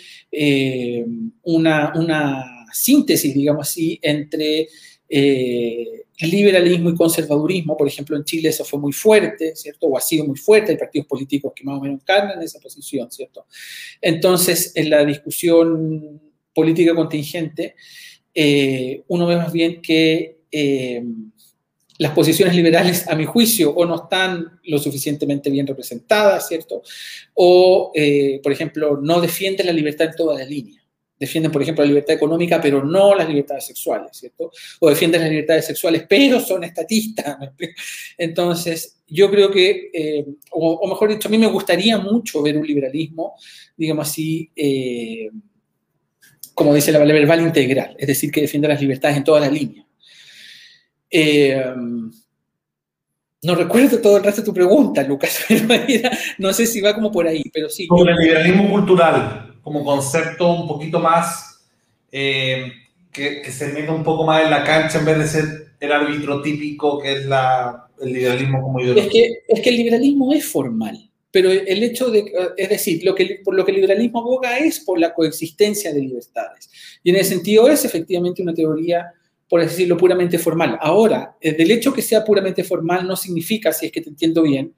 una, 1.43 1.93
una 1.95 2.66
síntesis, 2.83 3.35
digamos 3.35 3.69
así, 3.69 3.99
entre 4.03 4.69
eh, 5.09 6.05
liberalismo 6.21 6.91
y 6.91 6.95
conservadurismo. 6.95 7.77
Por 7.77 7.87
ejemplo, 7.89 8.17
en 8.17 8.25
Chile 8.25 8.49
eso 8.49 8.65
fue 8.65 8.79
muy 8.79 8.93
fuerte, 8.93 9.55
¿cierto? 9.55 9.87
O 9.87 9.97
ha 9.97 10.01
sido 10.01 10.25
muy 10.25 10.37
fuerte. 10.37 10.73
Hay 10.73 10.79
partidos 10.79 11.07
políticos 11.07 11.53
que 11.55 11.65
más 11.65 11.79
o 11.79 11.81
menos 11.81 12.01
encarnan 12.01 12.43
esa 12.43 12.59
posición, 12.59 13.11
¿cierto? 13.11 13.47
Entonces, 14.01 14.73
en 14.75 14.91
la 14.91 15.05
discusión 15.05 16.21
política 16.55 16.95
contingente, 16.95 17.77
eh, 18.35 19.03
uno 19.09 19.27
ve 19.27 19.37
más 19.37 19.53
bien 19.53 19.81
que 19.81 20.41
eh, 20.51 21.05
las 21.99 22.13
posiciones 22.13 22.55
liberales, 22.55 23.09
a 23.09 23.15
mi 23.15 23.25
juicio, 23.25 23.71
o 23.71 23.87
no 23.87 23.97
están 23.97 24.61
lo 24.65 24.79
suficientemente 24.79 25.49
bien 25.49 25.67
representadas, 25.67 26.47
¿cierto? 26.47 26.83
O, 27.35 27.91
por 28.43 28.53
ejemplo, 28.53 29.01
no 29.03 29.21
defienden 29.21 29.67
la 29.67 29.73
libertad 29.73 30.09
en 30.09 30.15
toda 30.15 30.39
la 30.39 30.45
línea 30.45 30.86
defienden, 31.19 31.51
por 31.51 31.63
ejemplo, 31.63 31.83
la 31.85 31.89
libertad 31.89 32.15
económica, 32.15 32.61
pero 32.61 32.85
no 32.85 33.15
las 33.15 33.29
libertades 33.29 33.67
sexuales, 33.67 34.11
¿cierto? 34.13 34.51
O 34.81 34.89
defienden 34.89 35.23
las 35.23 35.31
libertades 35.31 35.67
sexuales, 35.67 36.05
pero 36.09 36.41
son 36.41 36.65
estatistas. 36.65 37.37
Entonces, 38.19 38.99
yo 39.09 39.31
creo 39.31 39.51
que, 39.51 39.91
eh, 39.93 40.27
o, 40.51 40.87
mejor 40.87 41.11
dicho, 41.11 41.29
a 41.29 41.31
mí 41.31 41.39
me 41.39 41.47
gustaría 41.47 41.99
mucho 41.99 42.43
ver 42.43 42.59
un 42.59 42.67
liberalismo, 42.67 43.35
digamos 43.77 44.09
así, 44.09 44.51
eh, 44.55 45.31
como 46.55 46.75
dice 46.75 46.93
la 46.93 46.99
palabra 46.99 47.21
verbal 47.21 47.43
integral, 47.43 47.97
es 47.99 48.07
decir, 48.07 48.31
que 48.31 48.41
defienda 48.43 48.69
las 48.69 48.81
libertades 48.81 49.17
en 49.17 49.25
toda 49.25 49.41
la 49.41 49.51
línea. 49.51 49.87
Eh, 51.11 51.63
no 53.43 53.55
recuerdo 53.55 54.01
todo 54.01 54.17
el 54.17 54.25
resto 54.25 54.41
de 54.41 54.47
tu 54.47 54.55
pregunta, 54.55 55.03
Lucas, 55.03 55.45
no 56.39 56.53
sé 56.53 56.67
si 56.67 56.81
va 56.81 56.95
como 56.95 57.13
por 57.13 57.27
ahí, 57.29 57.45
pero 57.53 57.69
sí. 57.69 57.87
Con 57.87 58.09
el 58.09 58.17
liberalismo 58.17 58.71
cultural 58.71 59.56
como 59.67 59.85
concepto 59.85 60.53
un 60.53 60.69
poquito 60.69 61.01
más 61.01 61.67
eh, 62.13 62.71
que, 63.11 63.43
se 63.51 63.73
meta 63.73 63.91
un 63.91 64.05
poco 64.05 64.25
más 64.25 64.45
en 64.45 64.51
la 64.51 64.63
cancha 64.63 65.01
en 65.01 65.05
vez 65.05 65.19
de 65.19 65.27
ser 65.27 65.45
el 65.81 65.91
árbitro 65.91 66.41
típico 66.41 67.01
que 67.01 67.15
es 67.15 67.27
la, 67.27 67.89
el 68.01 68.13
liberalismo 68.13 68.63
como 68.63 68.79
ideología. 68.79 69.07
Es 69.07 69.13
que, 69.13 69.43
es 69.49 69.61
que 69.61 69.71
el 69.71 69.77
liberalismo 69.79 70.33
es 70.33 70.47
formal, 70.47 71.11
pero 71.33 71.51
el 71.51 71.83
hecho 71.83 72.13
de, 72.13 72.33
es 72.57 72.69
decir, 72.69 73.03
lo 73.05 73.13
que, 73.13 73.41
por 73.45 73.57
lo 73.57 73.65
que 73.65 73.73
el 73.73 73.79
liberalismo 73.79 74.21
aboga 74.21 74.57
es 74.57 74.79
por 74.79 75.01
la 75.01 75.13
coexistencia 75.13 75.93
de 75.93 76.01
libertades. 76.01 76.71
Y 77.03 77.11
en 77.11 77.17
ese 77.17 77.31
sentido 77.31 77.69
es 77.69 77.85
efectivamente 77.85 78.43
una 78.43 78.55
teoría 78.55 79.15
por 79.49 79.61
decirlo, 79.61 79.97
puramente 79.97 80.39
formal. 80.39 80.77
Ahora, 80.81 81.37
el 81.41 81.71
hecho 81.71 81.93
que 81.93 82.03
sea 82.03 82.25
puramente 82.25 82.65
formal 82.65 83.07
no 83.07 83.15
significa, 83.15 83.73
si 83.73 83.87
es 83.87 83.93
que 83.93 84.01
te 84.01 84.09
entiendo 84.11 84.43
bien, 84.43 84.75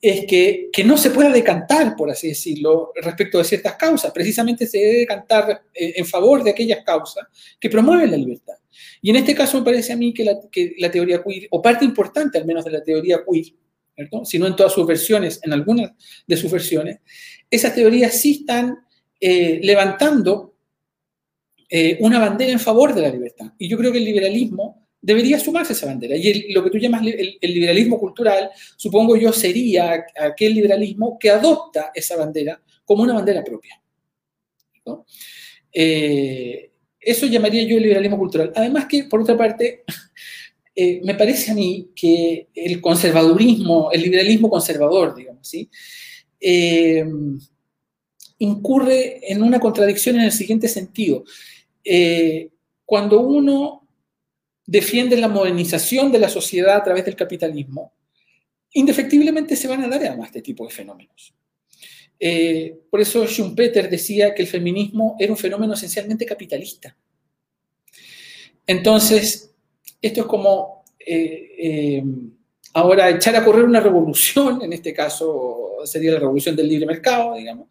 es 0.00 0.26
que, 0.26 0.70
no 0.84 0.96
se 0.96 1.10
pueda 1.10 1.30
decantar, 1.30 1.96
por 1.96 2.10
así 2.10 2.28
decirlo, 2.28 2.92
respecto 2.96 3.38
de 3.38 3.44
ciertas 3.44 3.76
causas. 3.76 4.12
Precisamente 4.12 4.66
se 4.66 4.78
debe 4.78 4.98
decantar 4.98 5.62
eh, 5.72 5.94
en 5.96 6.06
favor 6.06 6.44
de 6.44 6.50
aquellas 6.50 6.84
causas 6.84 7.26
que 7.58 7.70
promueven 7.70 8.10
la 8.10 8.16
libertad. 8.16 8.54
Y 9.00 9.10
en 9.10 9.16
este 9.16 9.34
caso 9.34 9.58
me 9.58 9.64
parece 9.64 9.92
a 9.92 9.96
mí 9.96 10.12
que 10.12 10.24
la, 10.24 10.90
teoría 10.90 11.22
queer, 11.22 11.48
o 11.50 11.62
parte 11.62 11.84
importante 11.84 12.38
al 12.38 12.44
menos 12.44 12.64
de 12.64 12.70
la 12.72 12.82
teoría 12.82 13.20
queer, 13.24 13.46
si 14.24 14.38
no 14.38 14.46
en 14.46 14.54
todas 14.54 14.72
sus 14.72 14.86
versiones, 14.86 15.40
en 15.42 15.52
algunas 15.52 15.92
de 16.26 16.36
sus 16.36 16.50
versiones, 16.50 16.98
esas 17.50 17.74
teorías 17.74 18.14
sí 18.14 18.40
están 18.40 18.78
eh, 19.18 19.58
levantando 19.62 20.54
eh, 21.68 21.96
una 22.00 22.18
bandera 22.18 22.52
en 22.52 22.60
favor 22.60 22.94
de 22.94 23.02
la 23.02 23.08
libertad. 23.08 23.46
Y 23.58 23.68
yo 23.68 23.78
creo 23.78 23.90
que 23.90 23.98
el 23.98 24.04
liberalismo 24.04 24.85
debería 25.06 25.38
sumarse 25.38 25.72
esa 25.72 25.86
bandera. 25.86 26.16
Y 26.16 26.52
lo 26.52 26.64
que 26.64 26.70
tú 26.70 26.78
llamas 26.78 27.02
el, 27.06 27.38
liberalismo 27.40 27.96
cultural, 27.96 28.50
supongo 28.76 29.16
yo, 29.16 29.32
sería 29.32 30.04
aquel 30.20 30.52
liberalismo 30.52 31.16
que 31.16 31.30
adopta 31.30 31.92
esa 31.94 32.16
bandera 32.16 32.60
como 32.84 33.04
una 33.04 33.14
bandera 33.14 33.44
propia. 33.44 33.80
Eh, 35.72 36.72
eso 36.98 37.26
llamaría 37.26 37.62
yo 37.62 37.76
el 37.76 37.84
liberalismo 37.84 38.18
cultural. 38.18 38.52
Además 38.56 38.86
que, 38.86 39.04
por 39.04 39.20
otra 39.20 39.36
parte, 39.36 39.84
eh, 40.74 41.00
me 41.04 41.14
parece 41.14 41.52
a 41.52 41.54
mí 41.54 41.90
que 41.94 42.48
el 42.52 42.80
conservadurismo, 42.80 43.92
el 43.92 44.02
liberalismo 44.02 44.50
conservador, 44.50 45.14
digamos, 45.14 45.46
¿sí? 45.46 45.70
Eh, 46.40 47.06
incurre 48.38 49.20
en 49.32 49.40
una 49.40 49.60
contradicción 49.60 50.16
en 50.16 50.22
el 50.22 50.32
siguiente 50.32 50.66
sentido. 50.66 51.22
cuando 52.84 53.20
uno 53.20 53.85
defienden 54.66 55.20
la 55.20 55.28
modernización 55.28 56.10
de 56.10 56.18
la 56.18 56.28
sociedad 56.28 56.76
a 56.76 56.82
través 56.82 57.04
del 57.04 57.16
capitalismo, 57.16 57.92
indefectiblemente 58.72 59.56
se 59.56 59.68
van 59.68 59.84
a 59.84 59.88
dar 59.88 60.04
además 60.04 60.28
este 60.28 60.42
tipo 60.42 60.66
de 60.66 60.72
fenómenos. 60.72 61.32
Eh, 62.18 62.78
por 62.90 63.00
eso 63.00 63.26
Schumpeter 63.26 63.88
decía 63.88 64.34
que 64.34 64.42
el 64.42 64.48
feminismo 64.48 65.16
era 65.18 65.32
un 65.32 65.38
fenómeno 65.38 65.74
esencialmente 65.74 66.26
capitalista. 66.26 66.96
Entonces, 68.66 69.54
esto 70.02 70.20
es 70.22 70.26
como 70.26 70.84
eh, 70.98 71.50
eh, 71.58 72.04
ahora 72.72 73.10
echar 73.10 73.36
a 73.36 73.44
correr 73.44 73.64
una 73.64 73.80
revolución, 73.80 74.62
en 74.62 74.72
este 74.72 74.92
caso 74.92 75.76
sería 75.84 76.12
la 76.12 76.18
revolución 76.18 76.56
del 76.56 76.68
libre 76.68 76.86
mercado, 76.86 77.36
digamos, 77.36 77.68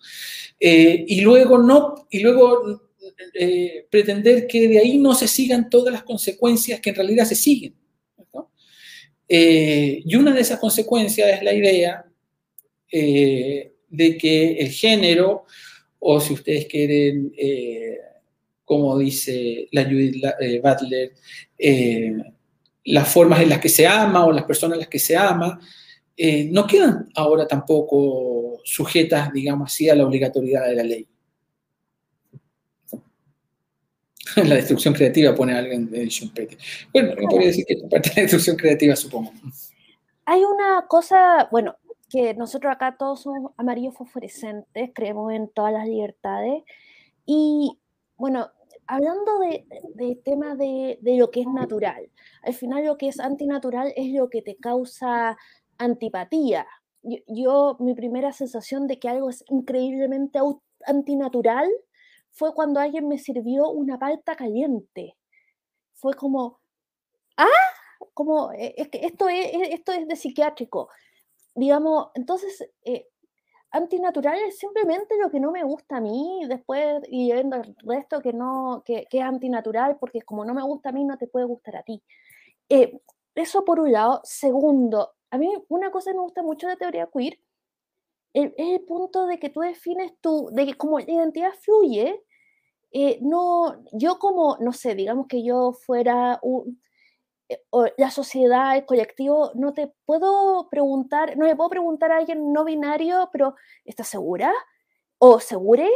y 0.57 1.19
luego 1.21 1.57
no, 1.57 2.07
y 2.09 2.19
luego 2.19 2.84
eh, 3.33 3.85
pretender 3.89 4.45
que 4.45 4.67
de 4.67 4.79
ahí 4.79 4.97
no 4.97 5.13
se 5.13 5.27
sigan 5.27 5.69
todas 5.69 5.93
las 5.93 6.03
consecuencias 6.03 6.79
que 6.79 6.89
en 6.89 6.95
realidad 6.95 7.25
se 7.25 7.35
siguen. 7.35 7.75
Eh, 9.27 10.03
y 10.05 10.15
una 10.15 10.33
de 10.33 10.41
esas 10.41 10.59
consecuencias 10.59 11.27
es 11.33 11.43
la 11.43 11.53
idea 11.53 12.05
eh, 12.91 13.73
de 13.89 14.17
que 14.17 14.53
el 14.57 14.69
género, 14.69 15.45
o 15.99 16.19
si 16.19 16.33
ustedes 16.33 16.67
quieren, 16.67 17.33
como 18.63 18.97
dice 18.99 19.67
la 19.71 19.85
Judith 19.85 20.23
Butler, 20.61 21.13
las 22.83 23.07
formas 23.07 23.41
en 23.41 23.49
las 23.49 23.59
que 23.59 23.69
se 23.69 23.87
ama 23.87 24.25
o 24.25 24.31
las 24.31 24.43
personas 24.43 24.75
en 24.75 24.81
las 24.81 24.89
que 24.89 24.99
se 24.99 25.15
ama, 25.15 25.59
no 26.51 26.67
quedan 26.67 27.09
ahora 27.15 27.47
tampoco 27.47 28.61
sujetas, 28.63 29.33
digamos 29.33 29.71
así, 29.71 29.89
a 29.89 29.95
la 29.95 30.05
obligatoriedad 30.05 30.67
de 30.67 30.75
la 30.75 30.83
ley. 30.83 31.07
la 34.35 34.55
destrucción 34.55 34.93
creativa 34.93 35.35
pone 35.35 35.53
alguien 35.53 35.89
de 35.89 36.07
Schumpeter. 36.07 36.57
Bueno, 36.93 37.13
me 37.15 37.27
podría 37.27 37.47
decir 37.47 37.65
que 37.65 37.73
es 37.73 37.83
parte 37.83 38.09
de 38.09 38.15
la 38.15 38.21
destrucción 38.23 38.55
creativa, 38.55 38.95
supongo. 38.95 39.31
Hay 40.25 40.43
una 40.43 40.85
cosa, 40.87 41.47
bueno, 41.51 41.75
que 42.09 42.33
nosotros 42.33 42.71
acá 42.71 42.95
todos 42.97 43.21
somos 43.21 43.51
amarillos 43.57 43.95
fosforescentes, 43.95 44.91
creemos 44.93 45.31
en 45.33 45.49
todas 45.49 45.73
las 45.73 45.87
libertades. 45.87 46.63
Y 47.25 47.77
bueno, 48.17 48.49
hablando 48.87 49.39
de, 49.39 49.65
de 49.95 50.15
tema 50.23 50.55
de, 50.55 50.97
de, 51.01 51.17
lo 51.17 51.29
que 51.29 51.41
es 51.41 51.47
natural, 51.47 52.09
al 52.43 52.53
final 52.53 52.85
lo 52.85 52.97
que 52.97 53.07
es 53.07 53.19
antinatural 53.19 53.93
es 53.95 54.13
lo 54.13 54.29
que 54.29 54.41
te 54.41 54.55
causa 54.55 55.37
antipatía. 55.77 56.65
Yo, 57.27 57.77
mi 57.79 57.93
primera 57.93 58.31
sensación 58.31 58.87
de 58.87 58.97
que 58.97 59.09
algo 59.09 59.29
es 59.29 59.43
increíblemente 59.49 60.39
antinatural 60.87 61.69
fue 62.35 62.53
cuando 62.53 62.79
alguien 62.79 63.07
me 63.07 63.17
sirvió 63.17 63.69
una 63.69 63.97
palta 63.97 64.35
caliente. 64.35 65.17
Fue 65.93 66.13
como, 66.13 66.59
ah, 67.37 67.47
como, 68.13 68.51
eh, 68.53 68.75
es 68.77 68.89
que 68.89 69.05
esto 69.05 69.29
es, 69.29 69.49
esto 69.71 69.93
es 69.93 70.07
de 70.07 70.15
psiquiátrico. 70.15 70.89
Digamos, 71.55 72.09
entonces, 72.15 72.69
eh, 72.83 73.07
antinatural 73.71 74.37
es 74.39 74.59
simplemente 74.59 75.15
lo 75.21 75.31
que 75.31 75.39
no 75.39 75.51
me 75.51 75.63
gusta 75.63 75.97
a 75.97 76.01
mí, 76.01 76.41
después 76.49 77.03
y 77.09 77.31
viendo 77.31 77.57
el 77.57 77.75
resto 77.85 78.21
que 78.21 78.33
no, 78.33 78.83
que, 78.85 79.07
es 79.09 79.21
antinatural, 79.21 79.97
porque 79.99 80.21
como 80.21 80.45
no 80.45 80.53
me 80.53 80.63
gusta 80.63 80.89
a 80.89 80.91
mí, 80.91 81.05
no 81.05 81.17
te 81.17 81.27
puede 81.27 81.45
gustar 81.45 81.77
a 81.77 81.83
ti. 81.83 82.03
Eh, 82.69 82.99
eso 83.35 83.65
por 83.65 83.79
un 83.79 83.91
lado. 83.91 84.21
Segundo, 84.23 85.13
a 85.31 85.37
mí 85.37 85.49
una 85.69 85.91
cosa 85.91 86.11
que 86.11 86.17
me 86.17 86.23
gusta 86.23 86.43
mucho 86.43 86.67
de 86.67 86.77
teoría 86.77 87.09
queer 87.13 87.39
es 88.35 88.51
el 88.57 88.81
punto 88.81 89.27
de 89.27 89.39
que 89.39 89.49
tú 89.49 89.61
defines 89.61 90.11
tu, 90.19 90.49
de 90.51 90.65
que 90.65 90.73
como 90.75 90.99
la 90.99 91.05
identidad 91.09 91.53
fluye, 91.61 92.21
eh, 92.97 93.19
no, 93.21 93.83
yo 93.91 94.19
como, 94.19 94.55
no 94.61 94.71
sé, 94.71 94.95
digamos 94.95 95.27
que 95.27 95.43
yo 95.43 95.73
fuera 95.73 96.39
eh, 97.49 97.59
la 97.97 98.09
sociedad, 98.09 98.77
el 98.77 98.85
colectivo, 98.85 99.51
no 99.53 99.73
te 99.73 99.91
puedo 100.05 100.69
preguntar, 100.69 101.35
no 101.37 101.45
le 101.45 101.57
puedo 101.57 101.69
preguntar 101.69 102.13
a 102.13 102.17
alguien 102.19 102.53
no 102.53 102.63
binario, 102.63 103.29
pero 103.33 103.55
¿estás 103.83 104.07
segura? 104.07 104.49
¿O 105.17 105.41
segure? 105.41 105.89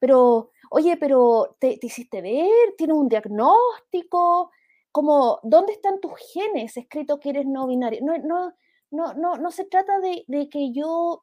Pero, 0.00 0.50
oye, 0.72 0.96
pero 0.96 1.56
¿te, 1.60 1.78
hiciste 1.80 2.20
ver? 2.20 2.74
¿Tienes 2.76 2.96
un 2.96 3.08
diagnóstico? 3.08 4.50
Como, 4.90 5.38
¿dónde 5.44 5.74
están 5.74 6.00
tus 6.00 6.14
genes 6.32 6.76
escrito 6.76 7.20
que 7.20 7.30
eres 7.30 7.46
no 7.46 7.68
binario? 7.68 8.00
No, 8.02 8.18
no, 8.18 8.54
no, 8.90 9.14
no, 9.14 9.36
no 9.36 9.50
se 9.52 9.66
trata 9.66 10.00
de, 10.00 10.24
que 10.50 10.72
yo 10.72 11.22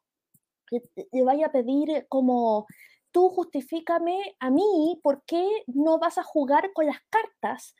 le 1.11 1.23
vaya 1.25 1.47
a 1.47 1.51
pedir 1.51 2.05
como, 2.07 2.65
tú 3.17 3.29
justifícame 3.29 4.35
a 4.39 4.51
mí 4.51 4.99
por 5.01 5.23
qué 5.25 5.63
no 5.65 5.97
vas 5.97 6.19
a 6.19 6.23
jugar 6.23 6.71
con 6.73 6.85
las 6.85 6.99
cartas 7.09 7.73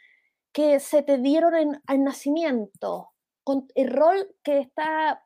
que 0.51 0.79
se 0.79 1.03
te 1.03 1.19
dieron 1.19 1.53
en, 1.53 1.83
al 1.85 2.03
nacimiento, 2.03 3.11
con 3.43 3.67
el 3.75 3.91
rol 3.91 4.35
que 4.41 4.57
está... 4.57 5.23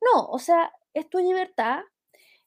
No, 0.00 0.24
o 0.28 0.38
sea, 0.38 0.72
es 0.94 1.10
tu 1.10 1.18
libertad, 1.18 1.80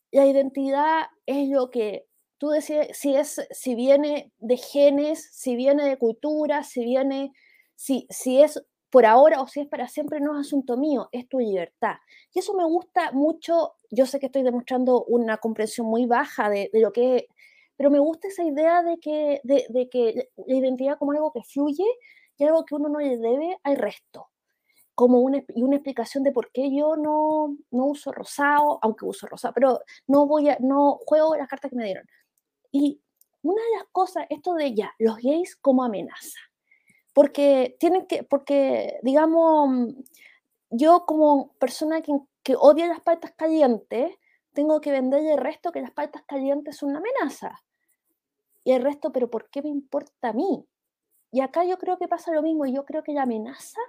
la 0.09 0.25
identidad 0.25 1.05
es 1.27 1.47
lo 1.49 1.69
que 1.69 2.07
tú 2.39 2.49
decides, 2.49 2.97
si, 2.97 3.15
es, 3.15 3.47
si 3.51 3.75
viene 3.75 4.31
de 4.39 4.57
genes, 4.57 5.29
si 5.31 5.55
viene 5.55 5.87
de 5.87 5.99
cultura, 5.99 6.63
si 6.63 6.83
viene, 6.83 7.31
si, 7.75 8.07
si 8.09 8.41
es 8.41 8.65
por 8.89 9.05
ahora 9.05 9.41
o 9.41 9.47
si 9.47 9.61
es 9.61 9.67
para 9.67 9.87
siempre, 9.87 10.19
no 10.19 10.39
es 10.39 10.47
asunto 10.47 10.77
mío, 10.77 11.09
es 11.11 11.27
tu 11.27 11.39
libertad. 11.39 11.95
Y 12.33 12.39
eso 12.39 12.53
me 12.53 12.63
gusta 12.65 13.11
mucho, 13.11 13.73
yo 13.91 14.05
sé 14.05 14.19
que 14.19 14.27
estoy 14.27 14.43
demostrando 14.43 15.03
una 15.05 15.37
comprensión 15.37 15.87
muy 15.87 16.05
baja 16.05 16.49
de, 16.49 16.69
de 16.71 16.79
lo 16.81 16.91
que 16.91 17.27
pero 17.77 17.91
me 17.91 17.99
gusta 17.99 18.27
esa 18.27 18.43
idea 18.43 18.81
de 18.81 18.97
que, 18.99 19.39
de, 19.43 19.89
que 19.89 20.29
la 20.35 20.55
identidad 20.55 20.97
como 20.97 21.11
algo 21.11 21.31
que 21.31 21.43
fluye 21.43 21.85
y 22.37 22.43
algo 22.43 22.65
que 22.65 22.75
uno 22.75 22.89
no 22.89 22.99
le 22.99 23.17
debe 23.17 23.57
al 23.63 23.77
resto. 23.77 24.29
Como 24.95 25.19
una, 25.19 25.43
y 25.55 25.61
una 25.61 25.75
explicación 25.75 26.23
de 26.23 26.31
por 26.31 26.51
qué 26.51 26.75
yo 26.75 26.95
no, 26.95 27.55
no 27.69 27.85
uso 27.85 28.11
rosado, 28.11 28.79
aunque 28.81 29.05
uso 29.05 29.27
rosado, 29.27 29.53
pero 29.53 29.79
no 30.07 30.25
voy 30.25 30.49
a, 30.49 30.57
no 30.59 30.99
juego 31.05 31.35
las 31.35 31.47
cartas 31.47 31.69
que 31.69 31.77
me 31.77 31.85
dieron. 31.85 32.05
Y 32.71 32.99
una 33.43 33.61
de 33.61 33.77
las 33.77 33.85
cosas, 33.91 34.25
esto 34.31 34.55
de 34.55 34.73
ya, 34.73 34.91
los 34.97 35.17
gays 35.17 35.55
como 35.55 35.83
amenaza. 35.83 36.39
Porque 37.17 37.75
tienen 37.79 38.05
que, 38.05 38.21
porque 38.21 38.99
digamos, 39.01 39.95
yo 40.69 41.07
como 41.07 41.51
persona 41.53 42.03
que, 42.03 42.13
odia 42.55 42.85
las 42.85 43.01
paltas 43.01 43.31
calientes, 43.35 44.13
tengo 44.53 44.79
que 44.81 44.91
venderle 44.91 45.33
el 45.33 45.39
resto 45.39 45.71
que 45.71 45.81
las 45.81 45.89
paltas 45.89 46.21
calientes 46.27 46.77
son 46.77 46.89
una 46.89 46.99
amenaza 46.99 47.63
y 48.63 48.73
el 48.73 48.83
resto, 48.83 49.11
pero 49.11 49.31
¿por 49.31 49.49
qué 49.49 49.63
me 49.63 49.69
importa 49.69 50.29
a 50.29 50.33
mí? 50.33 50.63
Y 51.31 51.41
acá 51.41 51.63
yo 51.65 51.79
creo 51.79 51.97
que 51.97 52.07
pasa 52.07 52.31
lo 52.31 52.43
mismo, 52.43 52.67
yo 52.67 52.85
creo 52.85 53.01
que 53.01 53.13
la 53.13 53.23
amenaza 53.23 53.81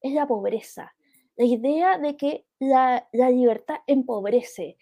es 0.00 0.14
la 0.14 0.26
pobreza, 0.26 0.94
la 1.36 1.44
idea 1.44 1.98
de 1.98 2.16
que 2.16 2.46
la, 2.60 3.06
libertad 3.12 3.80
empobrece, 3.86 4.78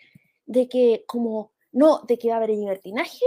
de 0.47 0.69
que 0.69 1.03
como, 1.09 1.51
no, 1.73 2.03
de 2.07 2.17
que 2.17 2.29
va 2.29 2.35
a 2.35 2.37
haber 2.37 2.51
libertinaje, 2.51 3.27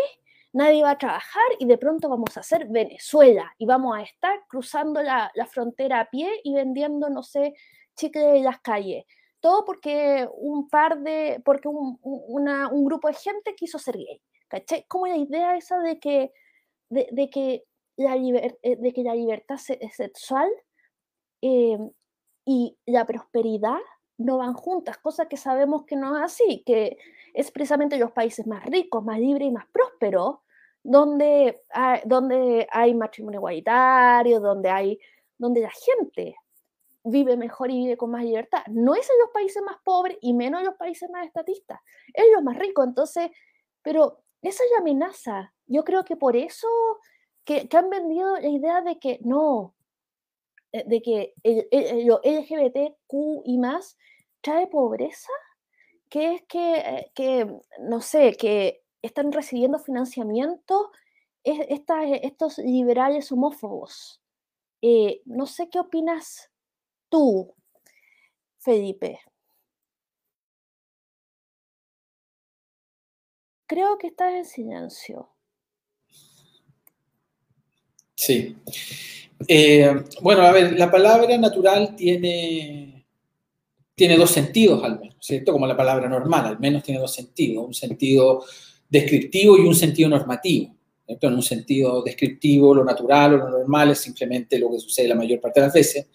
nadie 0.53 0.83
va 0.83 0.91
a 0.91 0.97
trabajar 0.97 1.43
y 1.59 1.65
de 1.65 1.77
pronto 1.77 2.09
vamos 2.09 2.35
a 2.35 2.41
hacer 2.41 2.67
Venezuela 2.67 3.53
y 3.57 3.65
vamos 3.65 3.97
a 3.97 4.01
estar 4.01 4.43
cruzando 4.47 5.01
la, 5.01 5.31
frontera 5.49 6.01
a 6.01 6.09
pie 6.09 6.29
y 6.43 6.53
vendiendo, 6.53 7.09
no 7.09 7.23
sé, 7.23 7.53
chicle 7.95 8.37
en 8.37 8.43
las 8.43 8.59
calles. 8.61 9.05
Todo 9.39 9.65
porque 9.65 10.27
un 10.33 10.69
par 10.69 10.99
de, 10.99 11.41
porque 11.43 11.67
un, 11.67 11.99
un 12.03 12.85
grupo 12.85 13.07
de 13.07 13.15
gente 13.15 13.55
quiso 13.55 13.79
ser 13.79 13.97
gay. 13.97 14.21
¿Cachai? 14.51 14.85
Como 14.87 15.07
la 15.07 15.15
idea 15.15 15.55
esa 15.55 15.79
de 15.79 15.97
que, 15.97 16.33
de, 16.89 17.29
que, 17.29 17.63
la, 17.95 18.17
eh, 18.17 18.75
de 18.77 18.93
que 18.93 19.01
la 19.01 19.15
libertad 19.15 19.55
sexual 19.57 20.49
eh, 21.41 21.77
y 22.45 22.77
la 22.85 23.05
prosperidad 23.05 23.79
no 24.25 24.37
van 24.37 24.53
juntas, 24.53 24.97
cosa 24.97 25.27
que 25.27 25.37
sabemos 25.37 25.85
que 25.85 25.95
no 25.95 26.17
es 26.17 26.23
así, 26.23 26.63
que 26.65 26.97
es 27.33 27.51
precisamente 27.51 27.97
los 27.97 28.11
países 28.11 28.47
más 28.47 28.65
ricos, 28.65 29.03
más 29.03 29.19
libres 29.19 29.47
y 29.47 29.51
más 29.51 29.65
prósperos, 29.71 30.39
donde 30.83 31.63
hay, 31.69 32.01
donde 32.05 32.67
hay 32.71 32.93
matrimonio 32.93 33.39
igualitario, 33.39 34.39
donde, 34.39 34.69
hay, 34.69 34.99
donde 35.37 35.61
la 35.61 35.71
gente 35.71 36.35
vive 37.03 37.37
mejor 37.37 37.71
y 37.71 37.77
vive 37.77 37.97
con 37.97 38.11
más 38.11 38.23
libertad. 38.23 38.63
No 38.67 38.95
es 38.95 39.09
en 39.09 39.19
los 39.19 39.29
países 39.31 39.61
más 39.63 39.77
pobres 39.83 40.17
y 40.21 40.33
menos 40.33 40.61
en 40.61 40.67
los 40.67 40.75
países 40.75 41.09
más 41.09 41.25
estatistas, 41.25 41.79
es 42.13 42.25
los 42.33 42.43
más 42.43 42.57
ricos. 42.57 42.85
Entonces, 42.87 43.31
pero 43.81 44.23
esa 44.41 44.63
es 44.63 44.71
la 44.71 44.79
amenaza. 44.79 45.53
Yo 45.67 45.83
creo 45.83 46.03
que 46.03 46.15
por 46.15 46.35
eso 46.35 46.67
que, 47.45 47.67
han 47.73 47.89
vendido 47.89 48.37
la 48.37 48.49
idea 48.49 48.81
de 48.81 48.99
que 48.99 49.19
no, 49.23 49.75
de 50.71 51.01
que 51.01 51.33
lo 52.05 52.21
LGBTQ 52.23 53.43
y 53.45 53.57
más 53.57 53.97
trae 54.41 54.67
pobreza, 54.67 55.31
que 56.09 56.35
es 56.35 56.41
que, 56.43 56.75
eh, 56.75 57.11
que, 57.15 57.47
no 57.79 58.01
sé, 58.01 58.33
que 58.33 58.83
están 59.01 59.31
recibiendo 59.31 59.79
financiamiento 59.79 60.91
estos 61.43 62.57
liberales 62.59 63.31
homófobos. 63.31 64.21
Eh, 64.81 65.21
no 65.25 65.45
sé 65.45 65.69
qué 65.69 65.79
opinas 65.79 66.51
tú, 67.09 67.55
Felipe. 68.59 69.19
Creo 73.67 73.97
que 73.97 74.07
estás 74.07 74.33
en 74.33 74.45
silencio. 74.45 75.29
Sí. 78.15 78.57
Eh, 79.47 80.03
bueno, 80.21 80.41
a 80.41 80.51
ver, 80.51 80.77
la 80.77 80.91
palabra 80.91 81.37
natural 81.37 81.95
tiene, 81.95 83.05
tiene 83.95 84.17
dos 84.17 84.31
sentidos 84.31 84.83
al 84.83 84.99
menos, 84.99 85.17
¿cierto? 85.19 85.51
Como 85.51 85.67
la 85.67 85.77
palabra 85.77 86.07
normal, 86.07 86.45
al 86.45 86.59
menos 86.59 86.83
tiene 86.83 86.99
dos 86.99 87.13
sentidos, 87.13 87.65
un 87.65 87.73
sentido 87.73 88.43
descriptivo 88.89 89.57
y 89.57 89.61
un 89.61 89.75
sentido 89.75 90.09
normativo. 90.09 90.75
¿cierto? 91.05 91.27
En 91.27 91.33
un 91.33 91.43
sentido 91.43 92.03
descriptivo, 92.03 92.73
lo 92.73 92.83
natural 92.83 93.35
o 93.35 93.37
lo 93.37 93.49
normal 93.49 93.91
es 93.91 93.99
simplemente 93.99 94.59
lo 94.59 94.71
que 94.71 94.79
sucede 94.79 95.07
la 95.07 95.15
mayor 95.15 95.39
parte 95.39 95.59
de 95.59 95.65
las 95.67 95.73
veces. 95.73 96.07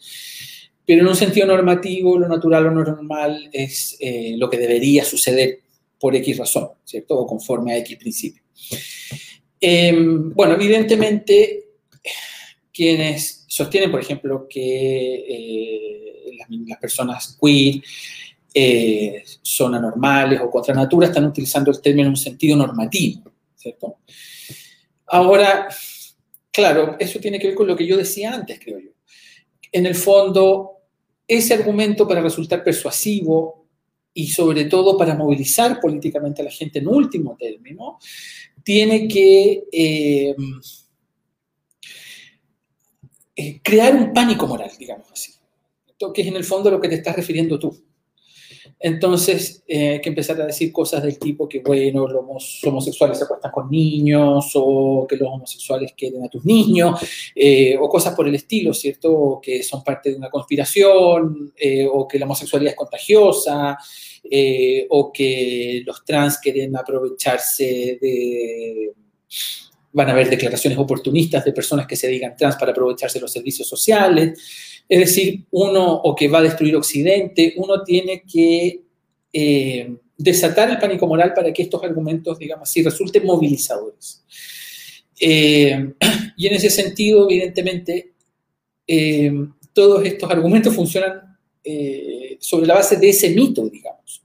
Pero 0.87 1.03
en 1.03 1.09
un 1.09 1.16
sentido 1.16 1.47
normativo, 1.47 2.18
lo 2.18 2.29
natural 2.29 2.66
o 2.66 2.70
lo 2.70 2.85
normal 2.85 3.51
es 3.53 3.97
eh, 3.99 4.35
lo 4.37 4.49
que 4.49 4.59
debería 4.59 5.05
suceder 5.05 5.61
por 5.99 6.14
X 6.14 6.39
razón, 6.39 6.68
¿cierto? 6.85 7.18
O 7.18 7.27
conforme 7.27 7.72
a 7.72 7.79
X 7.79 7.97
principio. 7.97 8.43
Em, 9.61 10.33
bueno, 10.33 10.55
evidentemente, 10.55 11.66
quienes 12.77 13.47
sostienen, 13.49 13.91
por 13.91 14.01
ejemplo, 14.01 14.47
que 14.49 15.14
eh, 15.29 16.37
las, 16.66 16.79
personas 16.79 17.39
queer 17.41 17.83
eh, 18.53 19.24
son 19.41 19.74
anormales 19.74 20.41
o 20.43 20.51
contra 20.51 20.74
natura, 20.74 21.07
están 21.07 21.24
utilizando 21.24 21.70
el 21.70 21.81
término 21.81 22.09
en 22.09 22.11
un 22.11 22.16
sentido 22.16 22.55
normativo. 22.55 23.33
Ahora, 25.07 25.68
claro, 26.53 26.97
eso 26.99 27.18
tiene 27.18 27.39
que 27.39 27.49
ver 27.49 27.57
con 27.57 27.66
lo 27.66 27.74
que 27.74 27.87
yo 27.87 27.97
decía 27.97 28.35
antes, 28.35 28.61
creo 28.62 28.79
yo. 28.79 28.91
En 29.72 29.87
el 29.87 29.95
fondo, 29.95 30.72
ese 31.27 31.55
argumento 31.55 32.07
para 32.07 32.20
resultar 32.20 32.62
persuasivo 32.62 33.66
y 34.12 34.29
sobre 34.29 34.66
todo 34.66 34.99
para 34.99 35.14
movilizar 35.14 35.81
políticamente 35.81 36.43
a 36.43 36.45
la 36.45 36.51
gente 36.51 36.81
en 36.81 36.89
último 36.89 37.37
término, 37.39 37.99
tiene 38.62 39.09
que 39.09 39.64
eh, 39.72 40.37
eh, 43.37 43.61
crear 43.62 43.95
un 43.95 44.12
pánico 44.12 44.47
moral, 44.47 44.70
digamos 44.78 45.12
así, 45.12 45.32
que 46.14 46.22
es 46.22 46.28
en 46.28 46.37
el 46.37 46.45
fondo 46.45 46.70
lo 46.70 46.80
que 46.80 46.89
te 46.89 46.97
estás 46.97 47.14
refiriendo 47.14 47.59
tú. 47.59 47.78
Entonces, 48.78 49.62
eh, 49.66 49.91
hay 49.91 50.01
que 50.01 50.11
empezar 50.11 50.41
a 50.41 50.47
decir 50.47 50.70
cosas 50.70 51.03
del 51.03 51.18
tipo 51.18 51.49
que, 51.49 51.61
bueno, 51.61 52.07
los 52.07 52.64
homosexuales 52.64 53.18
se 53.18 53.24
acuestan 53.24 53.51
con 53.51 53.70
niños, 53.70 54.53
o 54.55 55.07
que 55.09 55.16
los 55.16 55.28
homosexuales 55.28 55.95
quieren 55.97 56.24
a 56.24 56.28
tus 56.28 56.45
niños, 56.45 57.01
eh, 57.34 57.76
o 57.80 57.89
cosas 57.89 58.14
por 58.14 58.28
el 58.28 58.34
estilo, 58.34 58.74
¿cierto? 58.74 59.12
O 59.12 59.41
que 59.41 59.62
son 59.62 59.82
parte 59.82 60.11
de 60.11 60.16
una 60.16 60.30
conspiración, 60.30 61.53
eh, 61.57 61.87
o 61.91 62.07
que 62.07 62.18
la 62.18 62.26
homosexualidad 62.26 62.72
es 62.72 62.76
contagiosa, 62.76 63.78
o 64.91 65.12
que 65.12 65.82
los 65.87 66.05
trans 66.05 66.39
quieren 66.39 66.76
aprovecharse 66.76 67.99
de 68.01 68.93
van 69.97 70.11
a 70.11 70.12
haber 70.12 70.28
declaraciones 70.28 70.78
oportunistas 70.78 71.42
de 71.42 71.55
personas 71.55 71.86
que 71.86 71.97
se 71.97 72.07
digan 72.07 72.36
trans 72.36 72.57
para 72.57 72.72
aprovecharse 72.72 73.18
de 73.18 73.22
los 73.22 73.32
servicios 73.32 73.66
sociales. 73.66 74.38
Es 74.86 75.01
decir, 75.01 75.47
uno, 75.53 75.90
o 75.90 76.14
que 76.14 76.28
va 76.28 76.40
a 76.40 76.42
destruir 76.42 76.76
Occidente, 76.76 77.55
uno 77.57 77.82
tiene 77.82 78.22
que 78.30 78.82
eh, 79.32 79.97
desatar 80.18 80.70
el 80.70 80.78
pánico 80.78 81.07
moral 81.07 81.32
para 81.32 81.51
que 81.51 81.62
estos 81.62 81.82
argumentos, 81.82 82.38
digamos 82.38 82.68
así, 82.68 82.82
resulten 82.82 83.24
movilizadores. 83.24 84.22
Eh, 85.18 85.94
y 86.36 86.47
en 86.47 86.53
ese 86.53 86.68
sentido, 86.68 87.24
evidentemente, 87.30 88.12
eh, 88.86 89.32
todos 89.72 90.05
estos 90.05 90.30
argumentos 90.30 90.74
funcionan 90.74 91.22
sobre 92.38 92.66
la 92.66 92.74
base 92.74 92.97
de 92.97 93.09
ese 93.09 93.30
mito, 93.30 93.66
digamos. 93.68 94.22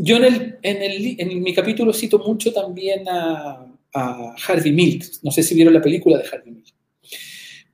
Yo 0.00 0.16
en, 0.16 0.58
en, 0.62 1.42
mi 1.42 1.52
capítulo 1.52 1.92
cito 1.92 2.20
mucho 2.20 2.52
también 2.52 3.08
a, 3.08 3.66
Harvey 3.92 4.70
Milk. 4.70 5.04
No 5.22 5.32
sé 5.32 5.42
si 5.42 5.56
vieron 5.56 5.74
la 5.74 5.82
película 5.82 6.18
de 6.18 6.24
Harvey 6.24 6.52
Milk. 6.52 6.72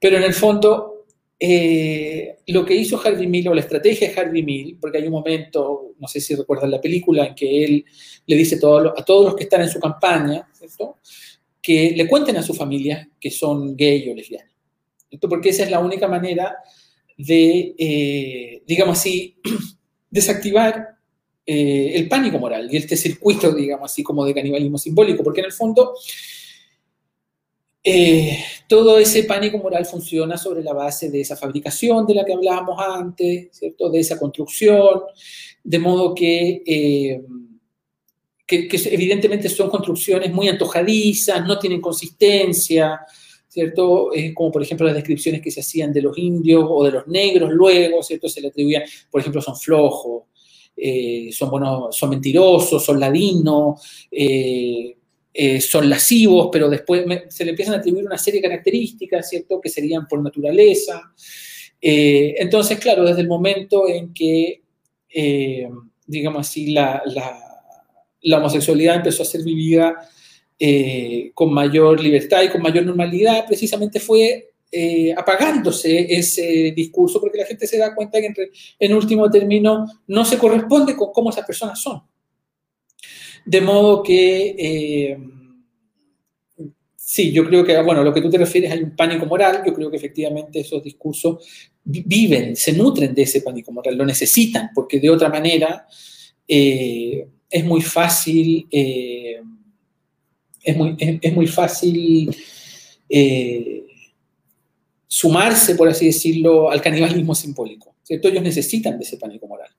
Pero 0.00 0.16
en 0.16 0.22
el 0.22 0.32
fondo, 0.32 1.04
eh, 1.38 2.38
lo 2.46 2.64
que 2.64 2.74
hizo 2.74 2.98
Harvey 2.98 3.26
Milk 3.26 3.50
o 3.50 3.54
la 3.54 3.60
estrategia 3.60 4.08
de 4.08 4.18
Harvey 4.18 4.42
Milk, 4.42 4.78
porque 4.80 4.98
hay 4.98 5.04
un 5.04 5.12
momento, 5.12 5.94
no 5.98 6.08
sé 6.08 6.20
si 6.20 6.34
recuerdan 6.34 6.70
la 6.70 6.80
película, 6.80 7.26
en 7.26 7.34
que 7.34 7.64
él 7.64 7.84
le 8.26 8.36
dice 8.36 8.56
a 8.56 9.04
todos 9.04 9.24
los 9.24 9.34
que 9.34 9.44
están 9.44 9.60
en 9.60 9.68
su 9.68 9.78
campaña, 9.78 10.48
que 11.60 11.92
le 11.94 12.08
cuenten 12.08 12.38
a 12.38 12.42
su 12.42 12.54
familia 12.54 13.06
que 13.20 13.30
son 13.30 13.76
gay 13.76 14.08
o 14.08 14.14
lesbianas. 14.14 14.50
Porque 15.20 15.50
esa 15.50 15.64
es 15.64 15.70
la 15.70 15.80
única 15.80 16.08
manera 16.08 16.56
de, 17.18 17.74
eh, 17.76 18.62
digamos 18.66 18.98
así, 18.98 19.36
desactivar 20.10 20.93
eh, 21.46 21.92
el 21.96 22.08
pánico 22.08 22.38
moral 22.38 22.68
y 22.72 22.78
este 22.78 22.96
circuito, 22.96 23.52
digamos 23.52 23.90
así, 23.90 24.02
como 24.02 24.24
de 24.24 24.32
canibalismo 24.32 24.78
simbólico, 24.78 25.22
porque 25.22 25.40
en 25.40 25.46
el 25.46 25.52
fondo 25.52 25.94
eh, 27.82 28.38
todo 28.66 28.98
ese 28.98 29.24
pánico 29.24 29.58
moral 29.58 29.84
funciona 29.84 30.38
sobre 30.38 30.62
la 30.62 30.72
base 30.72 31.10
de 31.10 31.20
esa 31.20 31.36
fabricación 31.36 32.06
de 32.06 32.14
la 32.14 32.24
que 32.24 32.32
hablábamos 32.32 32.80
antes, 32.80 33.48
¿cierto? 33.52 33.90
De 33.90 34.00
esa 34.00 34.18
construcción, 34.18 35.02
de 35.62 35.78
modo 35.78 36.14
que, 36.14 36.62
eh, 36.64 37.20
que, 38.46 38.66
evidentemente 38.90 39.50
son 39.50 39.68
construcciones 39.68 40.32
muy 40.32 40.48
antojadizas, 40.48 41.46
no 41.46 41.58
tienen 41.58 41.82
consistencia, 41.82 43.00
¿cierto? 43.46 44.10
como 44.34 44.50
por 44.50 44.62
ejemplo 44.62 44.86
las 44.86 44.96
descripciones 44.96 45.42
que 45.42 45.50
se 45.50 45.60
hacían 45.60 45.92
de 45.92 46.00
los 46.00 46.16
indios 46.16 46.64
o 46.66 46.84
de 46.84 46.90
los 46.90 47.06
negros 47.06 47.52
luego, 47.52 48.02
¿cierto? 48.02 48.30
Se 48.30 48.40
le 48.40 48.48
atribuían, 48.48 48.82
por 49.10 49.20
ejemplo, 49.20 49.42
son 49.42 49.56
flojos, 49.56 50.24
eh, 50.76 51.30
son, 51.32 51.50
son 51.92 52.10
mentirosos, 52.10 52.84
son 52.84 52.98
ladinos, 52.98 53.80
eh, 54.10 54.96
eh, 55.32 55.60
son 55.60 55.88
lascivos, 55.88 56.48
pero 56.50 56.68
después 56.68 57.04
se 57.28 57.44
le 57.44 57.50
empiezan 57.50 57.74
a 57.74 57.78
atribuir 57.78 58.04
una 58.04 58.18
serie 58.18 58.40
de 58.40 58.48
características, 58.48 59.28
¿cierto?, 59.28 59.60
que 59.60 59.68
serían 59.68 60.06
por 60.08 60.22
naturaleza. 60.22 61.12
entonces, 61.80 62.78
claro, 62.78 63.04
desde 63.04 63.20
el 63.20 63.28
momento 63.28 63.88
en 63.88 64.12
que, 64.14 64.62
digamos 66.06 66.48
así, 66.48 66.72
la, 66.72 67.02
la, 68.22 68.38
homosexualidad 68.38 68.96
empezó 68.96 69.22
a 69.22 69.26
ser 69.26 69.42
vivida 69.42 69.94
con 71.34 71.52
mayor 71.52 72.00
libertad 72.00 72.42
y 72.42 72.48
con 72.48 72.62
mayor 72.62 72.86
normalidad, 72.86 73.44
precisamente 73.46 74.00
fue 74.00 74.53
eh, 74.76 75.14
apagándose 75.16 76.04
ese 76.12 76.72
discurso 76.74 77.20
porque 77.20 77.38
la 77.38 77.46
gente 77.46 77.64
se 77.64 77.78
da 77.78 77.94
cuenta 77.94 78.20
que 78.20 78.50
en, 78.80 78.92
último 78.92 79.30
término 79.30 79.86
no 80.08 80.24
se 80.24 80.36
corresponde 80.36 80.96
con 80.96 81.12
cómo 81.12 81.30
esas 81.30 81.46
personas 81.46 81.80
son. 81.80 82.02
De 83.46 83.60
modo 83.60 84.02
que, 84.02 84.56
eh, 84.58 85.16
sí, 86.96 87.30
yo 87.30 87.46
creo 87.46 87.64
que, 87.64 87.80
bueno, 87.82 88.02
lo 88.02 88.12
que 88.12 88.20
tú 88.20 88.28
te 88.28 88.38
refieres 88.38 88.72
hay 88.72 88.82
un 88.82 88.96
pánico 88.96 89.26
moral, 89.26 89.62
yo 89.64 89.72
creo 89.72 89.88
que 89.92 89.96
efectivamente 89.96 90.58
esos 90.58 90.82
discursos 90.82 91.70
viven, 91.84 92.56
se 92.56 92.72
nutren 92.72 93.14
de 93.14 93.22
ese 93.22 93.42
pánico 93.42 93.70
moral, 93.70 93.96
lo 93.96 94.04
necesitan, 94.04 94.70
porque 94.74 94.98
de 94.98 95.10
otra 95.10 95.28
manera 95.28 95.86
eh, 96.48 97.28
es 97.48 97.64
muy 97.64 97.80
fácil, 97.80 98.66
es, 98.72 99.38
muy, 100.76 100.96
es, 100.98 101.32
muy 101.32 101.46
fácil 101.46 102.34
sumarse, 105.14 105.76
por 105.76 105.88
así 105.88 106.06
decirlo, 106.06 106.72
al 106.72 106.80
canibalismo 106.82 107.36
simbólico. 107.36 107.94
¿cierto? 108.02 108.26
Ellos 108.26 108.42
necesitan 108.42 108.98
de 108.98 109.04
ese 109.04 109.16
pánico 109.16 109.46
moral. 109.46 109.70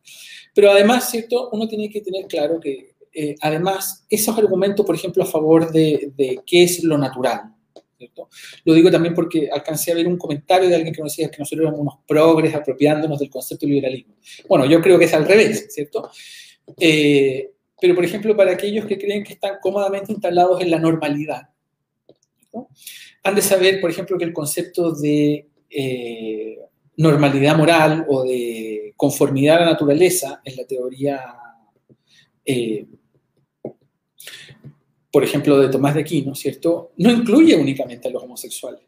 Pero 0.54 0.72
además, 0.72 1.10
¿cierto? 1.12 1.50
Uno 1.52 1.68
tiene 1.68 1.90
que 1.90 2.00
tener 2.00 2.26
claro 2.26 2.58
que, 2.58 2.96
eh, 3.14 3.36
además, 3.42 4.06
esos 4.10 4.38
argumentos, 4.38 4.86
por 4.86 4.96
ejemplo, 4.96 5.24
a 5.24 5.26
favor 5.26 5.74
de, 5.74 6.40
qué 6.46 6.64
es 6.64 6.86
lo 6.86 6.98
natural, 6.98 7.54
¿cierto? 7.98 8.30
Lo 8.64 8.74
digo 8.74 8.90
también 8.90 9.14
porque 9.14 9.50
alcancé 9.52 9.92
a 9.92 9.96
ver 9.96 10.08
un 10.08 10.18
comentario 10.18 10.70
de 10.70 10.76
alguien 10.76 10.94
que 10.94 11.02
nos 11.02 11.12
decía 11.12 11.30
que 11.30 11.40
nosotros 11.40 11.64
éramos 11.64 11.82
unos 11.82 11.96
progres 12.08 12.56
apropiándonos 12.56 13.20
del 13.20 13.30
concepto 13.30 13.66
de 13.66 13.74
liberalismo. 13.74 14.16
Bueno, 14.48 14.66
yo 14.66 14.82
creo 14.82 14.98
que 14.98 15.04
es 15.04 15.14
al 15.14 15.28
revés, 15.28 15.68
¿cierto? 15.70 16.10
Eh, 16.80 17.52
pero, 17.82 17.94
por 17.94 18.06
ejemplo, 18.06 18.38
para 18.38 18.54
aquellos 18.54 18.86
que 18.86 18.98
creen 18.98 19.26
que 19.26 19.34
están 19.34 19.58
cómodamente 19.62 20.14
instalados 20.14 20.62
en 20.62 20.72
la 20.72 20.80
normalidad, 20.80 21.50
¿cierto? 22.06 22.70
Han 23.26 23.34
de 23.34 23.42
saber, 23.42 23.82
por 23.82 23.90
ejemplo, 23.90 24.20
que 24.20 24.24
el 24.24 24.34
concepto 24.34 24.92
de 24.92 25.48
eh, 25.68 26.60
normalidad 26.98 27.58
moral 27.58 28.06
o 28.08 28.24
de 28.24 28.94
conformidad 28.96 29.58
a 29.58 29.60
la 29.62 29.72
naturaleza 29.72 30.42
en 30.46 30.56
la 30.56 30.64
teoría, 30.66 31.20
eh, 32.46 32.86
por 35.12 35.24
ejemplo, 35.24 35.58
de 35.58 35.70
Tomás 35.70 35.96
de 35.96 36.02
Aquino, 36.02 36.36
¿cierto? 36.36 36.92
No 36.98 37.12
incluye 37.12 37.56
únicamente 37.56 38.08
a 38.08 38.12
los 38.12 38.22
homosexuales. 38.22 38.82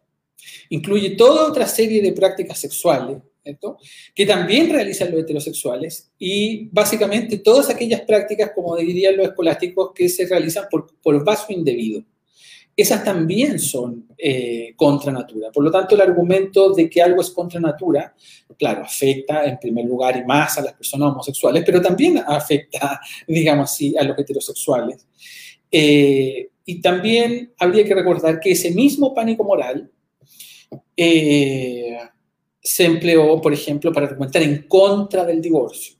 Incluye 0.69 1.15
toda 1.15 1.49
otra 1.49 1.65
serie 1.65 1.99
de 1.99 2.11
prácticas 2.11 2.59
sexuales, 2.59 3.17
¿cierto? 3.41 3.79
Que 4.13 4.27
también 4.27 4.69
realizan 4.69 5.09
los 5.09 5.21
heterosexuales 5.21 6.11
y 6.19 6.69
básicamente 6.71 7.39
todas 7.39 7.71
aquellas 7.71 8.01
prácticas, 8.01 8.51
como 8.53 8.75
dirían 8.75 9.17
los 9.17 9.29
escolásticos, 9.29 9.93
que 9.95 10.07
se 10.07 10.27
realizan 10.27 10.65
por, 10.69 10.95
por 11.01 11.25
vaso 11.25 11.51
indebido 11.51 12.03
esas 12.77 13.03
también 13.03 13.57
son 13.57 14.07
eh, 14.15 14.73
contra 14.75 15.11
natura. 15.11 15.51
Por 15.51 15.63
lo 15.63 15.71
tanto, 15.71 15.95
el 15.95 16.01
argumento 16.01 16.73
de 16.73 16.87
que 16.87 17.01
algo 17.01 17.21
es 17.21 17.31
contra 17.31 17.59
natura, 17.59 18.15
claro, 18.57 18.83
afecta 18.83 19.45
en 19.45 19.57
primer 19.57 19.85
lugar 19.85 20.15
y 20.15 20.23
más 20.23 20.59
a 20.59 20.61
las 20.61 20.73
personas 20.73 21.11
homosexuales, 21.11 21.63
pero 21.65 21.81
también 21.81 22.19
afecta, 22.19 23.01
digamos 23.27 23.71
así, 23.71 23.97
a 23.97 24.03
los 24.03 24.17
heterosexuales. 24.19 25.07
Eh, 25.71 26.49
y 26.65 26.79
también 26.79 27.51
habría 27.57 27.83
que 27.83 27.95
recordar 27.95 28.39
que 28.39 28.51
ese 28.51 28.69
mismo 28.69 29.11
pánico 29.11 29.43
moral 29.43 29.89
eh, 30.95 31.97
se 32.61 32.85
empleó, 32.85 33.41
por 33.41 33.53
ejemplo, 33.53 33.91
para 33.91 34.05
argumentar 34.05 34.43
en 34.43 34.67
contra 34.67 35.25
del 35.25 35.41
divorcio. 35.41 35.95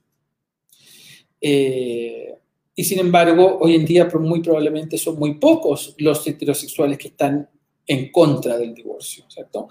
Eh, 1.41 2.36
y 2.79 2.83
sin 2.83 2.99
embargo, 2.99 3.57
hoy 3.59 3.73
en 3.73 3.85
día 3.85 4.07
muy 4.19 4.39
probablemente 4.39 4.99
son 4.99 5.17
muy 5.17 5.33
pocos 5.33 5.95
los 5.97 6.25
heterosexuales 6.27 6.99
que 6.99 7.07
están 7.07 7.49
en 7.87 8.11
contra 8.11 8.55
del 8.55 8.75
divorcio, 8.75 9.25
¿cierto? 9.27 9.67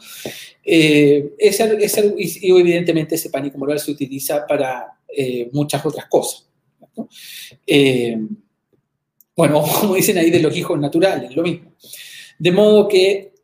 Eh, 0.64 1.36
y, 1.38 2.50
evidentemente 2.50 3.14
ese 3.14 3.30
pánico 3.30 3.58
moral 3.58 3.78
se 3.78 3.92
utiliza 3.92 4.44
para 4.44 4.98
eh, 5.16 5.48
muchas 5.52 5.86
otras 5.86 6.06
cosas. 6.06 6.48
Eh, 7.64 8.18
bueno, 9.36 9.62
como 9.80 9.94
dicen 9.94 10.18
ahí 10.18 10.30
de 10.30 10.40
los 10.40 10.56
hijos 10.56 10.76
naturales, 10.80 11.36
lo 11.36 11.44
mismo. 11.44 11.74
De 12.40 12.50
modo 12.50 12.88
que, 12.88 13.34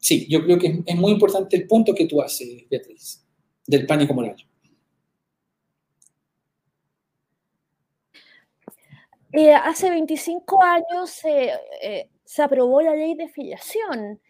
sí, 0.00 0.26
yo 0.30 0.42
creo 0.44 0.58
que 0.58 0.82
es 0.86 0.96
muy 0.96 1.12
importante 1.12 1.56
el 1.58 1.66
punto 1.66 1.94
que 1.94 2.06
tú 2.06 2.22
haces, 2.22 2.66
Beatriz, 2.70 3.22
del 3.66 3.84
pánico 3.84 4.14
moral. 4.14 4.36
Eh, 9.32 9.54
hace 9.54 9.88
25 9.88 10.62
años 10.62 11.24
eh, 11.24 12.08
se 12.24 12.42
aprobó 12.42 12.82
la 12.82 12.94
ley 12.94 13.14
de 13.14 13.28
filiación 13.28 14.20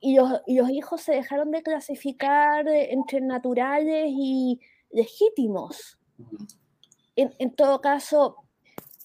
y 0.00 0.16
los, 0.16 0.40
hijos 0.46 1.02
se 1.02 1.12
dejaron 1.12 1.50
de 1.50 1.62
clasificar 1.62 2.66
entre 2.68 3.20
naturales 3.20 4.06
y 4.08 4.60
legítimos. 4.90 5.98
En, 7.14 7.54
todo 7.54 7.80
caso, 7.80 8.36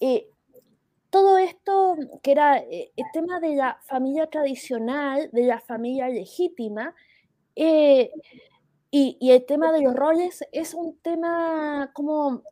eh, 0.00 0.28
todo 1.10 1.38
esto 1.38 1.96
que 2.22 2.32
era 2.32 2.58
el 2.58 3.04
tema 3.12 3.38
de 3.40 3.54
la 3.54 3.78
familia 3.82 4.28
tradicional, 4.28 5.28
de 5.32 5.42
la 5.42 5.60
familia 5.60 6.08
legítima, 6.08 6.94
Y, 7.54 8.10
y, 9.20 9.30
el 9.30 9.44
tema 9.44 9.70
de 9.72 9.82
los 9.82 9.94
roles 9.94 10.44
es 10.52 10.72
un 10.74 10.98
tema 11.00 11.90
como 11.92 12.42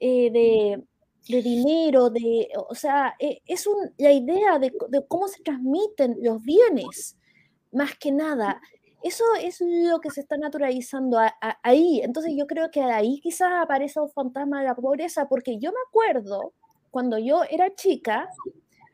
eh, 0.00 0.30
de, 0.30 0.82
de, 1.28 1.42
dinero, 1.42 2.10
de, 2.10 2.48
o 2.68 2.74
sea, 2.74 3.14
eh, 3.18 3.40
es 3.46 3.66
un, 3.66 3.92
la 3.98 4.12
idea 4.12 4.58
de, 4.58 4.72
de, 4.88 5.06
cómo 5.06 5.28
se 5.28 5.42
transmiten 5.42 6.16
los 6.22 6.42
bienes, 6.42 7.16
más 7.72 7.96
que 7.98 8.12
nada. 8.12 8.60
Eso 9.02 9.24
es 9.40 9.60
lo 9.60 10.00
que 10.00 10.10
se 10.10 10.20
está 10.20 10.36
naturalizando 10.36 11.18
a, 11.18 11.34
a, 11.40 11.58
ahí. 11.62 12.00
Entonces 12.02 12.34
yo 12.36 12.46
creo 12.46 12.70
que 12.70 12.82
ahí 12.82 13.20
quizás 13.20 13.50
aparece 13.62 14.00
un 14.00 14.10
fantasma 14.10 14.60
de 14.60 14.66
la 14.66 14.74
pobreza, 14.74 15.28
porque 15.28 15.58
yo 15.58 15.70
me 15.72 15.78
acuerdo 15.88 16.52
cuando 16.90 17.18
yo 17.18 17.42
era 17.50 17.74
chica, 17.74 18.28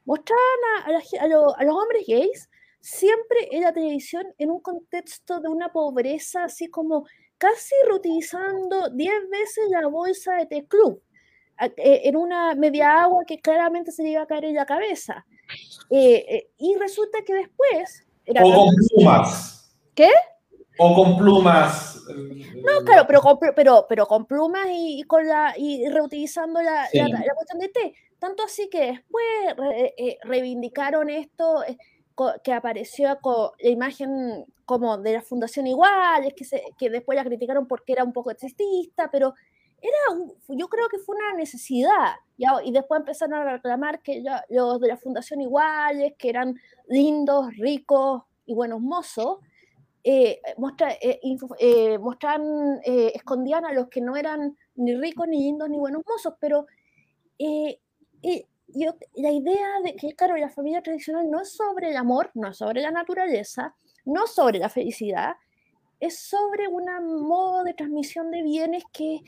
mostraban 0.04 0.42
a, 0.86 1.24
a, 1.24 1.24
a 1.24 1.64
los 1.64 1.76
hombres 1.76 2.04
gays 2.06 2.48
siempre 2.80 3.48
en 3.50 3.62
la 3.62 3.72
televisión 3.72 4.24
en 4.38 4.50
un 4.50 4.60
contexto 4.60 5.40
de 5.40 5.48
una 5.48 5.72
pobreza 5.72 6.44
así 6.44 6.68
como 6.68 7.04
casi 7.36 7.74
reutilizando 7.88 8.90
10 8.90 9.12
veces 9.28 9.64
la 9.70 9.88
bolsa 9.88 10.36
de 10.36 10.46
T-Club 10.46 11.02
en 11.58 12.16
una 12.16 12.54
media 12.54 13.02
agua 13.02 13.24
que 13.26 13.40
claramente 13.40 13.92
se 13.92 14.02
le 14.02 14.10
iba 14.10 14.22
a 14.22 14.26
caer 14.26 14.46
en 14.46 14.54
la 14.54 14.66
cabeza. 14.66 15.24
Eh, 15.90 16.24
eh, 16.28 16.50
y 16.58 16.76
resulta 16.76 17.18
que 17.24 17.34
después... 17.34 18.06
Era 18.24 18.44
o 18.44 18.52
con 18.52 18.74
plumas. 18.74 19.76
¿Qué? 19.94 20.10
O 20.78 20.94
con 20.94 21.16
plumas. 21.16 22.02
No, 22.08 22.84
claro, 22.84 23.04
pero 23.06 23.20
con, 23.20 23.38
pero, 23.54 23.86
pero 23.88 24.06
con 24.06 24.26
plumas 24.26 24.66
y, 24.68 25.00
y 25.00 25.02
con 25.04 25.26
la, 25.26 25.54
y 25.56 25.88
reutilizando 25.88 26.60
la, 26.60 26.86
sí. 26.86 26.98
la, 26.98 27.08
la, 27.08 27.34
cuestión 27.34 27.60
de 27.60 27.68
té. 27.68 27.94
Tanto 28.18 28.42
así 28.42 28.68
que 28.68 28.86
después 28.86 29.24
re, 29.56 29.94
eh, 29.96 30.18
reivindicaron 30.24 31.08
esto 31.08 31.62
que 32.42 32.52
apareció 32.52 33.18
con 33.20 33.50
la 33.58 33.70
imagen 33.70 34.46
como 34.64 34.98
de 34.98 35.12
la 35.12 35.22
Fundación 35.22 35.66
Iguales, 35.66 36.34
que, 36.34 36.44
se, 36.44 36.62
que 36.78 36.90
después 36.90 37.16
la 37.16 37.24
criticaron 37.24 37.66
porque 37.68 37.92
era 37.92 38.04
un 38.04 38.12
poco 38.12 38.32
sexista, 38.36 39.10
pero 39.10 39.34
era 39.86 40.30
yo 40.48 40.68
creo 40.68 40.88
que 40.88 40.98
fue 40.98 41.16
una 41.16 41.34
necesidad. 41.34 42.14
Y 42.64 42.72
después 42.72 43.00
empezaron 43.00 43.34
a 43.34 43.52
reclamar 43.52 44.02
que 44.02 44.22
ya, 44.22 44.44
los 44.50 44.80
de 44.80 44.88
la 44.88 44.96
Fundación 44.96 45.40
Iguales, 45.40 46.14
que 46.18 46.28
eran 46.28 46.54
lindos, 46.88 47.56
ricos 47.56 48.22
y 48.44 48.54
buenos 48.54 48.80
mozos, 48.80 49.38
eh, 50.08 50.40
eh, 51.00 51.18
eh, 51.58 51.98
mostraban, 51.98 52.80
escondían 52.84 53.64
a 53.64 53.72
los 53.72 53.88
que 53.88 54.00
no 54.00 54.16
eran 54.16 54.56
ni 54.76 54.94
ricos, 54.94 55.26
ni 55.26 55.38
lindos, 55.38 55.68
ni 55.68 55.78
buenos 55.78 56.02
mozos, 56.06 56.34
pero 56.38 56.66
yo, 58.68 58.94
la 59.14 59.30
idea 59.32 59.66
de 59.82 59.96
que, 59.96 60.14
claro, 60.14 60.36
la 60.36 60.48
familia 60.48 60.82
tradicional 60.82 61.28
no 61.28 61.40
es 61.40 61.52
sobre 61.52 61.90
el 61.90 61.96
amor, 61.96 62.30
no 62.34 62.50
es 62.50 62.56
sobre 62.56 62.82
la 62.82 62.92
naturaleza, 62.92 63.74
no 64.04 64.26
sobre 64.28 64.58
la 64.60 64.68
felicidad, 64.68 65.34
es 66.00 66.18
sobre 66.18 66.68
un 66.68 66.84
modo 67.26 67.64
de 67.64 67.74
transmisión 67.74 68.30
de 68.30 68.42
bienes 68.42 68.84
que 68.92 69.20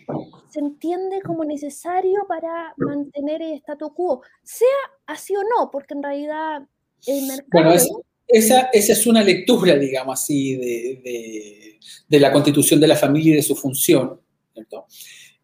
se 0.50 0.60
entiende 0.60 1.20
como 1.22 1.44
necesario 1.44 2.26
para 2.28 2.74
mantener 2.76 3.42
el 3.42 3.54
statu 3.54 3.94
quo, 3.94 4.22
sea 4.42 4.66
así 5.06 5.34
o 5.34 5.42
no, 5.42 5.70
porque 5.70 5.94
en 5.94 6.02
realidad 6.02 6.62
el 7.06 7.26
mercado... 7.26 7.48
Bueno, 7.52 7.72
es, 7.72 7.90
esa, 8.26 8.68
esa, 8.72 8.92
es 8.92 9.06
una 9.06 9.22
lectura, 9.22 9.76
digamos 9.76 10.20
así, 10.20 10.56
de, 10.56 11.00
de, 11.02 11.80
de, 12.06 12.20
la 12.20 12.30
constitución 12.30 12.78
de 12.78 12.88
la 12.88 12.96
familia 12.96 13.32
y 13.32 13.36
de 13.36 13.42
su 13.42 13.56
función, 13.56 14.20
¿cierto? 14.52 14.86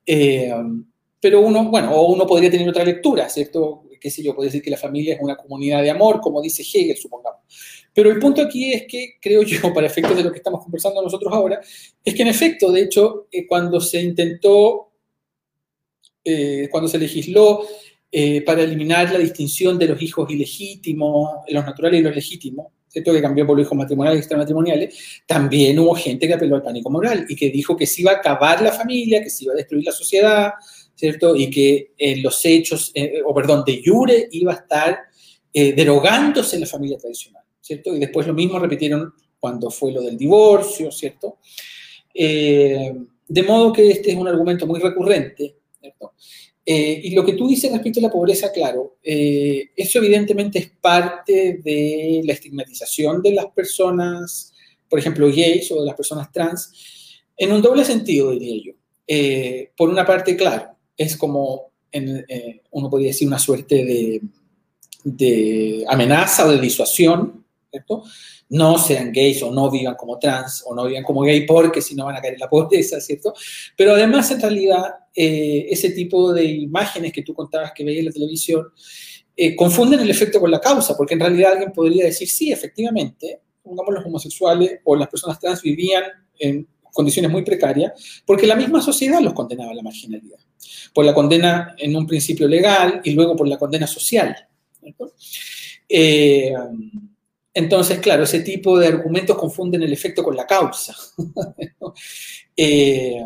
Eh, 0.05 0.53
pero 1.19 1.41
uno, 1.41 1.71
bueno, 1.71 1.93
o 1.95 2.13
uno 2.13 2.27
podría 2.27 2.51
tener 2.51 2.69
otra 2.69 2.85
lectura, 2.85 3.31
¿cierto? 3.31 3.85
Qué 4.05 4.11
sé 4.11 4.23
yo, 4.23 4.35
puede 4.37 4.49
decir 4.49 4.61
que 4.61 4.69
la 4.69 4.77
familia 4.77 5.15
es 5.15 5.21
una 5.23 5.35
comunidad 5.35 5.81
de 5.81 5.89
amor, 5.89 6.21
como 6.21 6.43
dice 6.43 6.63
Hegel, 6.63 6.99
supongamos. 6.99 7.41
Pero 7.95 8.11
el 8.11 8.19
punto 8.19 8.43
aquí 8.43 8.71
es 8.71 8.85
que, 8.87 9.15
creo 9.19 9.43
yo, 9.43 9.59
para 9.73 9.87
efectos 9.87 10.15
de 10.15 10.23
lo 10.23 10.31
que 10.31 10.37
estamos 10.37 10.63
conversando 10.63 11.01
nosotros 11.01 11.33
ahora, 11.33 11.59
es 12.05 12.15
que 12.15 12.21
en 12.21 12.29
efecto, 12.29 12.71
de 12.71 12.83
hecho, 12.83 13.29
eh, 13.33 13.47
cuando 13.47 13.81
se 13.81 14.03
intentó, 14.03 14.93
eh, 16.23 16.69
cuando 16.71 16.87
se 16.87 16.99
legisló 16.99 17.67
eh, 18.13 18.43
para 18.43 18.63
eliminar 18.63 19.11
la 19.11 19.19
distinción 19.19 19.79
de 19.79 19.89
los 19.89 20.03
hijos 20.03 20.31
ilegítimos, 20.31 21.31
los 21.49 21.65
naturales 21.65 22.01
y 22.01 22.03
los 22.03 22.15
legítimos, 22.15 22.67
¿cierto? 22.87 23.11
que 23.11 23.23
cambió 23.23 23.47
por 23.47 23.57
los 23.57 23.65
hijos 23.65 23.79
matrimoniales 23.79 24.19
y 24.19 24.21
extramatrimoniales, 24.21 25.23
también 25.27 25.79
hubo 25.79 25.95
gente 25.95 26.29
que 26.29 26.35
apeló 26.35 26.57
al 26.57 26.63
pánico 26.63 26.91
moral 26.91 27.25
y 27.27 27.37
que 27.37 27.49
dijo 27.49 27.75
que 27.75 27.87
se 27.87 28.03
iba 28.03 28.11
a 28.11 28.17
acabar 28.17 28.61
la 28.61 28.71
familia, 28.71 29.23
que 29.23 29.31
se 29.31 29.45
iba 29.45 29.55
a 29.55 29.57
destruir 29.57 29.87
la 29.87 29.93
sociedad, 29.93 30.53
¿cierto? 30.95 31.35
Y 31.35 31.51
que 31.51 31.93
en 31.99 32.23
los 32.23 32.45
hechos, 32.45 32.91
eh, 32.95 33.21
o 33.25 33.35
perdón, 33.35 33.65
de 33.67 33.83
jure 33.85 34.29
iba 34.33 34.53
a 34.53 34.57
estar 34.57 34.99
eh, 35.53 35.73
derogándose 35.73 36.59
la 36.59 36.67
familia 36.67 36.99
tradicional, 36.99 37.43
¿cierto? 37.61 37.95
Y 37.95 37.99
después 37.99 38.27
lo 38.27 38.35
mismo 38.35 38.59
repitieron 38.59 39.13
cuando 39.39 39.71
fue 39.71 39.93
lo 39.93 40.03
del 40.03 40.17
divorcio, 40.17 40.91
¿cierto? 40.91 41.39
Eh, 42.13 42.93
de 43.27 43.43
modo 43.43 43.73
que 43.73 43.91
este 43.91 44.13
es 44.13 44.17
un 44.17 44.29
argumento 44.29 44.67
muy 44.67 44.81
recurrente, 44.81 45.57
¿cierto? 45.81 46.13
y 46.67 47.11
lo 47.11 47.27
que 47.27 47.35
tú 47.35 47.47
dices 47.47 47.71
respecto 47.71 48.01
a 48.01 48.05
la 48.05 48.11
pobreza, 48.11 48.51
claro, 48.51 48.97
eso 49.03 49.99
evidentemente 49.99 50.59
es 50.59 50.71
parte 50.81 51.61
de 51.63 52.23
la 52.25 52.33
estigmatización 52.33 53.21
de 53.21 53.33
las 53.33 53.47
personas, 53.49 54.55
por 54.89 54.99
ejemplo, 54.99 55.27
gays 55.27 55.71
o 55.73 55.81
de 55.81 55.87
las 55.87 55.95
personas 55.95 56.33
trans, 56.33 57.21
en 57.37 57.53
un 57.53 57.61
doble 57.61 57.85
sentido, 57.85 58.31
diría 58.31 58.63
yo. 58.65 58.73
por 59.77 59.91
una 59.91 60.07
parte, 60.07 60.37
claro, 60.37 60.74
es 60.97 61.17
como, 61.17 61.73
eh, 61.93 62.63
uno 62.71 62.91
podría 62.91 63.09
decir, 63.09 63.29
una 63.29 63.39
suerte 63.39 63.85
de, 63.85 64.23
de, 65.05 65.85
amenaza 65.89 66.47
o 66.47 66.51
de 66.51 66.61
disuasión, 66.61 67.45
¿cierto? 67.71 68.05
No 68.49 68.79
sean 68.79 69.13
gays 69.13 69.43
o 69.43 69.51
no 69.51 69.71
vivan 69.71 69.95
como 69.97 70.19
trans 70.19 70.63
o 70.67 70.75
no 70.75 70.87
vivan 70.87 71.03
como 71.03 71.23
gay 71.23 71.47
porque 71.47 71.81
si 71.81 71.95
no 71.95 72.05
van 72.05 72.17
a 72.17 72.21
caer 72.21 72.35
en 72.35 72.41
la 72.41 72.49
pobreza, 72.49 73.01
¿cierto? 73.01 73.35
Pero 73.77 73.93
además, 73.93 74.31
en 74.31 74.41
realidad, 74.41 74.95
eh, 75.15 75.67
ese 75.71 75.91
tipo 75.91 76.33
de 76.33 76.45
imágenes 76.45 77.13
que 77.13 77.23
tú 77.23 77.35
contabas 77.35 77.73
que 77.73 77.85
veías 77.85 78.01
en 78.01 78.07
la 78.07 78.13
televisión 78.13 78.67
eh, 79.37 79.57
confunden 79.57 80.01
el 80.01 80.11
efecto 80.11 80.41
con 80.41 80.51
la 80.51 80.61
causa, 80.61 80.97
porque 80.97 81.15
en 81.15 81.21
realidad 81.21 81.53
alguien 81.53 81.73
podría 81.73 82.05
decir, 82.05 82.29
sí, 82.29 82.53
efectivamente, 82.53 83.41
pongamos 83.63 83.95
los 83.95 84.05
homosexuales 84.05 84.81
o 84.85 84.95
las 84.95 85.09
personas 85.09 85.41
trans 85.41 85.61
vivían 85.63 86.05
en 86.39 86.69
condiciones 86.93 87.31
muy 87.31 87.43
precarias, 87.43 88.23
porque 88.25 88.47
la 88.47 88.55
misma 88.55 88.81
sociedad 88.81 89.21
los 89.21 89.33
condenaba 89.33 89.73
a 89.73 89.75
la 89.75 89.83
marginalidad 89.83 90.39
por 90.93 91.05
la 91.05 91.15
condena 91.15 91.75
en 91.79 91.97
un 91.97 92.07
principio 92.07 92.49
legal 92.49 93.01
y 93.05 93.13
luego 93.13 93.37
por 93.37 93.49
la 93.49 93.59
condena 93.59 93.87
social. 93.87 94.37
Eh, 95.89 96.53
entonces, 97.53 98.01
claro, 98.01 98.25
ese 98.25 98.41
tipo 98.41 98.79
de 98.79 98.89
argumentos 98.89 99.37
confunden 99.37 99.83
el 99.83 99.93
efecto 99.93 100.23
con 100.23 100.37
la 100.37 100.47
causa. 100.47 100.95
eh, 102.57 103.25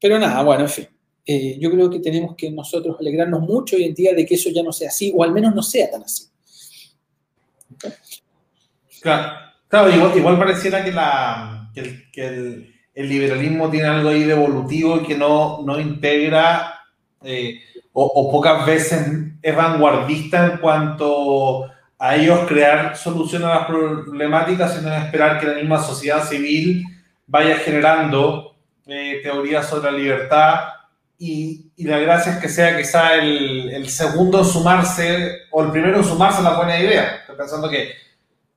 pero 0.00 0.18
nada, 0.18 0.42
bueno, 0.42 0.62
en 0.62 0.70
fin. 0.70 0.88
Eh, 1.26 1.58
yo 1.60 1.70
creo 1.70 1.90
que 1.90 2.00
tenemos 2.00 2.34
que 2.34 2.50
nosotros 2.50 2.96
alegrarnos 2.98 3.42
mucho 3.42 3.76
hoy 3.76 3.84
en 3.84 3.94
día 3.94 4.14
de 4.14 4.24
que 4.24 4.34
eso 4.34 4.50
ya 4.50 4.62
no 4.62 4.72
sea 4.72 4.88
así, 4.88 5.12
o 5.14 5.22
al 5.22 5.32
menos 5.32 5.54
no 5.54 5.62
sea 5.62 5.90
tan 5.90 6.02
así. 6.02 6.24
Claro, 9.00 9.32
claro 9.68 10.16
igual, 10.16 10.38
pareciera 10.38 10.82
que, 10.82 12.08
que 12.12 12.26
el, 12.26 12.69
el, 12.94 13.08
liberalismo 13.08 13.70
tiene 13.70 13.88
algo 13.88 14.10
ahí 14.10 14.24
de 14.24 14.32
evolutivo 14.32 15.02
que 15.06 15.16
no, 15.16 15.62
no 15.64 15.78
integra 15.78 16.80
eh, 17.22 17.60
o, 17.92 18.30
pocas 18.30 18.64
veces 18.66 19.06
es 19.42 19.56
vanguardista 19.56 20.46
en 20.46 20.58
cuanto 20.58 21.66
a 21.98 22.16
ellos 22.16 22.40
crear 22.46 22.96
soluciones 22.96 23.48
a 23.48 23.54
las 23.56 23.66
problemáticas, 23.66 24.74
sino 24.74 24.94
esperar 24.94 25.38
que 25.38 25.46
la 25.46 25.54
misma 25.54 25.82
sociedad 25.82 26.24
civil 26.24 26.84
vaya 27.26 27.56
generando 27.56 28.56
eh, 28.86 29.20
teorías 29.22 29.68
sobre 29.68 29.90
la 29.90 29.98
libertad. 29.98 30.60
Y, 31.18 31.72
y, 31.76 31.84
la 31.84 31.98
gracia 31.98 32.32
es 32.32 32.38
que 32.38 32.48
sea 32.48 32.78
quizá 32.78 33.14
el, 33.16 33.68
el, 33.70 33.88
segundo 33.90 34.38
en 34.38 34.44
sumarse, 34.46 35.42
o 35.50 35.62
el 35.62 35.70
primero 35.70 35.98
en 35.98 36.04
sumarse 36.04 36.38
a 36.38 36.42
la 36.42 36.56
buena 36.56 36.80
idea. 36.80 37.16
Estoy 37.16 37.36
pensando 37.36 37.68
que 37.68 37.92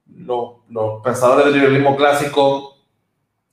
los 0.08 1.04
pensadores 1.04 1.46
del 1.46 1.56
liberalismo 1.56 1.98
clásico 1.98 2.73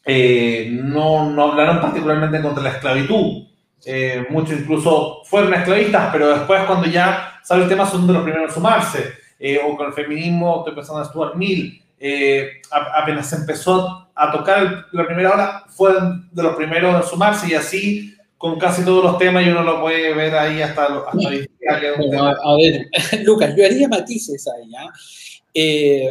eh, 0.04 0.68
no, 0.70 1.30
no 1.30 1.50
hablaron 1.50 1.80
particularmente 1.80 2.40
contra 2.40 2.62
la 2.62 2.70
esclavitud, 2.70 3.44
eh, 3.84 4.26
muchos 4.30 4.60
incluso 4.60 5.22
fueron 5.24 5.54
esclavistas, 5.54 6.10
pero 6.12 6.28
después 6.28 6.62
cuando 6.64 6.86
ya 6.86 7.40
sale 7.42 7.64
el 7.64 7.68
tema 7.68 7.86
son 7.86 8.06
de 8.06 8.12
los 8.12 8.22
primeros 8.22 8.50
a 8.50 8.54
sumarse, 8.54 9.12
eh, 9.38 9.58
o 9.64 9.76
con 9.76 9.86
el 9.86 9.92
feminismo, 9.92 10.58
estoy 10.58 10.74
pensando 10.74 11.02
en 11.02 11.08
Stuart 11.08 11.34
Mill, 11.34 11.82
eh, 11.98 12.60
apenas 12.70 13.32
empezó 13.32 14.08
a 14.14 14.32
tocar 14.32 14.86
la 14.92 15.06
primera 15.06 15.32
hora, 15.32 15.64
fueron 15.68 16.28
de 16.30 16.42
los 16.42 16.56
primeros 16.56 16.94
a 16.94 17.02
sumarse 17.02 17.48
y 17.48 17.54
así 17.54 18.14
con 18.36 18.58
casi 18.58 18.84
todos 18.84 19.04
los 19.04 19.18
temas 19.18 19.46
y 19.46 19.50
uno 19.50 19.62
lo 19.62 19.80
puede 19.80 20.14
ver 20.14 20.34
ahí 20.34 20.62
hasta, 20.62 20.84
hasta 20.84 21.28
hoy 21.28 21.40
día. 21.40 21.94
Bueno, 21.98 22.26
a, 22.26 22.30
a, 22.30 22.56
ver, 22.56 22.86
Lucas, 23.24 23.54
yo 23.56 23.64
haría 23.64 23.88
matices 23.88 24.46
ahí. 24.48 24.70
¿eh? 25.54 26.10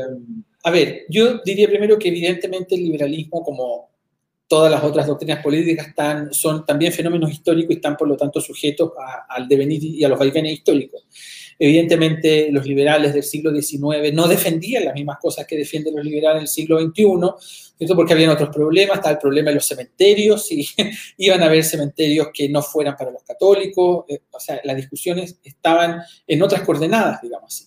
A 0.64 0.72
ver, 0.72 1.06
yo 1.10 1.40
diría 1.44 1.68
primero 1.68 1.98
que 1.98 2.10
evidentemente 2.10 2.76
el 2.76 2.84
liberalismo 2.84 3.44
como 3.44 3.90
todas 4.50 4.72
las 4.72 4.84
otras 4.84 5.06
doctrinas 5.06 5.44
políticas 5.44 5.88
están, 5.88 6.34
son 6.34 6.66
también 6.66 6.92
fenómenos 6.92 7.32
históricos 7.32 7.72
y 7.72 7.76
están 7.76 7.96
por 7.96 8.08
lo 8.08 8.18
tanto 8.18 8.42
sujetos 8.42 8.92
al 9.30 9.48
devenir 9.48 9.84
y 9.84 10.04
a 10.04 10.10
los 10.10 10.18
vaivenes 10.18 10.54
históricos. 10.54 11.06
Evidentemente, 11.62 12.50
los 12.52 12.66
liberales 12.66 13.14
del 13.14 13.22
siglo 13.22 13.54
XIX 13.54 14.12
no 14.12 14.28
defendían 14.28 14.86
las 14.86 14.96
mismas 14.96 15.18
cosas 15.20 15.46
que 15.46 15.56
defienden 15.56 15.96
los 15.96 16.04
liberales 16.04 16.42
del 16.42 16.48
siglo 16.48 16.80
XXI, 16.80 17.04
¿cierto? 17.78 17.96
porque 17.96 18.14
habían 18.14 18.32
otros 18.32 18.50
problemas, 18.50 18.98
estaba 18.98 19.14
el 19.14 19.20
problema 19.20 19.50
de 19.50 19.56
los 19.56 19.66
cementerios, 19.68 20.52
y 20.52 20.66
iban 21.18 21.44
a 21.44 21.46
haber 21.46 21.64
cementerios 21.64 22.30
que 22.34 22.50
no 22.50 22.64
fueran 22.64 22.96
para 22.98 23.12
los 23.12 23.24
católicos, 23.24 24.06
eh, 24.08 24.22
o 24.32 24.40
sea, 24.40 24.60
las 24.64 24.76
discusiones 24.78 25.38
estaban 25.44 26.02
en 26.26 26.42
otras 26.42 26.62
coordenadas, 26.62 27.22
digamos 27.22 27.54
así. 27.54 27.66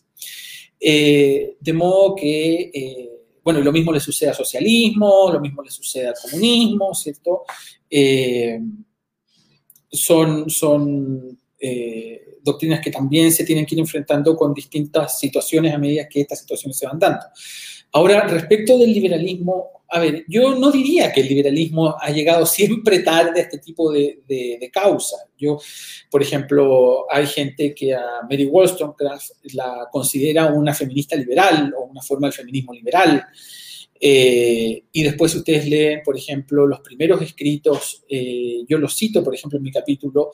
Eh, 0.84 1.58
de 1.60 1.72
modo 1.72 2.16
que 2.16 2.70
eh, 2.74 3.08
bueno, 3.44 3.60
y 3.60 3.62
lo 3.62 3.70
mismo 3.70 3.92
le 3.92 4.00
sucede 4.00 4.30
al 4.30 4.36
socialismo, 4.36 5.30
lo 5.32 5.40
mismo 5.40 5.62
le 5.62 5.70
sucede 5.70 6.08
al 6.08 6.14
comunismo, 6.20 6.92
¿cierto? 6.94 7.42
Eh, 7.88 8.58
son 9.90 10.50
son 10.50 11.38
doctrinas 12.42 12.80
que 12.80 12.90
también 12.90 13.30
se 13.30 13.44
tienen 13.44 13.64
que 13.64 13.76
ir 13.76 13.80
enfrentando 13.80 14.34
con 14.34 14.52
distintas 14.52 15.20
situaciones 15.20 15.72
a 15.72 15.78
medida 15.78 16.08
que 16.08 16.22
estas 16.22 16.40
situaciones 16.40 16.76
se 16.76 16.86
van 16.86 16.98
dando. 16.98 17.26
Ahora, 17.92 18.26
respecto 18.26 18.78
del 18.78 18.92
liberalismo, 18.92 19.82
a 19.94 19.98
ver, 19.98 20.24
yo 20.26 20.54
no 20.54 20.70
diría 20.70 21.12
que 21.12 21.20
el 21.20 21.28
liberalismo 21.28 21.94
ha 22.00 22.10
llegado 22.10 22.46
siempre 22.46 23.00
tarde 23.00 23.40
a 23.40 23.42
este 23.42 23.58
tipo 23.58 23.92
de, 23.92 24.22
de, 24.26 24.70
causa. 24.72 25.16
Yo, 25.36 25.60
por 26.10 26.22
ejemplo, 26.22 27.04
hay 27.10 27.26
gente 27.26 27.74
que 27.74 27.94
a 27.94 28.22
Mary 28.22 28.46
Wollstonecraft 28.46 29.32
la 29.52 29.88
considera 29.92 30.46
una 30.46 30.72
feminista 30.72 31.14
liberal 31.14 31.74
o 31.76 31.84
una 31.84 32.00
forma 32.00 32.28
del 32.28 32.34
feminismo 32.34 32.72
liberal. 32.72 33.22
Eh, 34.00 34.82
y 34.90 35.02
después 35.02 35.34
ustedes 35.34 35.68
leen, 35.68 36.00
por 36.02 36.16
ejemplo, 36.16 36.66
los 36.66 36.80
primeros 36.80 37.20
escritos, 37.20 38.02
eh, 38.08 38.64
yo 38.66 38.78
los 38.78 38.96
cito, 38.96 39.22
por 39.22 39.34
ejemplo, 39.34 39.58
en 39.58 39.62
mi 39.62 39.70
capítulo, 39.70 40.32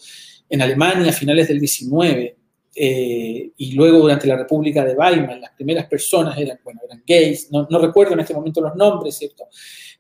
en 0.49 0.63
Alemania 0.63 1.11
a 1.11 1.13
finales 1.13 1.49
del 1.49 1.59
19, 1.59 2.38
eh, 2.81 3.51
y 3.57 3.73
luego 3.73 3.99
durante 3.99 4.29
la 4.29 4.37
República 4.37 4.85
de 4.85 4.95
Weimar, 4.95 5.41
las 5.41 5.51
primeras 5.51 5.87
personas 5.87 6.39
eran, 6.39 6.61
bueno, 6.63 6.81
eran 6.85 7.03
gays, 7.05 7.51
no, 7.51 7.67
recuerdo 7.81 8.13
en 8.13 8.21
este 8.21 8.35
momento 8.35 8.61
los 8.61 8.77
nombres, 8.77 9.17
¿cierto? 9.17 9.49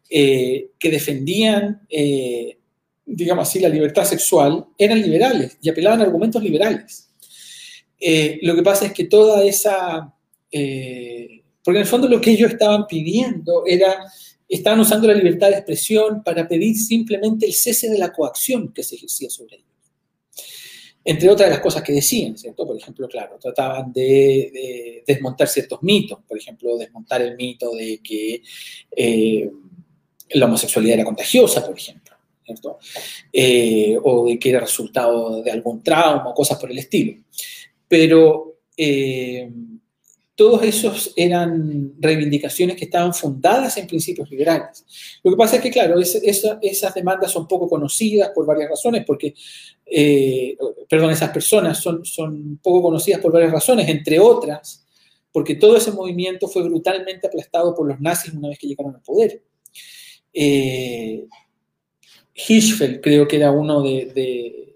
Eh, 0.09 0.70
que 0.79 0.89
defendían, 0.89 1.83
eh, 1.89 2.57
digamos 3.05 3.49
así, 3.49 3.59
la 3.59 3.68
libertad 3.68 4.05
sexual, 4.05 4.64
eran 4.79 5.03
liberales 5.03 5.59
y 5.61 5.68
apelaban 5.68 6.01
a 6.01 6.05
argumentos 6.05 6.41
liberales. 6.41 7.11
lo 8.43 8.55
que 8.55 8.62
pasa 8.62 8.87
es 8.87 8.93
que 8.93 9.05
toda 9.05 9.45
esa... 9.45 10.14
porque 10.49 11.79
en 11.79 11.83
el 11.83 11.87
fondo 11.87 12.07
lo 12.07 12.20
que 12.20 12.31
ellos 12.31 12.53
estaban 12.53 12.87
pidiendo 12.87 13.64
era 13.66 14.05
estaban 14.49 14.79
usando 14.81 15.09
la 15.09 15.14
libertad 15.14 15.49
de 15.49 15.57
expresión 15.57 16.22
para 16.22 16.47
pedir 16.47 16.76
simplemente 16.76 17.45
el 17.45 17.53
cese 17.53 17.91
de 17.91 17.99
la 17.99 18.12
coacción 18.12 18.72
que 18.72 18.85
se 18.85 18.95
ejercía 18.95 19.29
sobre 19.31 19.57
ellos 19.57 19.68
entre 21.05 21.29
otras 21.31 21.49
las 21.49 21.61
cosas 21.61 21.83
que 21.83 21.93
decían, 21.93 22.37
¿cierto? 22.37 22.67
Por 22.67 22.77
ejemplo, 22.77 23.09
claro, 23.09 23.39
trataban 23.41 23.93
de, 23.93 25.03
desmontar 25.07 25.49
ciertos 25.49 25.83
mitos, 25.83 26.19
por 26.27 26.37
ejemplo, 26.37 26.77
desmontar 26.77 27.23
el 27.23 27.37
mito 27.37 27.75
de 27.75 28.01
que 28.03 28.43
eh, 28.95 29.51
la 30.31 30.47
homosexualidad 30.47 30.95
era 30.95 31.05
contagiosa, 31.05 31.65
por 31.65 31.77
ejemplo. 31.77 32.09
Eh, 33.33 33.99
o 34.03 34.27
de 34.27 34.39
que 34.39 34.51
era 34.51 34.61
resultado 34.61 35.43
de 35.43 35.51
algún 35.51 35.83
trauma 35.83 36.31
o 36.31 36.35
cosas 36.35 36.59
por 36.59 36.71
el 36.71 36.79
estilo. 36.79 37.15
Pero 37.87 38.61
eh, 38.77 39.51
todos 40.39 40.62
esos 40.62 41.12
eran 41.16 41.95
reivindicaciones 41.99 42.76
que 42.76 42.84
estaban 42.84 43.12
fundadas 43.12 43.76
en 43.76 43.89
principios 43.89 44.30
liberales. 44.30 44.86
Lo 45.24 45.32
que 45.32 45.36
pasa 45.36 45.57
es 45.57 45.62
que, 45.62 45.72
claro, 45.72 45.99
esas 45.99 46.95
demandas 46.95 47.32
son 47.32 47.49
poco 47.49 47.68
conocidas 47.68 48.30
por 48.32 48.47
varias 48.47 48.70
razones, 48.70 49.03
porque, 49.05 49.34
eh, 49.84 50.57
perdón, 50.89 51.11
esas 51.11 51.30
personas 51.30 51.78
son, 51.78 52.05
son 52.05 52.61
poco 52.62 52.82
conocidas 52.82 53.20
por 53.20 53.32
varias 53.32 53.51
razones, 53.51 53.89
entre 53.89 54.20
otras, 54.20 54.86
porque 55.32 55.57
todo 55.57 55.76
ese 55.76 55.91
movimiento 55.91 56.47
fue 56.47 56.62
brutalmente 56.62 57.26
aplastado 57.26 57.74
por 57.74 57.89
los 57.89 58.01
nazis 58.01 58.32
una 58.32 58.51
vez 58.51 58.61
que 58.61 58.68
llegaron 58.68 58.95
al 58.95 59.03
poder. 59.03 59.43
Eh, 60.32 61.26
Hirschfeld 62.32 63.01
creo 63.01 63.26
que 63.26 63.39
era 63.39 63.51
uno 63.51 63.82
de 63.82 64.68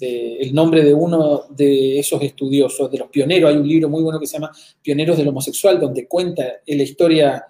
el 0.00 0.54
nombre 0.54 0.82
de 0.82 0.94
uno 0.94 1.44
de 1.50 1.98
esos 1.98 2.22
estudiosos, 2.22 2.90
de 2.90 2.98
los 2.98 3.08
pioneros. 3.08 3.50
Hay 3.50 3.56
un 3.56 3.68
libro 3.68 3.88
muy 3.88 4.02
bueno 4.02 4.18
que 4.18 4.26
se 4.26 4.34
llama 4.34 4.52
Pioneros 4.82 5.16
del 5.16 5.28
Homosexual, 5.28 5.78
donde 5.78 6.06
cuenta 6.06 6.60
la 6.66 6.82
historia 6.82 7.44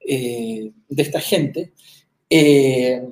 eh, 0.00 0.70
de 0.88 1.02
esta 1.02 1.20
gente. 1.20 1.72
Eh, 2.30 3.02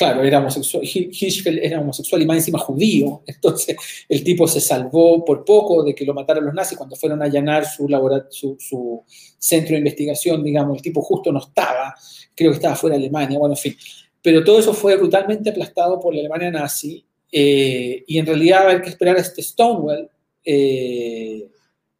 claro, 0.00 0.22
era 0.22 0.38
homosexual, 0.38 0.82
Hirschfeld 0.82 1.58
era 1.58 1.80
homosexual 1.80 2.22
y 2.22 2.26
más 2.26 2.38
encima 2.38 2.58
judío, 2.58 3.22
entonces 3.26 3.76
el 4.08 4.24
tipo 4.24 4.48
se 4.48 4.60
salvó 4.60 5.22
por 5.24 5.44
poco 5.44 5.82
de 5.84 5.94
que 5.94 6.06
lo 6.06 6.14
mataran 6.14 6.44
los 6.46 6.54
nazis 6.54 6.78
cuando 6.78 6.96
fueron 6.96 7.20
a 7.20 7.26
allanar 7.26 7.66
su, 7.66 7.86
su, 8.30 8.56
su 8.58 9.04
centro 9.38 9.72
de 9.72 9.78
investigación, 9.78 10.42
digamos, 10.42 10.76
el 10.76 10.82
tipo 10.82 11.02
justo 11.02 11.30
no 11.32 11.40
estaba, 11.40 11.94
creo 12.34 12.50
que 12.50 12.56
estaba 12.56 12.76
fuera 12.76 12.96
de 12.96 13.02
Alemania, 13.02 13.38
bueno, 13.38 13.54
en 13.54 13.60
fin. 13.60 13.76
Pero 14.22 14.42
todo 14.42 14.58
eso 14.58 14.72
fue 14.72 14.96
brutalmente 14.96 15.50
aplastado 15.50 16.00
por 16.00 16.14
la 16.14 16.20
Alemania 16.20 16.50
nazi 16.50 17.04
eh, 17.32 18.04
y 18.06 18.18
en 18.18 18.26
realidad 18.26 18.68
hay 18.68 18.80
que 18.82 18.88
esperar 18.88 19.16
a 19.16 19.20
este 19.20 19.42
Stonewall 19.42 20.08
eh, 20.44 21.48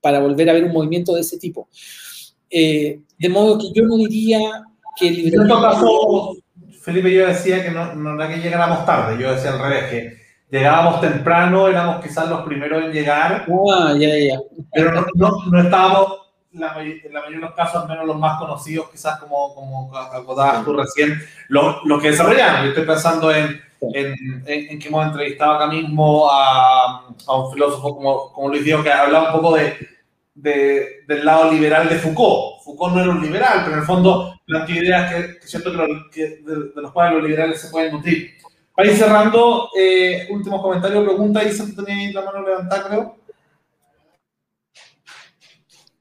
para 0.01 0.21
volver 0.21 0.51
a 0.51 0.55
ver 0.55 0.65
un 0.65 0.73
movimiento 0.73 1.15
de 1.15 1.21
ese 1.21 1.39
tipo. 1.39 1.69
Eh, 2.49 3.01
de 3.19 3.29
modo 3.29 3.59
que 3.59 3.73
yo 3.73 3.85
no 3.85 3.97
diría 3.97 4.41
que 4.97 5.09
el 5.09 5.35
En 5.35 5.47
todo 5.47 5.63
caso, 5.63 6.37
Felipe, 6.81 7.13
yo 7.13 7.27
decía 7.27 7.63
que 7.63 7.71
no, 7.71 7.95
no 7.95 8.15
era 8.15 8.33
que 8.33 8.41
llegáramos 8.41 8.85
tarde, 8.85 9.23
yo 9.23 9.33
decía 9.33 9.53
al 9.53 9.61
revés, 9.61 9.91
que 9.91 10.21
llegábamos 10.51 11.01
temprano, 11.01 11.69
éramos 11.69 12.05
quizás 12.05 12.29
los 12.29 12.43
primeros 12.43 12.85
en 12.85 12.93
llegar, 12.93 13.47
ah, 13.73 13.95
ya, 13.99 14.09
ya. 14.19 14.41
pero 14.73 14.93
no, 14.93 15.07
no, 15.15 15.31
no 15.51 15.61
estábamos 15.61 16.21
la, 16.53 16.83
en 16.83 17.13
la 17.13 17.21
mayoría 17.21 17.39
de 17.39 17.47
los 17.47 17.55
casos, 17.55 17.83
al 17.83 17.89
menos 17.89 18.07
los 18.07 18.19
más 18.19 18.39
conocidos, 18.39 18.91
quizás 18.91 19.21
como, 19.21 19.55
como 19.55 19.97
acordabas 19.97 20.65
tú 20.65 20.73
recién, 20.73 21.21
los, 21.49 21.77
los 21.85 22.03
que 22.03 22.11
desarrollaron. 22.11 22.63
Yo 22.63 22.69
estoy 22.71 22.85
pensando 22.85 23.33
en 23.33 23.61
en, 23.93 24.45
en, 24.47 24.79
que 24.79 24.89
hemos 24.89 25.07
entrevistado 25.07 25.53
acá 25.53 25.67
mismo 25.67 26.31
a, 26.31 27.07
a 27.27 27.37
un 27.37 27.53
filósofo 27.53 27.97
como, 27.97 28.33
como 28.33 28.49
Luis 28.49 28.65
Diego, 28.65 28.83
que 28.83 28.93
hablaba 28.93 29.35
un 29.35 29.41
poco 29.41 29.57
de, 29.57 29.75
de, 30.35 31.05
del 31.07 31.25
lado 31.25 31.51
liberal 31.51 31.89
de 31.89 31.97
Foucault. 31.97 32.63
Foucault 32.65 32.95
no 32.95 33.01
era 33.01 33.11
un 33.11 33.23
liberal, 33.23 33.61
pero 33.63 33.73
en 33.73 33.81
el 33.81 33.87
fondo 33.87 34.35
planteó 34.47 34.77
ideas 34.77 35.13
que, 35.13 35.39
que 35.39 35.47
siento 35.47 35.73
que, 35.73 36.11
que 36.13 36.23
de, 36.43 36.55
de, 36.75 36.83
los 36.83 36.93
cuales 36.93 37.15
los 37.15 37.29
liberales 37.29 37.61
se 37.61 37.69
pueden 37.69 37.93
nutrir. 37.93 38.33
Para 38.75 38.89
ir 38.91 38.97
cerrando, 38.97 39.69
eh, 39.79 40.29
últimos 40.31 40.63
comentarios, 40.63 41.05
pregunta, 41.05 41.45
Isa, 41.45 41.67
tú 41.75 41.85
tenías 41.85 42.15
la 42.15 42.23
mano 42.23 42.43
levantada, 42.43 42.89
creo. 42.89 43.17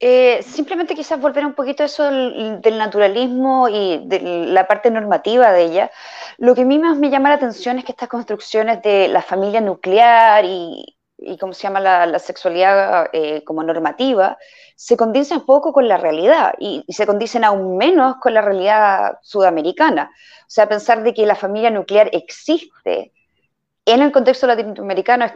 Eh, 0.02 0.42
simplemente 0.44 0.96
quizás 0.96 1.20
volver 1.20 1.46
un 1.46 1.54
poquito 1.54 1.84
a 1.84 1.88
eso 1.88 2.06
del, 2.06 2.78
naturalismo 2.78 3.68
y 3.68 4.02
de 4.06 4.22
la 4.48 4.66
parte 4.66 4.90
normativa 4.92 5.52
de 5.52 5.64
ella. 5.64 5.92
Lo 6.38 6.56
que 6.56 6.62
a 6.62 6.66
mí 6.66 6.80
más 6.80 6.98
me 6.98 7.10
llama 7.10 7.30
la 7.30 7.36
atención 7.36 7.78
es 7.78 7.86
que 7.86 7.92
estas 7.92 8.08
construcciones 8.08 8.82
de 8.82 9.10
la 9.10 9.22
familia 9.22 9.60
nuclear 9.60 10.46
y, 10.46 10.98
y 11.18 11.38
cómo 11.38 11.54
se 11.54 11.64
llama 11.64 11.82
la, 11.82 12.20
sexualidad 12.20 13.10
eh, 13.12 13.44
como 13.44 13.62
normativa, 13.64 14.38
se 14.76 14.96
condicen 14.96 15.42
poco 15.46 15.74
con 15.74 15.88
la 15.90 15.98
realidad 15.98 16.54
y, 16.60 16.84
y, 16.88 16.94
se 16.94 17.06
condicen 17.06 17.44
aún 17.44 17.76
menos 17.78 18.16
con 18.22 18.34
la 18.34 18.42
realidad 18.42 19.20
sudamericana. 19.22 20.12
O 20.44 20.46
sea, 20.48 20.70
pensar 20.70 21.04
de 21.04 21.14
que 21.14 21.26
la 21.26 21.36
familia 21.36 21.72
nuclear 21.72 22.10
existe 22.14 23.12
en 23.86 24.02
el 24.02 24.12
contexto 24.12 24.48
latinoamericano 24.48 25.26
es 25.26 25.34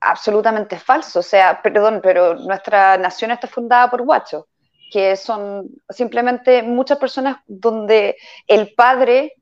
absolutamente 0.00 0.78
falso. 0.78 1.20
O 1.20 1.22
sea, 1.22 1.60
perdón, 1.62 2.00
pero 2.02 2.34
nuestra 2.34 2.96
nación 2.96 3.30
está 3.30 3.46
fundada 3.46 3.90
por 3.90 4.02
guachos, 4.02 4.44
que 4.90 5.16
son 5.16 5.68
simplemente 5.88 6.62
muchas 6.62 6.98
personas 6.98 7.38
donde 7.46 8.16
el 8.46 8.74
padre 8.74 9.34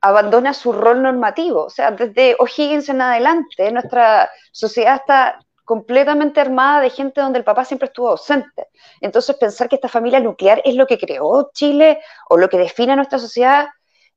abandona 0.00 0.54
su 0.54 0.72
rol 0.72 1.02
normativo. 1.02 1.64
O 1.64 1.70
sea, 1.70 1.90
desde 1.90 2.36
O'Higgins 2.38 2.88
en 2.88 3.00
adelante, 3.00 3.70
nuestra 3.72 4.30
sociedad 4.52 4.96
está 4.96 5.38
completamente 5.64 6.40
armada 6.40 6.80
de 6.80 6.90
gente 6.90 7.20
donde 7.20 7.40
el 7.40 7.44
papá 7.44 7.64
siempre 7.64 7.86
estuvo 7.86 8.10
ausente. 8.10 8.68
Entonces, 9.00 9.36
pensar 9.36 9.68
que 9.68 9.74
esta 9.74 9.88
familia 9.88 10.20
nuclear 10.20 10.62
es 10.64 10.76
lo 10.76 10.86
que 10.86 10.98
creó 10.98 11.50
Chile 11.52 12.00
o 12.28 12.36
lo 12.36 12.48
que 12.48 12.56
define 12.56 12.92
a 12.92 12.96
nuestra 12.96 13.18
sociedad 13.18 13.68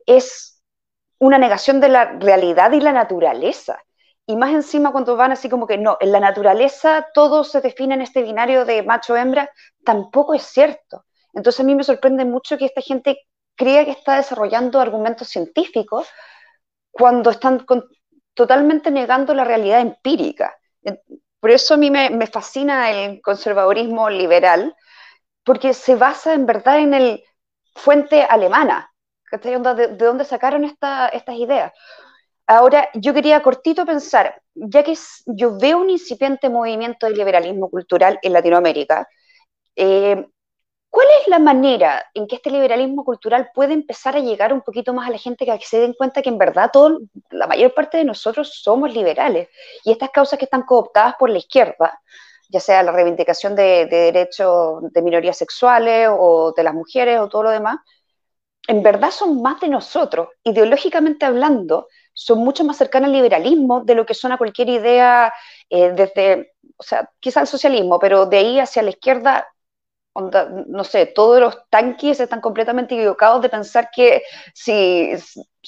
es 0.05 0.61
una 1.17 1.37
negación 1.37 1.79
de 1.79 1.89
la 1.89 2.05
realidad 2.19 2.71
y 2.71 2.81
la 2.81 2.93
naturaleza. 2.93 3.79
Y 4.29 4.35
más 4.35 4.51
encima 4.51 4.91
cuando 4.91 5.15
van 5.15 5.31
así 5.31 5.49
como 5.49 5.65
que 5.65 5.79
no, 5.79 5.97
en 5.99 6.11
la 6.11 6.19
naturaleza 6.19 7.07
todo 7.15 7.43
se 7.43 7.61
define 7.61 7.95
en 7.95 8.03
este 8.03 8.21
binario 8.21 8.63
de 8.63 8.83
macho-hembra, 8.83 9.51
tampoco 9.83 10.35
es 10.35 10.43
cierto. 10.43 11.05
Entonces 11.33 11.61
a 11.61 11.63
mí 11.63 11.73
me 11.73 11.83
sorprende 11.83 12.25
mucho 12.25 12.55
que 12.55 12.65
esta 12.65 12.81
gente 12.81 13.21
crea 13.55 13.85
que 13.85 13.89
está 13.89 14.17
desarrollando 14.17 14.79
argumentos 14.79 15.29
científicos 15.29 16.07
cuando 16.91 17.31
están 17.31 17.65
totalmente 18.35 18.91
negando 18.91 19.33
la 19.33 19.45
realidad 19.45 19.79
empírica. 19.79 20.55
Por 21.39 21.49
eso 21.49 21.73
a 21.73 21.77
mí 21.77 21.89
me, 21.89 22.11
me, 22.11 22.27
fascina 22.27 22.91
el 22.91 23.23
conservadurismo 23.23 24.11
liberal, 24.11 24.75
porque 25.43 25.73
se 25.73 25.95
basa 25.95 26.35
en 26.35 26.45
verdad 26.45 26.77
en 26.77 26.93
el 26.93 27.23
fuente 27.73 28.21
alemana, 28.21 28.93
¿De, 29.31 29.87
de 29.87 30.05
dónde 30.05 30.23
sacaron 30.23 30.65
estas 30.65 31.35
ideas? 31.35 31.73
Ahora, 32.49 32.89
yo 32.95 33.13
quería 33.13 33.43
cortito 33.43 33.85
pensar, 33.85 34.41
ya 34.55 34.81
que 34.81 34.97
yo 35.27 35.59
veo 35.59 35.77
un 35.77 35.91
incipiente 35.91 36.49
movimiento 36.49 37.05
de 37.05 37.15
liberalismo 37.15 37.69
cultural 37.69 38.17
en 38.23 38.33
Latinoamérica, 38.33 39.07
eh, 39.75 40.25
¿cuál 40.89 41.07
es 41.21 41.27
la 41.27 41.37
manera 41.37 42.03
en 42.15 42.25
que 42.25 42.37
este 42.37 42.49
liberalismo 42.49 43.05
cultural 43.05 43.51
puede 43.53 43.73
empezar 43.73 44.15
a 44.15 44.19
llegar 44.19 44.51
un 44.51 44.61
poquito 44.61 44.95
más 44.95 45.07
a 45.07 45.11
la 45.11 45.19
gente 45.19 45.45
que 45.45 45.59
se 45.63 45.79
den 45.79 45.93
cuenta 45.93 46.23
que 46.23 46.29
en 46.29 46.39
verdad 46.39 46.71
todo, 46.73 47.01
la 47.29 47.45
mayor 47.45 47.71
parte 47.75 47.99
de 47.99 48.05
nosotros 48.05 48.51
somos 48.63 48.91
liberales 48.91 49.49
y 49.85 49.91
estas 49.91 50.09
causas 50.09 50.39
que 50.39 50.45
están 50.45 50.63
cooptadas 50.63 51.13
por 51.19 51.29
la 51.29 51.37
izquierda, 51.37 52.01
ya 52.49 52.59
sea 52.59 52.81
la 52.81 52.91
reivindicación 52.91 53.55
de, 53.55 53.85
de 53.85 54.11
derechos 54.11 54.91
de 54.91 55.01
minorías 55.03 55.37
sexuales 55.37 56.09
o 56.11 56.51
de 56.57 56.63
las 56.63 56.73
mujeres 56.73 57.19
o 57.19 57.29
todo 57.29 57.43
lo 57.43 57.51
demás, 57.51 57.77
en 58.67 58.83
verdad 58.83 59.11
son 59.11 59.41
más 59.41 59.59
de 59.61 59.67
nosotros, 59.67 60.29
ideológicamente 60.43 61.25
hablando, 61.25 61.87
son 62.19 62.39
mucho 62.39 62.65
más 62.65 62.75
cercanas 62.75 63.07
al 63.07 63.13
liberalismo 63.13 63.81
de 63.85 63.95
lo 63.95 64.05
que 64.05 64.13
son 64.13 64.33
a 64.33 64.37
cualquier 64.37 64.67
idea 64.67 65.33
eh, 65.69 65.93
desde, 65.95 66.53
o 66.75 66.83
sea, 66.83 67.09
quizá 67.21 67.39
el 67.39 67.47
socialismo, 67.47 67.97
pero 67.97 68.25
de 68.25 68.37
ahí 68.37 68.59
hacia 68.59 68.81
la 68.81 68.89
izquierda, 68.89 69.47
no 70.67 70.83
sé, 70.83 71.05
todos 71.05 71.39
los 71.39 71.57
tanques 71.69 72.19
están 72.19 72.41
completamente 72.41 72.93
equivocados 72.95 73.41
de 73.41 73.47
pensar 73.47 73.89
que 73.95 74.23
si 74.53 75.13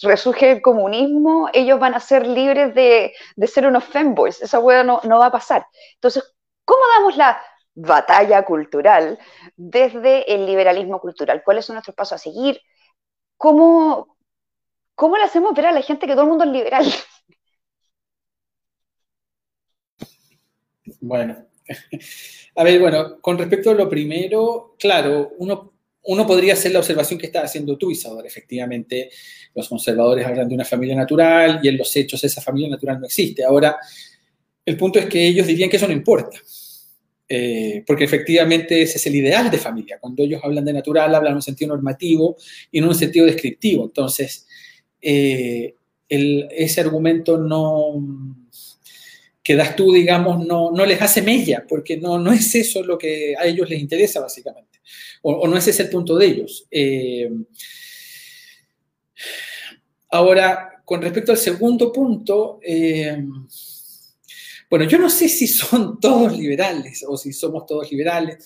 resurge 0.04 0.52
el 0.52 0.62
comunismo, 0.62 1.50
ellos 1.54 1.80
van 1.80 1.94
a 1.94 2.02
ser 2.02 2.28
libres 2.28 2.76
de, 2.76 3.14
ser 3.48 3.66
unos 3.66 3.86
fanboys. 3.86 4.42
Esa 4.42 4.60
hueá 4.60 4.84
no, 4.84 5.00
no 5.06 5.20
va 5.20 5.28
a 5.28 5.32
pasar. 5.32 5.66
Entonces, 5.94 6.36
¿cómo 6.66 6.82
damos 6.98 7.16
la 7.16 7.42
batalla 7.76 8.44
cultural 8.44 9.18
desde 9.56 10.34
el 10.34 10.46
liberalismo 10.46 11.00
cultural? 11.00 11.44
¿Cuáles 11.46 11.66
son 11.66 11.76
nuestros 11.76 11.96
pasos 11.96 12.16
a 12.16 12.18
seguir? 12.18 12.60
¿Cómo, 13.38 14.11
¿Cómo 15.02 15.18
le 15.18 15.24
hacemos 15.24 15.56
ver 15.56 15.66
a 15.66 15.72
la 15.72 15.82
gente 15.82 16.06
que 16.06 16.14
todo 16.14 16.22
el 16.22 16.30
mundo 16.30 16.44
es 16.44 16.52
liberal? 16.52 16.86
Bueno, 21.00 21.48
a 22.56 22.64
ver, 22.64 22.80
bueno, 22.80 23.20
con 23.20 23.36
respecto 23.36 23.72
a 23.72 23.74
lo 23.74 23.90
primero, 23.90 24.76
claro, 24.78 25.32
uno, 25.40 25.74
uno 26.04 26.28
podría 26.28 26.54
hacer 26.54 26.72
la 26.72 26.80
observación 26.80 27.20
que 27.20 27.26
estás 27.26 27.46
haciendo 27.46 27.80
tú, 27.80 27.90
Isadora. 27.90 28.28
Efectivamente, 28.28 29.10
los 29.56 29.68
conservadores 29.68 30.24
hablan 30.24 30.48
de 30.48 30.54
una 30.54 30.66
familia 30.66 30.96
natural 30.96 31.60
y 31.64 31.70
en 31.70 31.78
los 31.78 31.96
hechos 31.96 32.24
esa 32.24 32.40
familia 32.40 32.70
natural 32.70 33.00
no 33.00 33.08
existe. 33.08 33.44
Ahora, 33.44 33.78
el 34.64 34.78
punto 34.78 35.00
es 35.00 35.08
que 35.08 35.30
ellos 35.30 35.48
dirían 35.48 35.72
que 35.72 35.78
eso 35.78 35.88
no 35.88 35.94
importa. 35.94 36.38
Eh, 37.28 37.84
porque 37.88 38.04
efectivamente 38.04 38.82
ese 38.82 38.98
es 38.98 39.08
el 39.08 39.16
ideal 39.16 39.50
de 39.50 39.58
familia. 39.58 39.98
Cuando 40.00 40.22
ellos 40.22 40.42
hablan 40.44 40.66
de 40.66 40.74
natural, 40.74 41.16
hablan 41.16 41.32
en 41.32 41.38
un 41.38 41.42
sentido 41.42 41.70
normativo 41.70 42.36
y 42.72 42.80
no 42.80 42.86
en 42.86 42.90
un 42.90 42.96
sentido 42.96 43.26
descriptivo. 43.26 43.86
Entonces, 43.86 44.46
eh, 45.02 45.76
ese 46.10 46.82
argumento 46.82 47.38
no 47.38 47.94
que 49.44 49.56
das 49.56 49.76
tú, 49.76 49.92
digamos, 49.92 50.46
no, 50.46 50.72
no 50.72 50.86
les 50.86 51.02
hace 51.02 51.22
mella, 51.22 51.66
porque 51.68 51.98
no, 51.98 52.20
no 52.20 52.32
es 52.32 52.54
eso 52.54 52.84
lo 52.84 52.98
que 52.98 53.36
a 53.38 53.46
ellos 53.46 53.70
les 53.70 53.80
interesa, 53.80 54.20
básicamente, 54.20 54.80
o, 55.24 55.48
no 55.48 55.58
ese 55.58 55.72
es 55.72 55.80
el 55.80 55.90
punto 55.90 56.16
de 56.16 56.26
ellos. 56.28 56.68
Eh, 56.70 57.32
ahora, 60.12 60.84
con 60.86 61.02
respecto 61.02 61.32
al 61.32 61.38
segundo 61.38 61.92
punto, 61.92 62.60
eh, 62.62 63.26
bueno, 64.70 64.86
yo 64.86 65.00
no 65.00 65.10
sé 65.10 65.28
si 65.28 65.48
son 65.48 66.00
todos 66.02 66.38
liberales 66.38 67.04
o 67.08 67.18
si 67.18 67.34
somos 67.34 67.66
todos 67.66 67.92
liberales. 67.92 68.46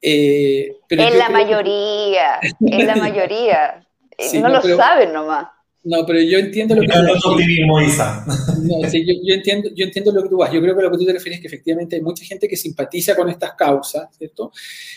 pero 0.00 1.02
en 1.04 1.18
la 1.18 1.28
mayoría, 1.28 2.40
en 2.60 2.86
la 2.86 2.96
mayoría. 2.96 3.86
no, 4.34 4.48
lo 4.48 4.76
saben 4.76 5.12
nomás. 5.12 5.61
No, 5.84 6.06
pero 6.06 6.20
yo 6.20 6.38
entiendo 6.38 6.76
lo 6.76 6.82
que 6.82 6.88
tú 6.88 7.30
optimismo, 7.30 7.80
Isa. 7.80 8.24
No, 8.62 8.88
sí, 8.88 9.04
yo, 9.04 9.34
entiendo, 9.34 9.70
yo 9.74 9.84
entiendo 9.84 10.12
lo 10.12 10.22
que 10.22 10.28
tú 10.28 10.36
vas. 10.36 10.52
Yo 10.52 10.60
creo 10.60 10.76
que 10.76 10.82
lo 10.82 10.90
que 10.90 10.98
tú 10.98 11.06
te 11.06 11.12
refieres 11.12 11.38
es 11.38 11.42
que 11.42 11.48
efectivamente 11.48 11.96
hay 11.96 12.02
mucha 12.02 12.24
gente 12.24 12.48
que 12.48 12.56
simpatiza 12.56 13.16
con 13.16 13.28
estas 13.28 13.54
causas, 13.54 14.08
¿cierto? 14.16 14.52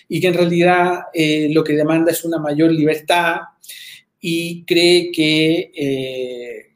Y 0.07 0.21
que 0.21 0.27
en 0.27 0.35
realidad 0.35 1.05
eh, 1.13 1.49
lo 1.51 1.63
que 1.63 1.73
demanda 1.73 2.11
es 2.11 2.23
una 2.23 2.37
mayor 2.37 2.71
libertad 2.71 3.37
y 4.19 4.63
cree 4.65 5.11
que 5.11 5.71
eh, 5.75 6.75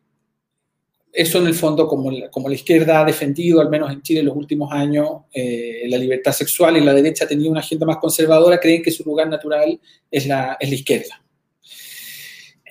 eso 1.12 1.38
en 1.40 1.48
el 1.48 1.54
fondo, 1.54 1.88
como 1.88 2.10
la, 2.10 2.32
como 2.32 2.50
la 2.50 2.56
izquierda 2.56 3.02
ha 3.02 3.06
defendido, 3.06 3.62
al 3.62 3.70
menos 3.70 3.92
en 3.92 4.02
Chile 4.02 4.22
en 4.22 4.28
los 4.28 4.36
últimos 4.36 4.72
años, 4.72 5.10
eh, 5.32 5.84
la 5.88 5.98
libertad 5.98 6.32
sexual 6.32 6.78
y 6.78 6.82
la 6.82 6.94
derecha 6.94 7.26
ha 7.26 7.28
tenido 7.28 7.52
una 7.52 7.60
agenda 7.60 7.86
más 7.86 7.98
conservadora, 7.98 8.60
creen 8.60 8.82
que 8.82 8.92
su 8.92 9.04
lugar 9.04 9.30
natural 9.30 9.80
es 10.10 10.26
la, 10.26 10.58
es 10.60 10.70
la 10.70 10.76
izquierda. 10.76 11.22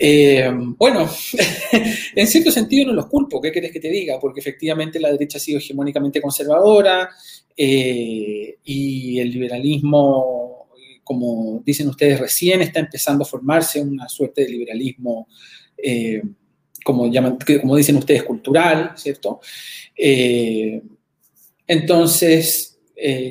Eh, 0.00 0.48
bueno, 0.76 1.10
en 2.14 2.26
cierto 2.28 2.52
sentido 2.52 2.86
no 2.86 2.92
los 2.92 3.06
culpo, 3.06 3.40
¿qué 3.40 3.50
querés 3.50 3.72
que 3.72 3.80
te 3.80 3.90
diga? 3.90 4.20
Porque 4.20 4.38
efectivamente 4.38 5.00
la 5.00 5.10
derecha 5.10 5.38
ha 5.38 5.40
sido 5.40 5.58
hegemónicamente 5.58 6.22
conservadora 6.22 7.10
eh, 7.56 8.58
y 8.62 9.18
el 9.18 9.30
liberalismo, 9.30 10.68
como 11.02 11.60
dicen 11.64 11.88
ustedes 11.88 12.20
recién, 12.20 12.62
está 12.62 12.78
empezando 12.78 13.24
a 13.24 13.26
formarse 13.26 13.80
una 13.80 14.08
suerte 14.08 14.42
de 14.42 14.50
liberalismo, 14.50 15.26
eh, 15.76 16.22
como, 16.84 17.08
dicen 17.76 17.96
ustedes, 17.96 18.22
cultural, 18.22 18.92
¿cierto? 18.96 19.40
entonces, 21.66 22.78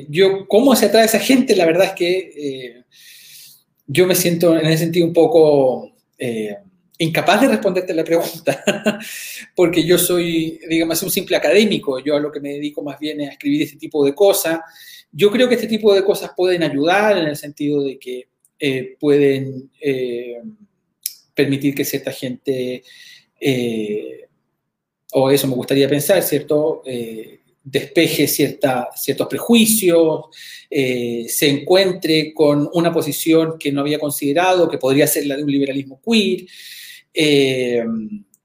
yo, 0.08 0.46
¿cómo 0.46 0.76
se 0.76 0.86
atrae 0.86 1.02
a 1.02 1.06
esa 1.06 1.18
gente? 1.18 1.56
La 1.56 1.64
verdad 1.64 1.86
es 1.86 1.92
que 1.92 2.84
yo 3.86 4.06
me 4.06 4.14
siento 4.14 4.56
en 4.56 4.66
ese 4.66 4.84
sentido 4.84 5.06
un 5.06 5.14
poco 5.14 5.97
eh, 6.18 6.56
incapaz 6.98 7.40
de 7.40 7.48
responderte 7.48 7.94
la 7.94 8.04
pregunta, 8.04 8.64
porque 9.54 9.84
yo 9.84 9.96
soy, 9.98 10.60
digamos, 10.68 11.02
un 11.02 11.10
simple 11.10 11.36
académico, 11.36 11.98
yo 12.00 12.16
a 12.16 12.20
lo 12.20 12.32
que 12.32 12.40
me 12.40 12.54
dedico 12.54 12.82
más 12.82 12.98
bien 12.98 13.20
es 13.20 13.28
a 13.28 13.32
escribir 13.32 13.62
este 13.62 13.76
tipo 13.76 14.04
de 14.04 14.14
cosas. 14.14 14.60
Yo 15.12 15.30
creo 15.30 15.48
que 15.48 15.54
este 15.54 15.68
tipo 15.68 15.94
de 15.94 16.04
cosas 16.04 16.32
pueden 16.36 16.62
ayudar 16.62 17.16
en 17.16 17.28
el 17.28 17.36
sentido 17.36 17.82
de 17.82 17.98
que 17.98 18.28
eh, 18.58 18.96
pueden 18.98 19.70
eh, 19.80 20.42
permitir 21.34 21.74
que 21.74 21.84
cierta 21.84 22.10
gente, 22.10 22.82
o 25.12 25.30
eso 25.30 25.46
me 25.46 25.54
gustaría 25.54 25.88
pensar, 25.88 26.22
¿cierto? 26.22 26.82
Despeje 27.70 28.26
cierta, 28.26 28.88
ciertos 28.96 29.26
prejuicios, 29.26 30.26
eh, 30.70 31.26
se 31.28 31.48
encuentre 31.48 32.32
con 32.32 32.68
una 32.72 32.92
posición 32.92 33.58
que 33.58 33.72
no 33.72 33.80
había 33.80 33.98
considerado, 33.98 34.68
que 34.68 34.78
podría 34.78 35.06
ser 35.06 35.26
la 35.26 35.36
de 35.36 35.44
un 35.44 35.50
liberalismo 35.50 36.00
queer, 36.04 36.46
eh, 37.12 37.84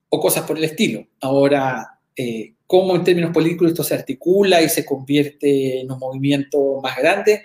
o 0.10 0.20
cosas 0.20 0.44
por 0.46 0.58
el 0.58 0.64
estilo. 0.66 1.08
Ahora, 1.22 2.00
eh, 2.16 2.54
¿cómo 2.68 2.96
en 2.96 3.04
términos 3.04 3.32
políticos 3.32 3.70
esto 3.70 3.84
se 3.84 3.96
articula 3.96 4.62
y 4.62 4.70
se 4.70 4.86
convierte 4.86 5.82
en 5.82 5.92
un 5.92 6.00
movimiento 6.00 6.80
más 6.82 6.98
grande? 6.98 7.44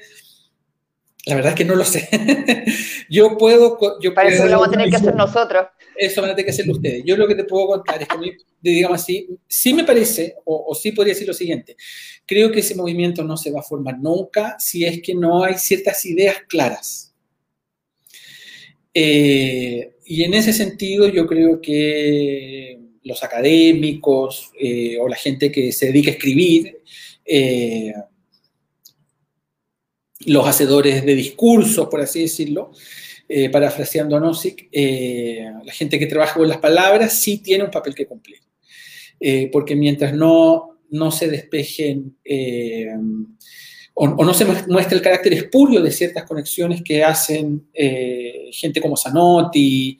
La 1.27 1.35
verdad 1.35 1.53
es 1.53 1.59
que 1.59 1.64
no 1.64 1.75
lo 1.75 1.85
sé. 1.85 2.09
yo 3.11 3.37
puedo... 3.37 3.79
Yo 4.01 4.14
Para 4.14 4.31
eso 4.31 4.47
lo 4.47 4.53
vamos 4.53 4.69
a 4.69 4.71
tener 4.71 4.91
que 4.91 4.97
hacer 4.97 5.14
nosotros. 5.14 5.66
Eso 5.97 6.23
van 6.23 6.31
a 6.31 6.35
tener 6.35 6.47
que 6.47 6.53
hacerlo 6.53 6.73
ustedes. 6.75 7.03
Yo 7.05 7.16
lo 7.16 7.27
que 7.27 7.35
te 7.35 7.45
puedo 7.45 7.66
contar 7.66 8.01
es 8.01 8.09
que, 8.09 8.37
digamos 8.62 9.03
así, 9.03 9.29
sí 9.47 9.75
me 9.75 9.85
parece, 9.85 10.37
o, 10.45 10.75
sí 10.75 10.93
podría 10.93 11.12
decir 11.12 11.27
lo 11.27 11.35
siguiente, 11.35 11.77
creo 12.25 12.51
que 12.53 12.61
ese 12.61 12.77
movimiento 12.77 13.25
no 13.25 13.37
se 13.37 13.51
va 13.51 13.61
a 13.61 13.64
formar 13.64 13.99
nunca 13.99 14.57
si 14.59 14.85
es 14.85 15.03
que 15.03 15.14
no 15.14 15.43
hay 15.43 15.55
ciertas 15.55 16.05
ideas 16.07 16.37
claras. 16.49 17.12
Eh, 18.95 19.97
y 20.07 20.23
en 20.23 20.35
ese 20.35 20.53
sentido 20.53 21.09
yo 21.09 21.27
creo 21.27 21.61
que 21.61 22.79
los 23.03 23.23
académicos 23.23 24.51
eh, 24.59 24.99
o 25.01 25.09
la 25.09 25.16
gente 25.16 25.51
que 25.51 25.73
se 25.73 25.87
dedica 25.87 26.11
a 26.11 26.14
escribir, 26.14 26.78
eh, 27.24 27.93
los 30.27 30.47
hacedores 30.47 31.05
de 31.05 31.15
discursos, 31.15 31.89
por 31.89 32.01
así 32.01 32.23
decirlo, 32.23 32.73
eh, 33.31 33.51
parafraseando 33.51 34.16
a 34.16 34.20
Nozick, 34.20 34.69
eh, 34.73 35.45
la 35.62 35.73
gente 35.73 35.99
que 35.99 36.07
trabaja 36.07 36.35
con 36.35 36.49
las 36.49 36.57
palabras 36.57 37.12
sí 37.12 37.39
tiene 37.39 37.65
un 37.65 37.70
papel 37.70 37.95
que 37.95 38.07
cumplir. 38.07 38.39
Eh, 39.20 39.51
porque 39.53 39.77
mientras 39.77 40.15
no, 40.15 40.78
no 40.90 41.11
se 41.11 41.28
despejen 41.28 42.16
o, 43.95 44.24
no 44.24 44.32
se 44.32 44.45
muestre 44.45 44.97
el 44.97 45.03
carácter 45.03 45.35
espurio 45.35 45.82
de 45.82 45.90
ciertas 45.90 46.24
conexiones 46.24 46.82
que 46.82 47.03
hacen 47.03 47.66
gente 48.53 48.81
como 48.81 48.97
Zanotti 48.97 49.99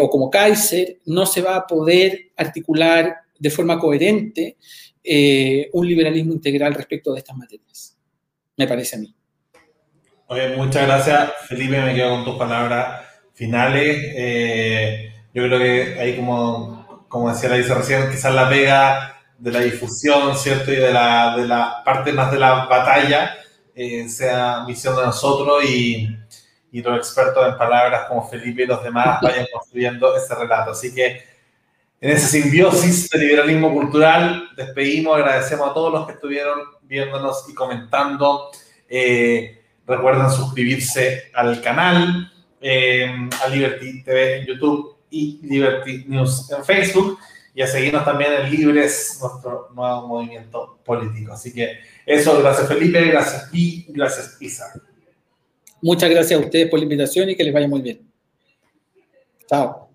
o 0.00 0.10
como 0.10 0.28
Kaiser, 0.28 0.98
no 1.06 1.24
se 1.26 1.40
va 1.40 1.54
a 1.54 1.66
poder 1.66 2.32
articular 2.36 3.14
de 3.38 3.50
forma 3.50 3.78
coherente 3.78 4.56
un 5.72 5.86
liberalismo 5.86 6.32
integral 6.32 6.74
respecto 6.74 7.12
de 7.12 7.20
estas 7.20 7.36
materias, 7.36 7.96
me 8.56 8.66
parece 8.66 8.96
a 8.96 8.98
mí. 8.98 9.14
Oye, 10.32 10.56
muchas 10.56 10.86
gracias, 10.86 11.32
Felipe. 11.48 11.80
Me 11.80 11.92
quedo 11.92 12.10
con 12.10 12.24
tus 12.24 12.36
palabras 12.36 13.04
finales. 13.34 13.96
Eh, 14.14 15.12
yo 15.34 15.42
creo 15.42 15.58
que 15.58 15.98
ahí, 15.98 16.14
como, 16.14 17.04
como 17.08 17.32
decía 17.32 17.48
la 17.48 17.56
dice 17.56 17.74
recién, 17.74 18.08
quizás 18.08 18.32
la 18.32 18.48
pega 18.48 19.20
de 19.36 19.50
la 19.50 19.58
difusión, 19.58 20.36
¿cierto? 20.36 20.72
Y 20.72 20.76
de 20.76 20.92
la, 20.92 21.36
de 21.36 21.48
la 21.48 21.82
parte 21.84 22.12
más 22.12 22.30
de 22.30 22.38
la 22.38 22.66
batalla 22.66 23.38
eh, 23.74 24.08
sea 24.08 24.62
misión 24.68 24.94
de 24.94 25.02
nosotros 25.02 25.64
y, 25.64 26.16
y 26.70 26.80
los 26.80 26.96
expertos 26.96 27.48
en 27.48 27.58
palabras 27.58 28.04
como 28.06 28.28
Felipe 28.28 28.62
y 28.62 28.66
los 28.66 28.84
demás 28.84 29.20
vayan 29.22 29.48
construyendo 29.52 30.16
ese 30.16 30.32
relato. 30.36 30.70
Así 30.70 30.94
que 30.94 31.24
en 32.00 32.08
esa 32.08 32.28
simbiosis 32.28 33.10
de 33.10 33.18
liberalismo 33.18 33.72
cultural, 33.72 34.48
despedimos, 34.56 35.16
agradecemos 35.16 35.68
a 35.68 35.74
todos 35.74 35.92
los 35.92 36.06
que 36.06 36.12
estuvieron 36.12 36.60
viéndonos 36.82 37.46
y 37.48 37.52
comentando. 37.52 38.52
Eh, 38.88 39.59
recuerden 39.90 40.30
suscribirse 40.30 41.24
al 41.34 41.60
canal, 41.60 42.32
eh, 42.60 43.28
a 43.44 43.48
Liberty 43.48 44.02
TV 44.02 44.38
en 44.38 44.46
YouTube 44.46 44.96
y 45.10 45.40
Liberty 45.42 46.04
News 46.06 46.50
en 46.50 46.64
Facebook 46.64 47.18
y 47.54 47.62
a 47.62 47.66
seguirnos 47.66 48.04
también 48.04 48.32
en 48.32 48.50
Libres, 48.50 49.18
nuestro 49.20 49.68
nuevo 49.74 50.06
movimiento 50.06 50.78
político. 50.84 51.32
Así 51.32 51.52
que 51.52 51.78
eso, 52.06 52.40
gracias 52.40 52.68
Felipe, 52.68 53.04
gracias 53.06 53.50
y 53.52 53.86
gracias 53.88 54.36
Isa. 54.40 54.72
Muchas 55.82 56.10
gracias 56.10 56.40
a 56.40 56.44
ustedes 56.44 56.70
por 56.70 56.78
la 56.78 56.84
invitación 56.84 57.30
y 57.30 57.36
que 57.36 57.44
les 57.44 57.52
vaya 57.52 57.68
muy 57.68 57.80
bien. 57.80 58.00
Chao. 59.48 59.89